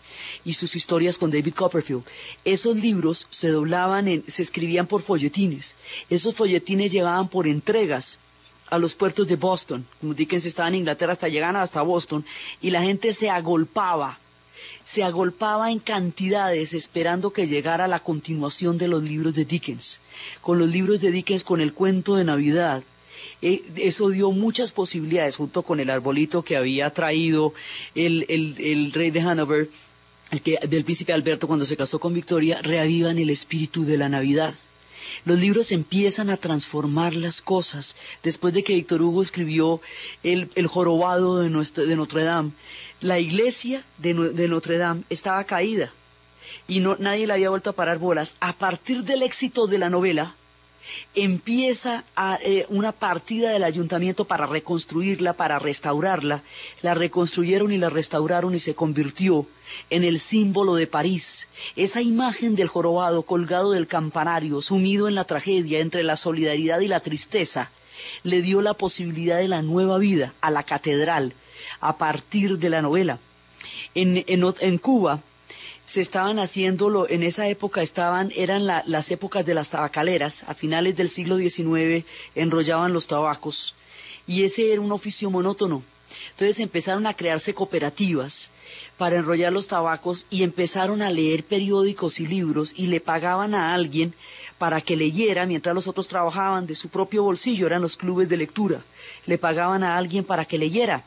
y 0.45 0.53
sus 0.53 0.77
historias 0.77 1.17
con 1.17 1.31
David 1.31 1.55
Copperfield. 1.55 2.05
Esos 2.45 2.77
libros 2.77 3.27
se 3.31 3.49
doblaban, 3.49 4.07
en, 4.09 4.25
se 4.29 4.43
escribían 4.43 4.87
por 4.87 5.01
folletines. 5.01 5.75
Esos 6.11 6.35
folletines 6.35 6.93
llegaban 6.93 7.29
por 7.29 7.47
entregas 7.47 8.21
a 8.69 8.79
los 8.79 8.95
puertos 8.95 9.27
de 9.27 9.37
Boston. 9.37 9.87
Como 10.01 10.15
Dickens 10.15 10.47
estaba 10.47 10.69
en 10.69 10.77
Inglaterra 10.77 11.13
hasta 11.13 11.29
llegar 11.29 11.57
hasta 11.57 11.83
Boston 11.83 12.25
y 12.61 12.71
la 12.71 12.83
gente 12.83 13.13
se 13.15 13.31
agolpaba 13.31 14.21
se 14.85 15.05
agolpaba 15.05 15.71
en 15.71 15.79
cantidades 15.79 16.75
esperando 16.75 17.33
que 17.33 17.47
llegara 17.47 17.89
la 17.89 18.01
continuación 18.01 18.79
de 18.79 18.89
los 18.89 19.03
libros 19.03 19.35
de 19.35 19.45
Dickens. 19.45 20.01
Con 20.41 20.59
los 20.59 20.69
libros 20.69 21.01
de 21.01 21.11
Dickens, 21.11 21.45
con 21.45 21.61
el 21.61 21.73
cuento 21.73 22.17
de 22.17 22.25
Navidad, 22.25 22.83
eh, 23.43 23.63
eso 23.77 24.09
dio 24.11 24.31
muchas 24.33 24.73
posibilidades 24.73 25.37
junto 25.37 25.63
con 25.63 25.81
el 25.81 25.91
arbolito 25.91 26.43
que 26.43 26.57
había 26.57 26.91
traído 26.91 27.55
el, 27.95 28.27
el, 28.29 28.93
rey 28.93 29.11
de 29.11 29.21
Hanover, 29.21 29.71
el 30.31 30.43
que, 30.43 30.59
del 30.69 30.85
príncipe 30.85 31.13
Alberto 31.13 31.47
cuando 31.47 31.65
se 31.65 31.77
casó 31.77 31.99
con 31.99 32.15
Victoria, 32.15 32.61
reavivan 32.63 33.19
el 33.19 33.31
espíritu 33.31 33.85
de 33.85 33.99
la 33.99 34.09
Navidad. 34.09 34.55
Los 35.25 35.39
libros 35.39 35.73
empiezan 35.73 36.31
a 36.31 36.37
transformar 36.37 37.15
las 37.15 37.43
cosas. 37.43 37.97
Después 38.23 38.55
de 38.55 38.63
que 38.63 38.75
Víctor 38.75 39.03
Hugo 39.03 39.23
escribió 39.23 39.81
el, 40.23 40.51
el 40.55 40.67
jorobado 40.67 41.41
de, 41.41 41.51
nuestro, 41.51 41.85
de, 41.85 41.97
Notre 41.97 42.23
Dame, 42.23 42.53
la 43.01 43.19
iglesia 43.19 43.85
de, 43.99 44.15
de 44.15 44.49
Notre 44.49 44.79
Dame 44.79 45.03
estaba 45.09 45.45
caída 45.45 45.93
y 46.69 46.81
no, 46.81 46.97
nadie 46.99 47.27
le 47.27 47.33
había 47.33 47.51
vuelto 47.51 47.71
a 47.71 47.75
parar 47.75 47.99
bolas. 47.99 48.37
A 48.41 48.53
partir 48.53 49.05
del 49.05 49.23
éxito 49.23 49.67
de 49.67 49.79
la 49.79 49.91
novela, 49.91 50.37
empieza 51.15 52.05
eh, 52.43 52.67
una 52.69 52.93
partida 52.93 53.51
del 53.51 53.65
ayuntamiento 53.65 54.25
para 54.25 54.47
reconstruirla, 54.47 55.33
para 55.33 55.59
restaurarla. 55.59 56.43
La 56.83 56.95
reconstruyeron 56.95 57.73
y 57.73 57.79
la 57.79 57.91
restauraron 57.91 58.55
y 58.55 58.59
se 58.59 58.75
convirtió 58.75 59.47
en 59.91 60.05
el 60.05 60.21
símbolo 60.21 60.75
de 60.75 60.87
París. 60.87 61.49
Esa 61.77 62.03
imagen 62.03 62.55
del 62.57 62.69
jorobado 62.69 63.23
colgado 63.23 63.73
del 63.73 63.87
campanario, 63.87 64.61
sumido 64.63 65.09
en 65.09 65.15
la 65.15 65.25
tragedia 65.25 65.81
entre 65.81 66.03
la 66.03 66.17
solidaridad 66.17 66.81
y 66.81 66.89
la 66.89 67.01
tristeza, 67.01 67.71
le 68.23 68.43
dio 68.43 68.63
la 68.63 68.75
posibilidad 68.75 69.39
de 69.39 69.49
la 69.49 69.63
nueva 69.63 69.99
vida 69.99 70.35
a 70.41 70.51
la 70.51 70.63
catedral 70.63 71.35
a 71.81 71.99
partir 71.99 72.59
de 72.59 72.71
la 72.71 72.83
novela. 72.83 73.19
En, 73.95 74.25
en 74.27 74.79
Cuba, 74.79 75.21
se 75.91 76.01
estaban 76.01 76.39
haciendo, 76.39 77.09
en 77.09 77.25
esa 77.25 77.49
época 77.49 77.83
estaban, 77.83 78.31
eran 78.37 78.65
la, 78.65 78.85
las 78.87 79.11
épocas 79.11 79.45
de 79.45 79.55
las 79.55 79.71
tabacaleras, 79.71 80.45
a 80.47 80.55
finales 80.55 80.95
del 80.95 81.09
siglo 81.09 81.37
XIX 81.37 82.07
enrollaban 82.37 82.93
los 82.93 83.09
tabacos 83.09 83.75
y 84.25 84.45
ese 84.45 84.73
era 84.73 84.81
un 84.81 84.93
oficio 84.93 85.33
monótono. 85.33 85.83
Entonces 86.31 86.61
empezaron 86.61 87.09
a 87.09 87.15
crearse 87.15 87.55
cooperativas 87.55 88.53
para 88.99 89.17
enrollar 89.17 89.53
los 89.53 89.67
tabacos 89.67 90.29
y 90.31 90.45
empezaron 90.45 91.03
a 91.03 91.11
leer 91.11 91.43
periódicos 91.43 92.21
y 92.21 92.27
libros 92.29 92.73
y 92.77 92.87
le 92.87 93.01
pagaban 93.01 93.57
a 93.57 93.75
alguien 93.75 94.15
para 94.59 94.81
que 94.83 94.97
leyera 94.97 95.45
mientras 95.45 95.75
los 95.75 95.89
otros 95.89 96.07
trabajaban 96.07 96.69
de 96.69 96.77
su 96.77 96.89
propio 96.89 97.25
bolsillo, 97.25 97.67
eran 97.67 97.83
los 97.83 97.97
clubes 97.97 98.29
de 98.29 98.37
lectura, 98.37 98.85
le 99.27 99.39
pagaban 99.39 99.83
a 99.83 99.97
alguien 99.97 100.23
para 100.23 100.45
que 100.45 100.57
leyera. 100.57 101.03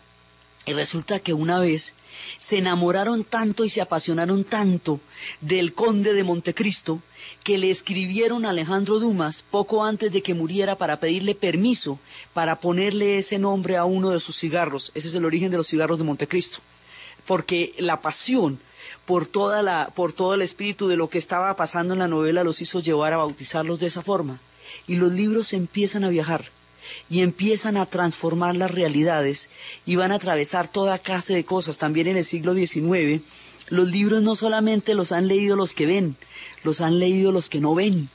Y 0.65 0.73
resulta 0.73 1.19
que 1.19 1.33
una 1.33 1.59
vez 1.59 1.93
se 2.39 2.57
enamoraron 2.57 3.23
tanto 3.23 3.65
y 3.65 3.69
se 3.69 3.81
apasionaron 3.81 4.43
tanto 4.43 4.99
del 5.41 5.73
conde 5.73 6.13
de 6.13 6.23
Montecristo 6.23 7.01
que 7.43 7.57
le 7.57 7.69
escribieron 7.69 8.45
a 8.45 8.51
Alejandro 8.51 8.99
Dumas 8.99 9.43
poco 9.43 9.83
antes 9.83 10.11
de 10.11 10.21
que 10.21 10.33
muriera 10.33 10.77
para 10.77 10.99
pedirle 10.99 11.35
permiso 11.35 11.99
para 12.33 12.59
ponerle 12.59 13.17
ese 13.17 13.39
nombre 13.39 13.77
a 13.77 13.85
uno 13.85 14.11
de 14.11 14.19
sus 14.19 14.37
cigarros. 14.37 14.91
Ese 14.95 15.09
es 15.09 15.15
el 15.15 15.25
origen 15.25 15.51
de 15.51 15.57
los 15.57 15.67
cigarros 15.67 15.97
de 15.97 16.05
Montecristo. 16.05 16.59
Porque 17.25 17.73
la 17.77 18.01
pasión 18.01 18.59
por, 19.05 19.27
toda 19.27 19.61
la, 19.61 19.91
por 19.95 20.13
todo 20.13 20.33
el 20.33 20.41
espíritu 20.41 20.87
de 20.87 20.97
lo 20.97 21.09
que 21.09 21.17
estaba 21.17 21.55
pasando 21.55 21.93
en 21.93 21.99
la 21.99 22.07
novela 22.07 22.43
los 22.43 22.61
hizo 22.61 22.79
llevar 22.79 23.13
a 23.13 23.17
bautizarlos 23.17 23.79
de 23.79 23.87
esa 23.87 24.01
forma. 24.01 24.39
Y 24.87 24.95
los 24.95 25.11
libros 25.11 25.53
empiezan 25.53 26.03
a 26.03 26.09
viajar 26.09 26.51
y 27.09 27.21
empiezan 27.21 27.77
a 27.77 27.85
transformar 27.85 28.55
las 28.55 28.71
realidades 28.71 29.49
y 29.85 29.95
van 29.95 30.11
a 30.11 30.15
atravesar 30.15 30.67
toda 30.67 30.99
clase 30.99 31.33
de 31.33 31.45
cosas. 31.45 31.77
También 31.77 32.07
en 32.07 32.17
el 32.17 32.23
siglo 32.23 32.53
XIX, 32.53 33.21
los 33.69 33.87
libros 33.87 34.23
no 34.23 34.35
solamente 34.35 34.93
los 34.93 35.11
han 35.11 35.27
leído 35.27 35.55
los 35.55 35.73
que 35.73 35.85
ven, 35.85 36.15
los 36.63 36.81
han 36.81 36.99
leído 36.99 37.31
los 37.31 37.49
que 37.49 37.59
no 37.61 37.75
ven. 37.75 38.09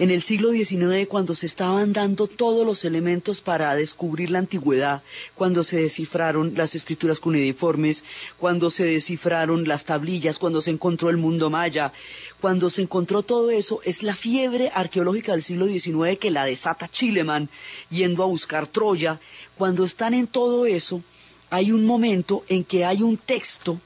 En 0.00 0.10
el 0.10 0.22
siglo 0.22 0.50
XIX, 0.52 1.06
cuando 1.06 1.34
se 1.34 1.44
estaban 1.44 1.92
dando 1.92 2.26
todos 2.26 2.64
los 2.64 2.86
elementos 2.86 3.42
para 3.42 3.74
descubrir 3.74 4.30
la 4.30 4.38
antigüedad, 4.38 5.02
cuando 5.34 5.62
se 5.62 5.76
descifraron 5.76 6.54
las 6.56 6.74
escrituras 6.74 7.20
cuneiformes, 7.20 8.02
cuando 8.38 8.70
se 8.70 8.86
descifraron 8.86 9.68
las 9.68 9.84
tablillas, 9.84 10.38
cuando 10.38 10.62
se 10.62 10.70
encontró 10.70 11.10
el 11.10 11.18
mundo 11.18 11.50
maya, 11.50 11.92
cuando 12.40 12.70
se 12.70 12.80
encontró 12.80 13.22
todo 13.22 13.50
eso, 13.50 13.82
es 13.84 14.02
la 14.02 14.14
fiebre 14.14 14.70
arqueológica 14.74 15.32
del 15.32 15.42
siglo 15.42 15.66
XIX 15.66 16.18
que 16.18 16.30
la 16.30 16.46
desata 16.46 16.88
Chileman 16.88 17.50
yendo 17.90 18.22
a 18.22 18.26
buscar 18.26 18.68
Troya. 18.68 19.20
Cuando 19.58 19.84
están 19.84 20.14
en 20.14 20.28
todo 20.28 20.64
eso, 20.64 21.02
hay 21.50 21.72
un 21.72 21.84
momento 21.84 22.42
en 22.48 22.64
que 22.64 22.86
hay 22.86 23.02
un 23.02 23.18
texto 23.18 23.78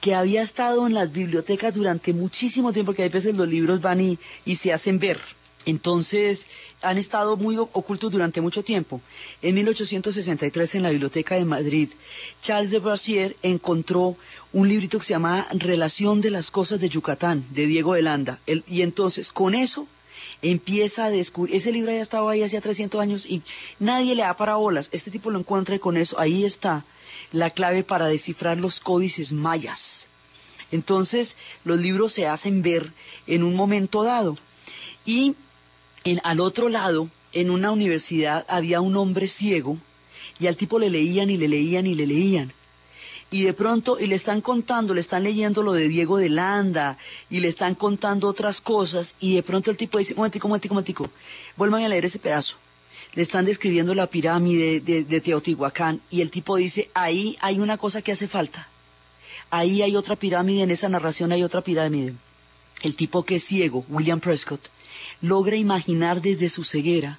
que 0.00 0.16
había 0.16 0.42
estado 0.42 0.88
en 0.88 0.94
las 0.94 1.12
bibliotecas 1.12 1.74
durante 1.74 2.12
muchísimo 2.12 2.72
tiempo, 2.72 2.88
porque 2.88 3.04
a 3.04 3.08
veces 3.08 3.36
los 3.36 3.46
libros 3.46 3.80
van 3.80 4.00
y, 4.00 4.18
y 4.44 4.56
se 4.56 4.72
hacen 4.72 4.98
ver. 4.98 5.20
Entonces, 5.66 6.48
han 6.80 6.96
estado 6.96 7.36
muy 7.36 7.58
ocultos 7.58 8.10
durante 8.10 8.40
mucho 8.40 8.62
tiempo. 8.62 9.00
En 9.42 9.54
1863, 9.56 10.74
en 10.76 10.82
la 10.82 10.90
Biblioteca 10.90 11.34
de 11.34 11.44
Madrid, 11.44 11.90
Charles 12.40 12.70
de 12.70 12.78
Brassier 12.78 13.36
encontró 13.42 14.16
un 14.52 14.68
librito 14.68 14.98
que 14.98 15.04
se 15.04 15.14
llama 15.14 15.46
Relación 15.52 16.22
de 16.22 16.30
las 16.30 16.50
Cosas 16.50 16.80
de 16.80 16.88
Yucatán, 16.88 17.44
de 17.50 17.66
Diego 17.66 17.94
de 17.94 18.02
Landa. 18.02 18.40
y 18.46 18.82
entonces, 18.82 19.30
con 19.30 19.54
eso, 19.54 19.86
empieza 20.42 21.06
a 21.06 21.10
descubrir, 21.10 21.56
ese 21.56 21.72
libro 21.72 21.92
ya 21.92 22.00
estaba 22.00 22.30
ahí 22.32 22.42
hacía 22.42 22.60
300 22.60 23.00
años 23.00 23.26
y 23.26 23.42
nadie 23.78 24.14
le 24.14 24.22
da 24.22 24.36
parabolas. 24.36 24.88
Este 24.92 25.10
tipo 25.10 25.30
lo 25.30 25.38
encuentra 25.38 25.74
y 25.74 25.78
con 25.78 25.96
eso, 25.96 26.18
ahí 26.18 26.44
está 26.44 26.84
la 27.32 27.50
clave 27.50 27.84
para 27.84 28.06
descifrar 28.06 28.58
los 28.58 28.80
códices 28.80 29.32
mayas. 29.32 30.08
Entonces, 30.72 31.36
los 31.64 31.78
libros 31.78 32.12
se 32.12 32.26
hacen 32.26 32.62
ver 32.62 32.92
en 33.26 33.42
un 33.42 33.54
momento 33.54 34.02
dado. 34.02 34.38
Y 35.04 35.34
al 36.22 36.40
otro 36.40 36.68
lado, 36.68 37.08
en 37.32 37.50
una 37.50 37.70
universidad, 37.70 38.44
había 38.48 38.80
un 38.80 38.96
hombre 38.96 39.28
ciego 39.28 39.78
y 40.38 40.46
al 40.46 40.56
tipo 40.56 40.78
le 40.78 40.90
leían 40.90 41.30
y 41.30 41.36
le 41.36 41.48
leían 41.48 41.86
y 41.86 41.94
le 41.94 42.06
leían. 42.06 42.52
y 43.30 43.42
de 43.42 43.52
pronto, 43.54 43.98
y 44.00 44.06
le 44.06 44.16
están 44.16 44.40
contando, 44.40 44.92
le 44.92 45.00
están 45.00 45.22
leyendo 45.22 45.62
lo 45.62 45.72
de 45.72 45.88
Diego 45.88 46.18
de 46.18 46.28
Landa, 46.28 46.98
y 47.30 47.38
le 47.40 47.48
están 47.48 47.74
contando 47.76 48.26
otras 48.26 48.60
cosas, 48.60 49.14
y 49.20 49.34
de 49.36 49.42
pronto 49.42 49.70
el 49.70 49.76
tipo 49.76 49.98
dice, 49.98 50.14
momentico, 50.14 50.48
momentico, 50.48 50.74
momentico, 50.74 51.10
vuélvame 51.56 51.86
a 51.86 51.88
leer 51.88 52.04
ese 52.04 52.18
pedazo. 52.18 52.56
Le 53.14 53.22
están 53.22 53.44
describiendo 53.44 53.94
la 53.94 54.08
pirámide 54.08 54.80
de, 54.80 55.04
de 55.04 55.20
Teotihuacán, 55.20 56.00
y 56.10 56.22
el 56.22 56.30
tipo 56.30 56.56
dice, 56.56 56.90
ahí 56.94 57.36
hay 57.40 57.60
una 57.60 57.76
cosa 57.78 58.02
que 58.02 58.12
hace 58.12 58.26
falta. 58.26 58.68
Ahí 59.50 59.82
hay 59.82 59.94
otra 59.94 60.16
pirámide, 60.16 60.62
en 60.62 60.70
esa 60.70 60.88
narración 60.88 61.30
hay 61.32 61.44
otra 61.44 61.60
pirámide. 61.62 62.14
El 62.82 62.96
tipo 62.96 63.24
que 63.24 63.36
es 63.36 63.44
ciego, 63.44 63.84
William 63.88 64.20
Prescott, 64.20 64.68
logra 65.20 65.56
imaginar 65.56 66.22
desde 66.22 66.48
su 66.48 66.64
ceguera 66.64 67.18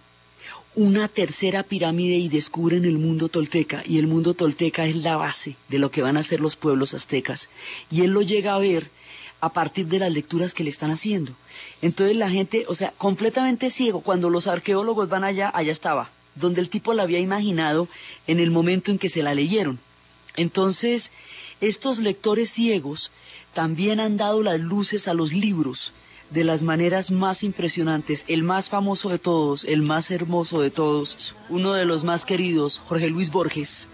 una 0.73 1.09
tercera 1.09 1.63
pirámide 1.63 2.15
y 2.15 2.29
descubren 2.29 2.85
el 2.85 2.97
mundo 2.97 3.27
tolteca 3.27 3.83
y 3.85 3.99
el 3.99 4.07
mundo 4.07 4.33
tolteca 4.33 4.85
es 4.85 4.95
la 4.95 5.17
base 5.17 5.57
de 5.67 5.79
lo 5.79 5.91
que 5.91 6.01
van 6.01 6.15
a 6.15 6.23
ser 6.23 6.39
los 6.39 6.55
pueblos 6.55 6.93
aztecas 6.93 7.49
y 7.89 8.03
él 8.03 8.11
lo 8.11 8.21
llega 8.21 8.55
a 8.55 8.59
ver 8.59 8.89
a 9.41 9.51
partir 9.51 9.87
de 9.87 9.99
las 9.99 10.11
lecturas 10.11 10.53
que 10.53 10.63
le 10.63 10.69
están 10.69 10.91
haciendo. 10.91 11.33
Entonces 11.81 12.15
la 12.15 12.29
gente, 12.29 12.65
o 12.69 12.75
sea, 12.75 12.93
completamente 12.97 13.69
ciego, 13.69 14.01
cuando 14.01 14.29
los 14.29 14.47
arqueólogos 14.47 15.09
van 15.09 15.23
allá, 15.23 15.51
allá 15.53 15.71
estaba, 15.71 16.11
donde 16.35 16.61
el 16.61 16.69
tipo 16.69 16.93
la 16.93 17.03
había 17.03 17.19
imaginado 17.19 17.89
en 18.27 18.39
el 18.39 18.51
momento 18.51 18.91
en 18.91 18.99
que 18.99 19.09
se 19.09 19.23
la 19.23 19.33
leyeron. 19.33 19.79
Entonces, 20.37 21.11
estos 21.59 21.99
lectores 21.99 22.49
ciegos 22.49 23.11
también 23.53 23.99
han 23.99 24.15
dado 24.15 24.41
las 24.41 24.59
luces 24.59 25.09
a 25.09 25.13
los 25.13 25.33
libros 25.33 25.91
de 26.31 26.43
las 26.43 26.63
maneras 26.63 27.11
más 27.11 27.43
impresionantes, 27.43 28.25
el 28.27 28.43
más 28.43 28.69
famoso 28.69 29.09
de 29.09 29.19
todos, 29.19 29.65
el 29.65 29.81
más 29.81 30.11
hermoso 30.11 30.61
de 30.61 30.71
todos, 30.71 31.35
uno 31.49 31.73
de 31.73 31.85
los 31.85 32.03
más 32.03 32.25
queridos, 32.25 32.81
Jorge 32.87 33.09
Luis 33.09 33.31
Borges, 33.31 33.89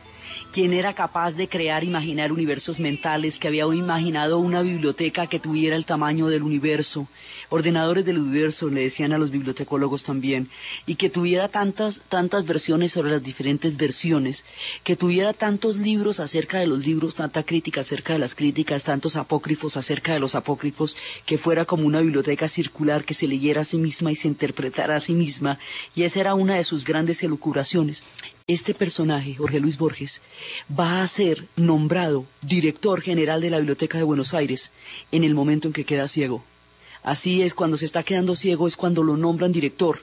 quien 0.52 0.74
era 0.74 0.94
capaz 0.94 1.36
de 1.36 1.48
crear, 1.48 1.84
imaginar 1.84 2.32
universos 2.32 2.80
mentales, 2.80 3.38
que 3.38 3.48
había 3.48 3.66
imaginado 3.66 4.40
una 4.40 4.62
biblioteca 4.62 5.28
que 5.28 5.40
tuviera 5.40 5.76
el 5.76 5.86
tamaño 5.86 6.28
del 6.28 6.44
universo, 6.44 7.08
ordenadores 7.50 8.06
del 8.06 8.18
universo, 8.18 8.70
le 8.70 8.82
decían 8.82 9.14
a 9.14 9.18
los 9.18 9.32
bibliotecólogos 9.32 10.04
también, 10.04 10.50
y 10.86 10.96
que 10.96 11.10
tuviera 11.10 11.48
tantas, 11.48 12.04
tantas 12.10 12.46
versiones 12.46 12.92
sobre 12.92 13.12
las 13.12 13.24
diferentes 13.24 13.78
versiones, 13.78 14.46
que 14.84 14.96
tuviera 14.96 15.34
tantos 15.34 15.78
libros 15.78 16.20
acerca 16.20 16.60
de 16.60 16.68
los 16.68 16.80
libros, 16.86 17.16
tanta 17.16 17.44
crítica 17.44 17.82
acerca 17.82 18.14
de 18.14 18.20
las 18.20 18.36
críticas, 18.36 18.84
tantos 18.84 19.16
apócrifos 19.16 19.78
acerca 19.78 20.14
de 20.14 20.20
los 20.20 20.36
apócrifos, 20.36 20.98
que 21.26 21.38
fuera 21.38 21.66
como 21.66 21.86
una 21.86 22.02
biblioteca 22.02 22.48
circular 22.48 23.04
que 23.04 23.14
se 23.14 23.28
leyera 23.28 23.62
a 23.62 23.66
sí 23.66 23.78
misma 23.78 24.12
y 24.12 24.16
se 24.16 24.28
interpretara 24.28 24.96
a 24.96 25.00
sí 25.00 25.14
misma, 25.14 25.60
y 25.96 26.04
esa 26.04 26.20
era 26.22 26.34
una 26.36 26.56
de 26.56 26.64
sus 26.64 26.86
grandes 26.86 27.22
elucubraciones. 27.24 28.04
Este 28.50 28.74
personaje, 28.74 29.36
Jorge 29.36 29.60
Luis 29.60 29.78
Borges, 29.78 30.22
va 30.72 31.02
a 31.02 31.08
ser 31.08 31.50
nombrado 31.58 32.26
director 32.42 33.02
general 33.02 33.42
de 33.42 33.50
la 33.50 33.58
Biblioteca 33.58 33.98
de 33.98 34.06
Buenos 34.06 34.34
Aires 34.34 34.72
en 35.12 35.26
el 35.26 35.36
momento 35.36 35.68
en 35.68 35.74
que 35.74 35.84
queda 35.84 36.08
ciego. 36.08 36.46
Así 37.04 37.42
es, 37.42 37.54
cuando 37.54 37.76
se 37.76 37.84
está 37.84 38.04
quedando 38.04 38.36
ciego 38.36 38.66
es 38.66 38.78
cuando 38.78 39.04
lo 39.04 39.18
nombran 39.18 39.52
director. 39.52 40.00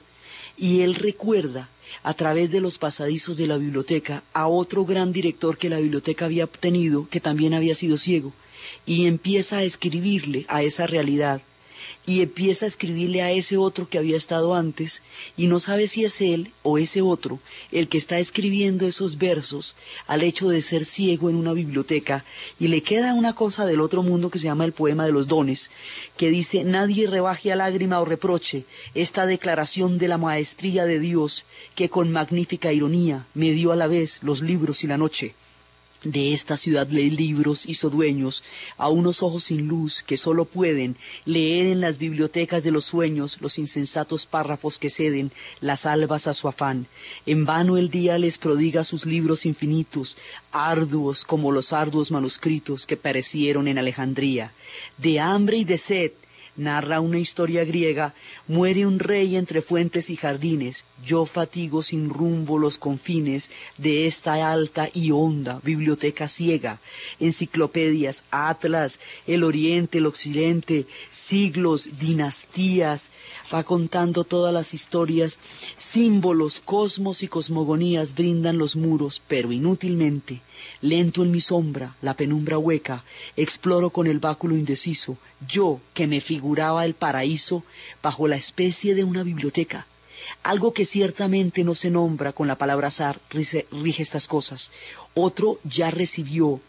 Y 0.57 0.81
él 0.81 0.93
recuerda, 0.93 1.69
a 2.03 2.13
través 2.13 2.51
de 2.51 2.61
los 2.61 2.77
pasadizos 2.77 3.35
de 3.35 3.47
la 3.47 3.57
biblioteca, 3.57 4.21
a 4.31 4.45
otro 4.45 4.85
gran 4.85 5.11
director 5.11 5.57
que 5.57 5.71
la 5.71 5.79
biblioteca 5.79 6.25
había 6.25 6.43
obtenido, 6.43 7.09
que 7.09 7.19
también 7.19 7.55
había 7.55 7.73
sido 7.73 7.97
ciego, 7.97 8.31
y 8.85 9.07
empieza 9.07 9.57
a 9.57 9.63
escribirle 9.63 10.45
a 10.49 10.61
esa 10.61 10.85
realidad 10.85 11.41
y 12.05 12.21
empieza 12.21 12.65
a 12.65 12.67
escribirle 12.67 13.21
a 13.21 13.31
ese 13.31 13.57
otro 13.57 13.89
que 13.89 13.97
había 13.97 14.17
estado 14.17 14.53
antes 14.53 15.01
y 15.35 15.47
no 15.47 15.59
sabe 15.59 15.87
si 15.87 16.03
es 16.03 16.21
él 16.21 16.51
o 16.63 16.77
ese 16.77 17.01
otro 17.01 17.39
el 17.71 17.87
que 17.87 17.97
está 17.97 18.19
escribiendo 18.19 18.85
esos 18.85 19.17
versos 19.17 19.75
al 20.07 20.21
hecho 20.21 20.49
de 20.49 20.61
ser 20.61 20.85
ciego 20.85 21.29
en 21.29 21.35
una 21.35 21.53
biblioteca. 21.53 22.25
Y 22.59 22.67
le 22.67 22.83
queda 22.83 23.13
una 23.13 23.33
cosa 23.33 23.65
del 23.65 23.81
otro 23.81 24.03
mundo 24.03 24.29
que 24.29 24.39
se 24.39 24.45
llama 24.45 24.65
el 24.65 24.73
poema 24.73 25.05
de 25.05 25.11
los 25.11 25.27
dones 25.27 25.71
que 26.17 26.29
dice 26.29 26.63
nadie 26.63 27.07
rebaje 27.07 27.51
a 27.51 27.55
lágrima 27.55 27.99
o 27.99 28.05
reproche 28.05 28.65
esta 28.93 29.25
declaración 29.25 29.97
de 29.97 30.07
la 30.07 30.17
maestría 30.17 30.85
de 30.85 30.99
Dios 30.99 31.45
que 31.75 31.89
con 31.89 32.11
magnífica 32.11 32.71
ironía 32.71 33.25
me 33.33 33.51
dio 33.51 33.71
a 33.71 33.75
la 33.75 33.87
vez 33.87 34.19
los 34.21 34.41
libros 34.41 34.83
y 34.83 34.87
la 34.87 34.97
noche 34.97 35.35
de 36.05 36.33
esta 36.33 36.55
ciudad 36.55 36.87
lee 36.89 37.09
libros 37.09 37.65
hizo 37.65 37.89
dueños 37.89 38.43
a 38.77 38.89
unos 38.89 39.23
ojos 39.23 39.45
sin 39.45 39.67
luz 39.67 40.03
que 40.03 40.17
sólo 40.17 40.45
pueden 40.45 40.95
leer 41.25 41.65
en 41.65 41.81
las 41.81 41.97
bibliotecas 41.97 42.63
de 42.63 42.71
los 42.71 42.85
sueños 42.85 43.39
los 43.41 43.57
insensatos 43.57 44.27
párrafos 44.27 44.77
que 44.77 44.91
ceden 44.91 45.31
las 45.61 45.87
albas 45.87 46.27
a 46.27 46.35
su 46.35 46.47
afán. 46.47 46.85
En 47.25 47.45
vano 47.45 47.77
el 47.77 47.89
día 47.89 48.19
les 48.19 48.37
prodiga 48.37 48.83
sus 48.83 49.07
libros 49.07 49.47
infinitos, 49.47 50.15
arduos 50.51 51.25
como 51.25 51.51
los 51.51 51.73
arduos 51.73 52.11
manuscritos 52.11 52.85
que 52.85 52.97
perecieron 52.97 53.67
en 53.67 53.79
Alejandría. 53.79 54.53
De 54.99 55.19
hambre 55.19 55.57
y 55.57 55.65
de 55.65 55.79
sed 55.79 56.11
narra 56.57 56.99
una 56.99 57.19
historia 57.19 57.65
griega, 57.65 58.13
muere 58.47 58.85
un 58.85 58.99
rey 58.99 59.35
entre 59.35 59.61
fuentes 59.61 60.09
y 60.09 60.15
jardines, 60.15 60.85
yo 61.03 61.25
fatigo 61.25 61.81
sin 61.81 62.09
rumbo 62.09 62.57
los 62.57 62.77
confines 62.77 63.51
de 63.77 64.05
esta 64.05 64.51
alta 64.51 64.89
y 64.93 65.11
honda 65.11 65.59
biblioteca 65.63 66.27
ciega, 66.27 66.79
enciclopedias, 67.19 68.23
atlas, 68.31 68.99
el 69.27 69.43
oriente, 69.43 69.97
el 69.97 70.05
occidente, 70.05 70.85
siglos, 71.11 71.89
dinastías, 71.99 73.11
va 73.53 73.63
contando 73.63 74.23
todas 74.23 74.53
las 74.53 74.73
historias, 74.73 75.39
símbolos, 75.77 76.59
cosmos 76.59 77.23
y 77.23 77.27
cosmogonías 77.27 78.15
brindan 78.15 78.57
los 78.57 78.75
muros, 78.75 79.21
pero 79.27 79.51
inútilmente. 79.51 80.41
Lento 80.81 81.23
en 81.23 81.31
mi 81.31 81.41
sombra, 81.41 81.95
la 82.01 82.15
penumbra 82.15 82.57
hueca, 82.57 83.03
exploro 83.35 83.89
con 83.89 84.07
el 84.07 84.19
báculo 84.19 84.55
indeciso, 84.55 85.17
yo 85.47 85.79
que 85.93 86.07
me 86.07 86.21
figuraba 86.21 86.85
el 86.85 86.93
paraíso 86.93 87.63
bajo 88.01 88.27
la 88.27 88.35
especie 88.35 88.95
de 88.95 89.03
una 89.03 89.23
biblioteca. 89.23 89.87
Algo 90.43 90.73
que 90.73 90.85
ciertamente 90.85 91.63
no 91.63 91.75
se 91.75 91.89
nombra 91.89 92.33
con 92.33 92.47
la 92.47 92.57
palabra 92.57 92.87
azar 92.87 93.19
rige, 93.29 93.67
estas 94.01 94.27
cosas. 94.27 94.71
Otro 95.13 95.59
ya 95.63 95.91
recibió 95.91 96.61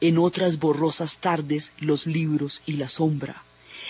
en 0.00 0.18
otras 0.18 0.58
borrosas 0.58 1.18
tardes 1.18 1.72
los 1.78 2.06
libros 2.06 2.62
y 2.66 2.74
la 2.74 2.88
sombra. 2.88 3.44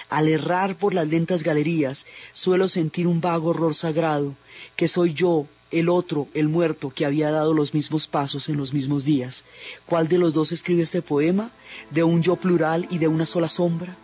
Al 0.09 0.29
errar 0.29 0.77
por 0.77 0.93
las 0.95 1.09
lentas 1.09 1.43
galerías, 1.43 2.07
suelo 2.33 2.69
sentir 2.69 3.07
un 3.07 3.21
vago 3.21 3.51
horror 3.51 3.75
sagrado, 3.75 4.35
que 4.77 4.89
soy 4.89 5.15
yo 5.15 5.47
el 5.73 5.89
otro, 5.89 6.29
el 6.35 6.49
muerto, 6.49 6.91
que 6.91 7.05
había 7.07 7.31
dado 7.31 7.55
los 7.55 7.75
mismos 7.75 8.07
pasos 8.07 8.49
en 8.49 8.57
los 8.57 8.73
mismos 8.73 9.05
días. 9.05 9.45
¿Cuál 9.87 10.07
de 10.09 10.19
los 10.19 10.35
dos 10.35 10.53
escribe 10.53 10.83
este 10.83 11.03
poema? 11.03 11.51
¿De 11.91 12.05
un 12.05 12.23
yo 12.23 12.37
plural 12.37 12.87
y 12.91 12.99
de 12.99 13.09
una 13.09 13.27
sola 13.27 13.49
sombra? 13.49 13.97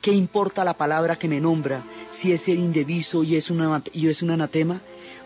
¿Qué 0.00 0.12
importa 0.12 0.64
la 0.64 0.74
palabra 0.74 1.16
que 1.16 1.28
me 1.28 1.40
nombra 1.40 1.82
si 2.10 2.32
es 2.32 2.46
el 2.48 2.58
indeviso 2.58 3.24
y 3.24 3.36
es, 3.36 3.50
una, 3.50 3.82
y 3.92 4.08
es 4.08 4.22
un 4.22 4.30
anatema? 4.30 4.80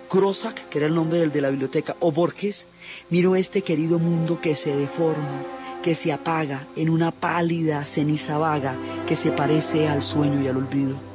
Crossack, 0.09 0.69
que 0.69 0.79
era 0.79 0.87
el 0.87 0.95
nombre 0.95 1.19
del 1.21 1.33
de 1.33 1.41
la 1.41 1.51
biblioteca, 1.51 1.97
o 2.01 2.11
Borges, 2.11 2.67
miro 3.11 3.37
este 3.37 3.63
querido 3.63 3.99
mundo 3.99 4.41
que 4.41 4.55
se 4.55 4.75
deforma, 4.77 5.45
que 5.83 5.95
se 5.95 6.13
apaga 6.13 6.67
en 6.77 6.91
una 6.91 7.11
pálida 7.11 7.85
ceniza 7.85 8.39
vaga 8.39 8.75
que 9.07 9.17
se 9.17 9.33
parece 9.33 9.89
al 9.89 10.03
sueño 10.03 10.41
y 10.43 10.49
al 10.49 10.57
olvido. 10.57 11.10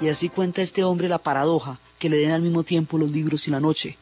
Y 0.00 0.08
así 0.08 0.28
cuenta 0.28 0.62
este 0.62 0.84
hombre 0.84 1.08
la 1.08 1.18
paradoja 1.18 1.78
que 1.98 2.08
le 2.08 2.18
den 2.18 2.32
al 2.32 2.42
mismo 2.42 2.62
tiempo 2.62 2.98
los 2.98 3.10
libros 3.10 3.48
y 3.48 3.50
la 3.50 3.60
noche. 3.60 3.96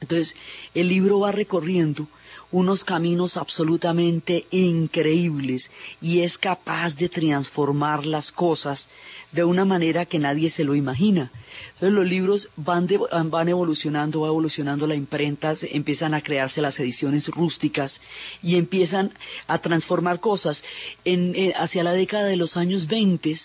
Entonces, 0.00 0.36
el 0.74 0.88
libro 0.88 1.18
va 1.18 1.32
recorriendo 1.32 2.06
unos 2.50 2.84
caminos 2.84 3.36
absolutamente 3.36 4.46
increíbles 4.50 5.70
y 6.00 6.20
es 6.20 6.38
capaz 6.38 6.96
de 6.96 7.08
transformar 7.08 8.06
las 8.06 8.32
cosas 8.32 8.88
de 9.32 9.44
una 9.44 9.66
manera 9.66 10.06
que 10.06 10.18
nadie 10.18 10.48
se 10.48 10.64
lo 10.64 10.74
imagina. 10.74 11.30
Entonces 11.74 11.92
los 11.92 12.06
libros 12.06 12.48
van, 12.56 12.88
van 13.24 13.48
evolucionando, 13.48 14.22
va 14.22 14.28
evolucionando 14.28 14.86
la 14.86 14.94
imprenta, 14.94 15.52
empiezan 15.70 16.14
a 16.14 16.22
crearse 16.22 16.62
las 16.62 16.80
ediciones 16.80 17.28
rústicas 17.28 18.00
y 18.42 18.56
empiezan 18.56 19.12
a 19.46 19.58
transformar 19.58 20.20
cosas. 20.20 20.64
Eh, 21.04 21.52
hacia 21.56 21.82
la 21.82 21.92
década 21.92 22.24
de 22.24 22.36
los 22.36 22.56
años 22.56 22.86
20, 22.86 23.36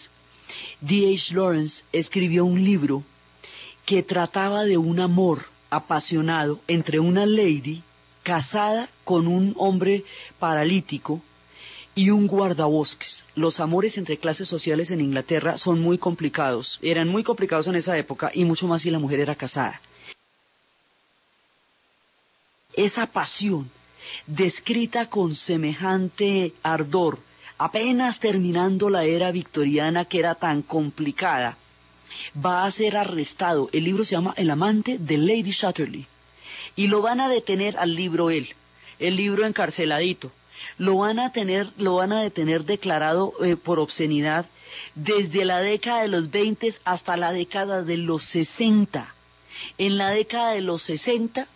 D.H. 0.82 1.34
Lawrence 1.34 1.86
escribió 1.92 2.46
un 2.46 2.64
libro 2.64 3.04
que 3.86 4.04
trataba 4.04 4.64
de 4.64 4.78
un 4.78 5.00
amor 5.00 5.46
apasionado 5.70 6.60
entre 6.68 7.00
una 7.00 7.26
lady 7.26 7.84
casada 8.24 8.90
con 9.04 9.28
un 9.28 9.54
hombre 9.58 10.06
paralítico 10.40 11.22
y 11.96 12.10
un 12.10 12.28
guardabosques. 12.28 13.26
Los 13.36 13.60
amores 13.60 13.98
entre 13.98 14.18
clases 14.18 14.48
sociales 14.48 14.92
en 14.92 15.02
Inglaterra 15.02 15.58
son 15.58 15.82
muy 15.82 15.98
complicados, 15.98 16.80
eran 16.82 17.08
muy 17.08 17.24
complicados 17.24 17.68
en 17.68 17.76
esa 17.76 17.98
época 17.98 18.32
y 18.34 18.46
mucho 18.46 18.68
más 18.68 18.82
si 18.82 18.92
la 18.92 19.00
mujer 19.00 19.20
era 19.20 19.36
casada. 19.36 19.82
Esa 22.76 23.06
pasión, 23.06 23.70
descrita 24.26 25.10
con 25.10 25.36
semejante 25.36 26.54
ardor, 26.64 27.20
apenas 27.64 28.20
terminando 28.20 28.90
la 28.90 29.06
era 29.06 29.32
victoriana 29.32 30.04
que 30.04 30.20
era 30.20 30.36
tan 30.36 30.64
complicada, 30.64 31.58
va 32.46 32.66
a 32.66 32.72
ser 32.72 32.98
arrestado. 32.98 33.70
El 33.72 33.86
libro 33.86 34.04
se 34.04 34.16
llama 34.16 34.34
El 34.36 34.50
amante 34.50 34.98
de 34.98 35.18
Lady 35.18 35.54
Chatterley 35.54 36.06
y 36.76 36.88
lo 36.88 37.02
van 37.02 37.22
a 37.22 37.30
detener 37.30 37.78
al 37.78 37.96
libro 37.96 38.32
él, 38.32 38.50
el 39.00 39.16
libro 39.16 39.46
encarceladito. 39.46 40.30
Lo 40.78 40.98
van 40.98 41.20
a 41.20 41.32
tener, 41.32 41.72
lo 41.78 41.96
van 41.96 42.12
a 42.12 42.22
detener 42.22 42.66
declarado 42.66 43.34
eh, 43.42 43.56
por 43.56 43.80
obscenidad 43.80 44.46
desde 44.96 45.46
la 45.46 45.60
década 45.60 46.02
de 46.02 46.10
los 46.10 46.32
20 46.32 46.70
hasta 46.84 47.16
la 47.16 47.32
década 47.32 47.84
de 47.84 47.96
los 47.96 48.24
60. 48.24 49.14
En 49.78 49.98
la 49.98 50.10
década 50.10 50.52
de 50.52 50.62
los 50.62 50.82
60 50.82 51.48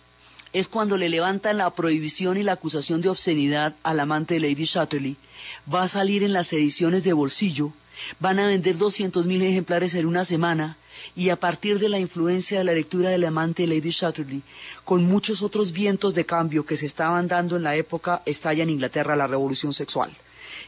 es 0.54 0.68
cuando 0.68 0.96
le 0.96 1.10
levantan 1.10 1.58
la 1.58 1.68
prohibición 1.74 2.38
y 2.38 2.42
la 2.44 2.52
acusación 2.52 3.02
de 3.02 3.10
obscenidad 3.10 3.74
al 3.82 4.00
amante 4.00 4.34
de 4.34 4.40
Lady 4.40 4.64
Chatterley. 4.64 5.18
Va 5.72 5.82
a 5.82 5.88
salir 5.88 6.22
en 6.22 6.32
las 6.32 6.52
ediciones 6.52 7.04
de 7.04 7.12
bolsillo, 7.12 7.72
van 8.20 8.38
a 8.38 8.46
vender 8.46 8.76
200.000 8.76 9.42
ejemplares 9.42 9.94
en 9.94 10.06
una 10.06 10.24
semana 10.24 10.76
y 11.14 11.30
a 11.30 11.36
partir 11.36 11.78
de 11.78 11.88
la 11.88 11.98
influencia 11.98 12.58
de 12.58 12.64
la 12.64 12.72
lectura 12.72 13.10
del 13.10 13.24
amante 13.24 13.66
Lady 13.66 13.90
Chatterley, 13.90 14.42
con 14.84 15.04
muchos 15.04 15.42
otros 15.42 15.72
vientos 15.72 16.14
de 16.14 16.26
cambio 16.26 16.66
que 16.66 16.76
se 16.76 16.86
estaban 16.86 17.28
dando 17.28 17.56
en 17.56 17.62
la 17.62 17.76
época, 17.76 18.22
estalla 18.26 18.62
en 18.62 18.70
Inglaterra 18.70 19.16
la 19.16 19.26
revolución 19.26 19.72
sexual. 19.72 20.16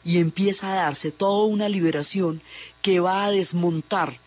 Y 0.04 0.18
empieza 0.18 0.72
a 0.72 0.84
darse 0.84 1.10
toda 1.10 1.46
una 1.46 1.68
liberación 1.68 2.42
que 2.82 3.00
va 3.00 3.24
a 3.24 3.30
desmontar 3.30 4.18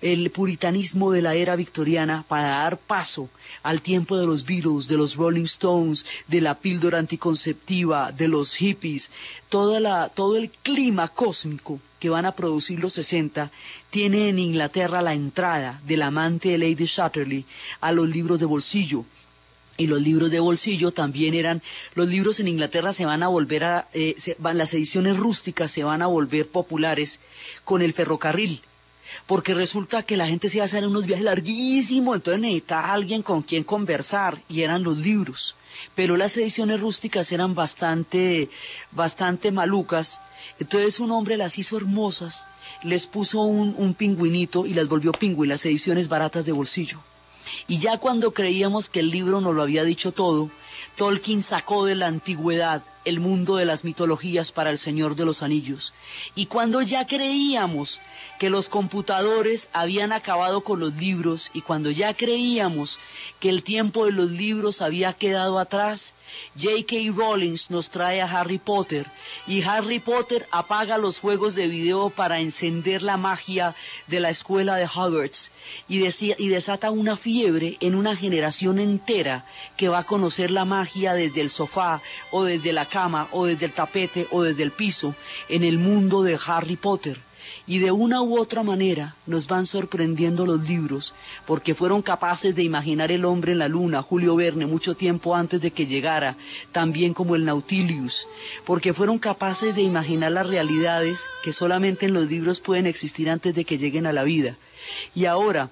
el 0.00 0.30
puritanismo 0.30 1.12
de 1.12 1.22
la 1.22 1.34
era 1.34 1.56
victoriana 1.56 2.24
para 2.28 2.48
dar 2.48 2.78
paso 2.78 3.28
al 3.62 3.82
tiempo 3.82 4.16
de 4.16 4.26
los 4.26 4.44
Beatles, 4.44 4.88
de 4.88 4.96
los 4.96 5.16
Rolling 5.16 5.44
Stones, 5.44 6.06
de 6.28 6.40
la 6.40 6.58
píldora 6.58 6.98
anticonceptiva, 6.98 8.12
de 8.12 8.28
los 8.28 8.54
hippies, 8.54 9.10
todo 9.48 10.36
el 10.36 10.50
clima 10.62 11.08
cósmico 11.08 11.80
que 12.00 12.08
van 12.08 12.24
a 12.24 12.32
producir 12.32 12.80
los 12.80 12.94
60 12.94 13.50
tiene 13.90 14.28
en 14.30 14.38
Inglaterra 14.38 15.02
la 15.02 15.12
entrada 15.12 15.80
del 15.84 16.02
amante 16.02 16.48
de 16.48 16.58
Lady 16.58 16.86
Chatterley 16.86 17.44
a 17.80 17.92
los 17.92 18.08
libros 18.08 18.40
de 18.40 18.46
bolsillo. 18.46 19.04
Y 19.76 19.86
los 19.86 20.00
libros 20.00 20.30
de 20.30 20.40
bolsillo 20.40 20.92
también 20.92 21.34
eran, 21.34 21.62
los 21.94 22.08
libros 22.08 22.38
en 22.38 22.48
Inglaterra 22.48 22.92
se 22.92 23.06
van 23.06 23.22
a 23.22 23.28
volver 23.28 23.64
a, 23.64 23.88
eh, 23.94 24.14
las 24.38 24.74
ediciones 24.74 25.16
rústicas 25.16 25.70
se 25.70 25.84
van 25.84 26.02
a 26.02 26.06
volver 26.06 26.48
populares 26.48 27.20
con 27.64 27.80
el 27.80 27.94
ferrocarril 27.94 28.62
porque 29.26 29.54
resulta 29.54 30.02
que 30.02 30.16
la 30.16 30.26
gente 30.26 30.48
se 30.48 30.58
iba 30.58 30.64
a 30.64 30.66
hacer 30.66 30.86
unos 30.86 31.06
viajes 31.06 31.24
larguísimos, 31.24 32.16
entonces 32.16 32.40
necesitaba 32.40 32.92
alguien 32.92 33.22
con 33.22 33.42
quien 33.42 33.64
conversar, 33.64 34.42
y 34.48 34.62
eran 34.62 34.82
los 34.82 34.98
libros. 34.98 35.54
Pero 35.94 36.16
las 36.16 36.36
ediciones 36.36 36.80
rústicas 36.80 37.30
eran 37.32 37.54
bastante, 37.54 38.50
bastante 38.90 39.52
malucas, 39.52 40.20
entonces 40.58 41.00
un 41.00 41.10
hombre 41.10 41.36
las 41.36 41.58
hizo 41.58 41.76
hermosas, 41.76 42.46
les 42.82 43.06
puso 43.06 43.40
un, 43.42 43.74
un 43.76 43.94
pingüinito 43.94 44.66
y 44.66 44.74
las 44.74 44.88
volvió 44.88 45.12
pingüin, 45.12 45.50
las 45.50 45.64
ediciones 45.66 46.08
baratas 46.08 46.44
de 46.44 46.52
bolsillo. 46.52 47.00
Y 47.66 47.78
ya 47.78 47.98
cuando 47.98 48.32
creíamos 48.32 48.88
que 48.88 49.00
el 49.00 49.10
libro 49.10 49.40
nos 49.40 49.54
lo 49.54 49.62
había 49.62 49.84
dicho 49.84 50.12
todo, 50.12 50.50
Tolkien 50.96 51.42
sacó 51.42 51.84
de 51.84 51.94
la 51.94 52.06
antigüedad 52.06 52.82
el 53.04 53.20
mundo 53.20 53.56
de 53.56 53.64
las 53.64 53.84
mitologías 53.84 54.52
para 54.52 54.70
el 54.70 54.78
Señor 54.78 55.16
de 55.16 55.24
los 55.24 55.42
Anillos. 55.42 55.94
Y 56.34 56.46
cuando 56.46 56.82
ya 56.82 57.06
creíamos 57.06 58.00
que 58.38 58.50
los 58.50 58.68
computadores 58.68 59.68
habían 59.72 60.12
acabado 60.12 60.62
con 60.62 60.80
los 60.80 60.94
libros 60.94 61.50
y 61.54 61.62
cuando 61.62 61.90
ya 61.90 62.14
creíamos 62.14 62.98
que 63.38 63.48
el 63.48 63.62
tiempo 63.62 64.06
de 64.06 64.12
los 64.12 64.30
libros 64.30 64.82
había 64.82 65.12
quedado 65.14 65.58
atrás, 65.58 66.14
J.K. 66.56 67.12
Rowling 67.14 67.56
nos 67.70 67.90
trae 67.90 68.20
a 68.22 68.26
Harry 68.26 68.58
Potter 68.58 69.06
y 69.46 69.62
Harry 69.62 69.98
Potter 69.98 70.46
apaga 70.52 70.98
los 70.98 71.18
juegos 71.18 71.54
de 71.54 71.66
video 71.66 72.10
para 72.10 72.40
encender 72.40 73.02
la 73.02 73.16
magia 73.16 73.74
de 74.06 74.20
la 74.20 74.30
escuela 74.30 74.76
de 74.76 74.86
Hogwarts 74.86 75.50
y, 75.88 76.04
y 76.04 76.48
desata 76.48 76.90
una 76.90 77.16
fiebre 77.16 77.76
en 77.80 77.94
una 77.94 78.16
generación 78.16 78.78
entera 78.78 79.44
que 79.76 79.88
va 79.88 79.98
a 79.98 80.06
conocer 80.06 80.50
la 80.50 80.64
magia 80.64 81.14
desde 81.14 81.40
el 81.40 81.50
sofá 81.50 82.02
o 82.30 82.44
desde 82.44 82.72
la 82.72 82.86
cama 82.90 83.28
o 83.32 83.46
desde 83.46 83.64
el 83.64 83.72
tapete 83.72 84.26
o 84.30 84.42
desde 84.42 84.62
el 84.62 84.72
piso 84.72 85.14
en 85.48 85.64
el 85.64 85.78
mundo 85.78 86.22
de 86.22 86.38
Harry 86.46 86.76
Potter. 86.76 87.18
Y 87.66 87.78
de 87.78 87.90
una 87.90 88.20
u 88.22 88.38
otra 88.38 88.62
manera 88.62 89.16
nos 89.26 89.48
van 89.48 89.66
sorprendiendo 89.66 90.44
los 90.44 90.68
libros, 90.68 91.14
porque 91.46 91.74
fueron 91.74 92.02
capaces 92.02 92.54
de 92.54 92.62
imaginar 92.62 93.10
el 93.10 93.24
hombre 93.24 93.52
en 93.52 93.58
la 93.58 93.68
luna, 93.68 94.02
Julio 94.02 94.36
Verne, 94.36 94.66
mucho 94.66 94.94
tiempo 94.94 95.34
antes 95.34 95.60
de 95.60 95.70
que 95.70 95.86
llegara, 95.86 96.36
también 96.72 97.14
como 97.14 97.36
el 97.36 97.44
Nautilus, 97.44 98.28
porque 98.66 98.92
fueron 98.92 99.18
capaces 99.18 99.74
de 99.74 99.82
imaginar 99.82 100.32
las 100.32 100.46
realidades 100.46 101.24
que 101.42 101.52
solamente 101.52 102.06
en 102.06 102.14
los 102.14 102.28
libros 102.28 102.60
pueden 102.60 102.86
existir 102.86 103.30
antes 103.30 103.54
de 103.54 103.64
que 103.64 103.78
lleguen 103.78 104.06
a 104.06 104.12
la 104.12 104.24
vida. 104.24 104.56
Y 105.14 105.24
ahora, 105.24 105.70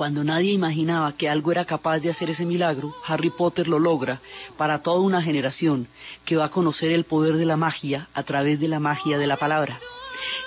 cuando 0.00 0.24
nadie 0.24 0.52
imaginaba 0.52 1.14
que 1.14 1.28
algo 1.28 1.52
era 1.52 1.66
capaz 1.66 1.98
de 1.98 2.08
hacer 2.08 2.30
ese 2.30 2.46
milagro, 2.46 2.96
Harry 3.06 3.28
Potter 3.28 3.68
lo 3.68 3.78
logra 3.78 4.22
para 4.56 4.78
toda 4.78 5.00
una 5.00 5.20
generación 5.20 5.88
que 6.24 6.36
va 6.36 6.46
a 6.46 6.50
conocer 6.50 6.90
el 6.90 7.04
poder 7.04 7.36
de 7.36 7.44
la 7.44 7.58
magia 7.58 8.08
a 8.14 8.22
través 8.22 8.58
de 8.60 8.68
la 8.68 8.80
magia 8.80 9.18
de 9.18 9.26
la 9.26 9.36
palabra. 9.36 9.78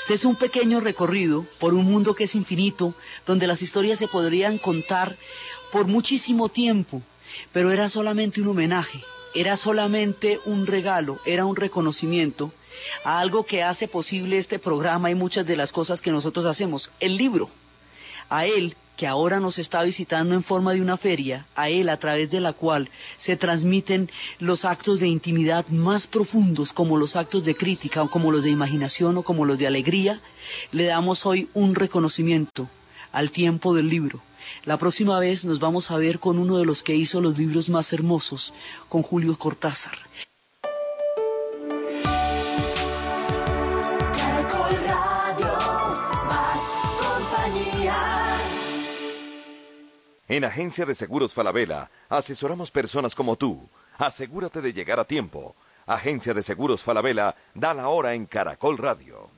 Este 0.01 0.15
es 0.15 0.25
un 0.25 0.37
pequeño 0.37 0.79
recorrido 0.79 1.45
por 1.59 1.75
un 1.75 1.85
mundo 1.85 2.15
que 2.15 2.23
es 2.23 2.33
infinito, 2.33 2.95
donde 3.27 3.45
las 3.45 3.61
historias 3.61 3.99
se 3.99 4.07
podrían 4.07 4.57
contar 4.57 5.15
por 5.71 5.85
muchísimo 5.85 6.49
tiempo, 6.49 7.03
pero 7.51 7.69
era 7.69 7.89
solamente 7.89 8.41
un 8.41 8.47
homenaje, 8.47 9.03
era 9.35 9.55
solamente 9.55 10.39
un 10.45 10.65
regalo, 10.65 11.19
era 11.27 11.45
un 11.45 11.55
reconocimiento 11.55 12.51
a 13.03 13.19
algo 13.19 13.45
que 13.45 13.61
hace 13.61 13.87
posible 13.87 14.39
este 14.39 14.57
programa 14.57 15.11
y 15.11 15.13
muchas 15.13 15.45
de 15.45 15.57
las 15.57 15.71
cosas 15.71 16.01
que 16.01 16.09
nosotros 16.09 16.47
hacemos, 16.47 16.89
el 16.99 17.17
libro. 17.17 17.51
A 18.29 18.47
él 18.47 18.75
que 19.03 19.07
ahora 19.07 19.41
nos 19.41 19.59
está 19.59 19.83
visitando 19.83 20.33
en 20.33 20.43
forma 20.43 20.71
de 20.71 20.79
una 20.79 20.95
feria, 20.95 21.45
a 21.55 21.67
él 21.67 21.89
a 21.89 21.99
través 21.99 22.31
de 22.31 22.39
la 22.39 22.53
cual 22.53 22.89
se 23.17 23.35
transmiten 23.35 24.09
los 24.39 24.63
actos 24.63 25.01
de 25.01 25.09
intimidad 25.09 25.67
más 25.67 26.07
profundos, 26.07 26.71
como 26.71 26.95
los 26.95 27.17
actos 27.17 27.43
de 27.43 27.53
crítica, 27.53 28.01
o 28.01 28.09
como 28.09 28.31
los 28.31 28.43
de 28.43 28.49
imaginación, 28.49 29.17
o 29.17 29.23
como 29.23 29.43
los 29.43 29.59
de 29.59 29.67
alegría, 29.67 30.21
le 30.71 30.85
damos 30.85 31.25
hoy 31.25 31.49
un 31.53 31.75
reconocimiento 31.75 32.69
al 33.11 33.31
tiempo 33.31 33.75
del 33.75 33.89
libro. 33.89 34.23
La 34.63 34.77
próxima 34.77 35.19
vez 35.19 35.43
nos 35.43 35.59
vamos 35.59 35.91
a 35.91 35.97
ver 35.97 36.19
con 36.19 36.39
uno 36.39 36.57
de 36.57 36.65
los 36.65 36.81
que 36.81 36.95
hizo 36.95 37.19
los 37.19 37.37
libros 37.37 37.69
más 37.69 37.91
hermosos, 37.91 38.53
con 38.87 39.01
Julio 39.01 39.37
Cortázar. 39.37 39.97
En 50.29 50.45
Agencia 50.45 50.85
de 50.85 50.95
Seguros 50.95 51.33
Falabella 51.33 51.91
asesoramos 52.07 52.71
personas 52.71 53.13
como 53.13 53.35
tú. 53.35 53.69
Asegúrate 53.97 54.61
de 54.61 54.71
llegar 54.71 54.97
a 54.97 55.03
tiempo. 55.05 55.53
Agencia 55.85 56.33
de 56.33 56.41
Seguros 56.41 56.81
Falabella 56.81 57.35
da 57.53 57.73
la 57.73 57.89
hora 57.89 58.13
en 58.13 58.25
Caracol 58.25 58.77
Radio. 58.77 59.29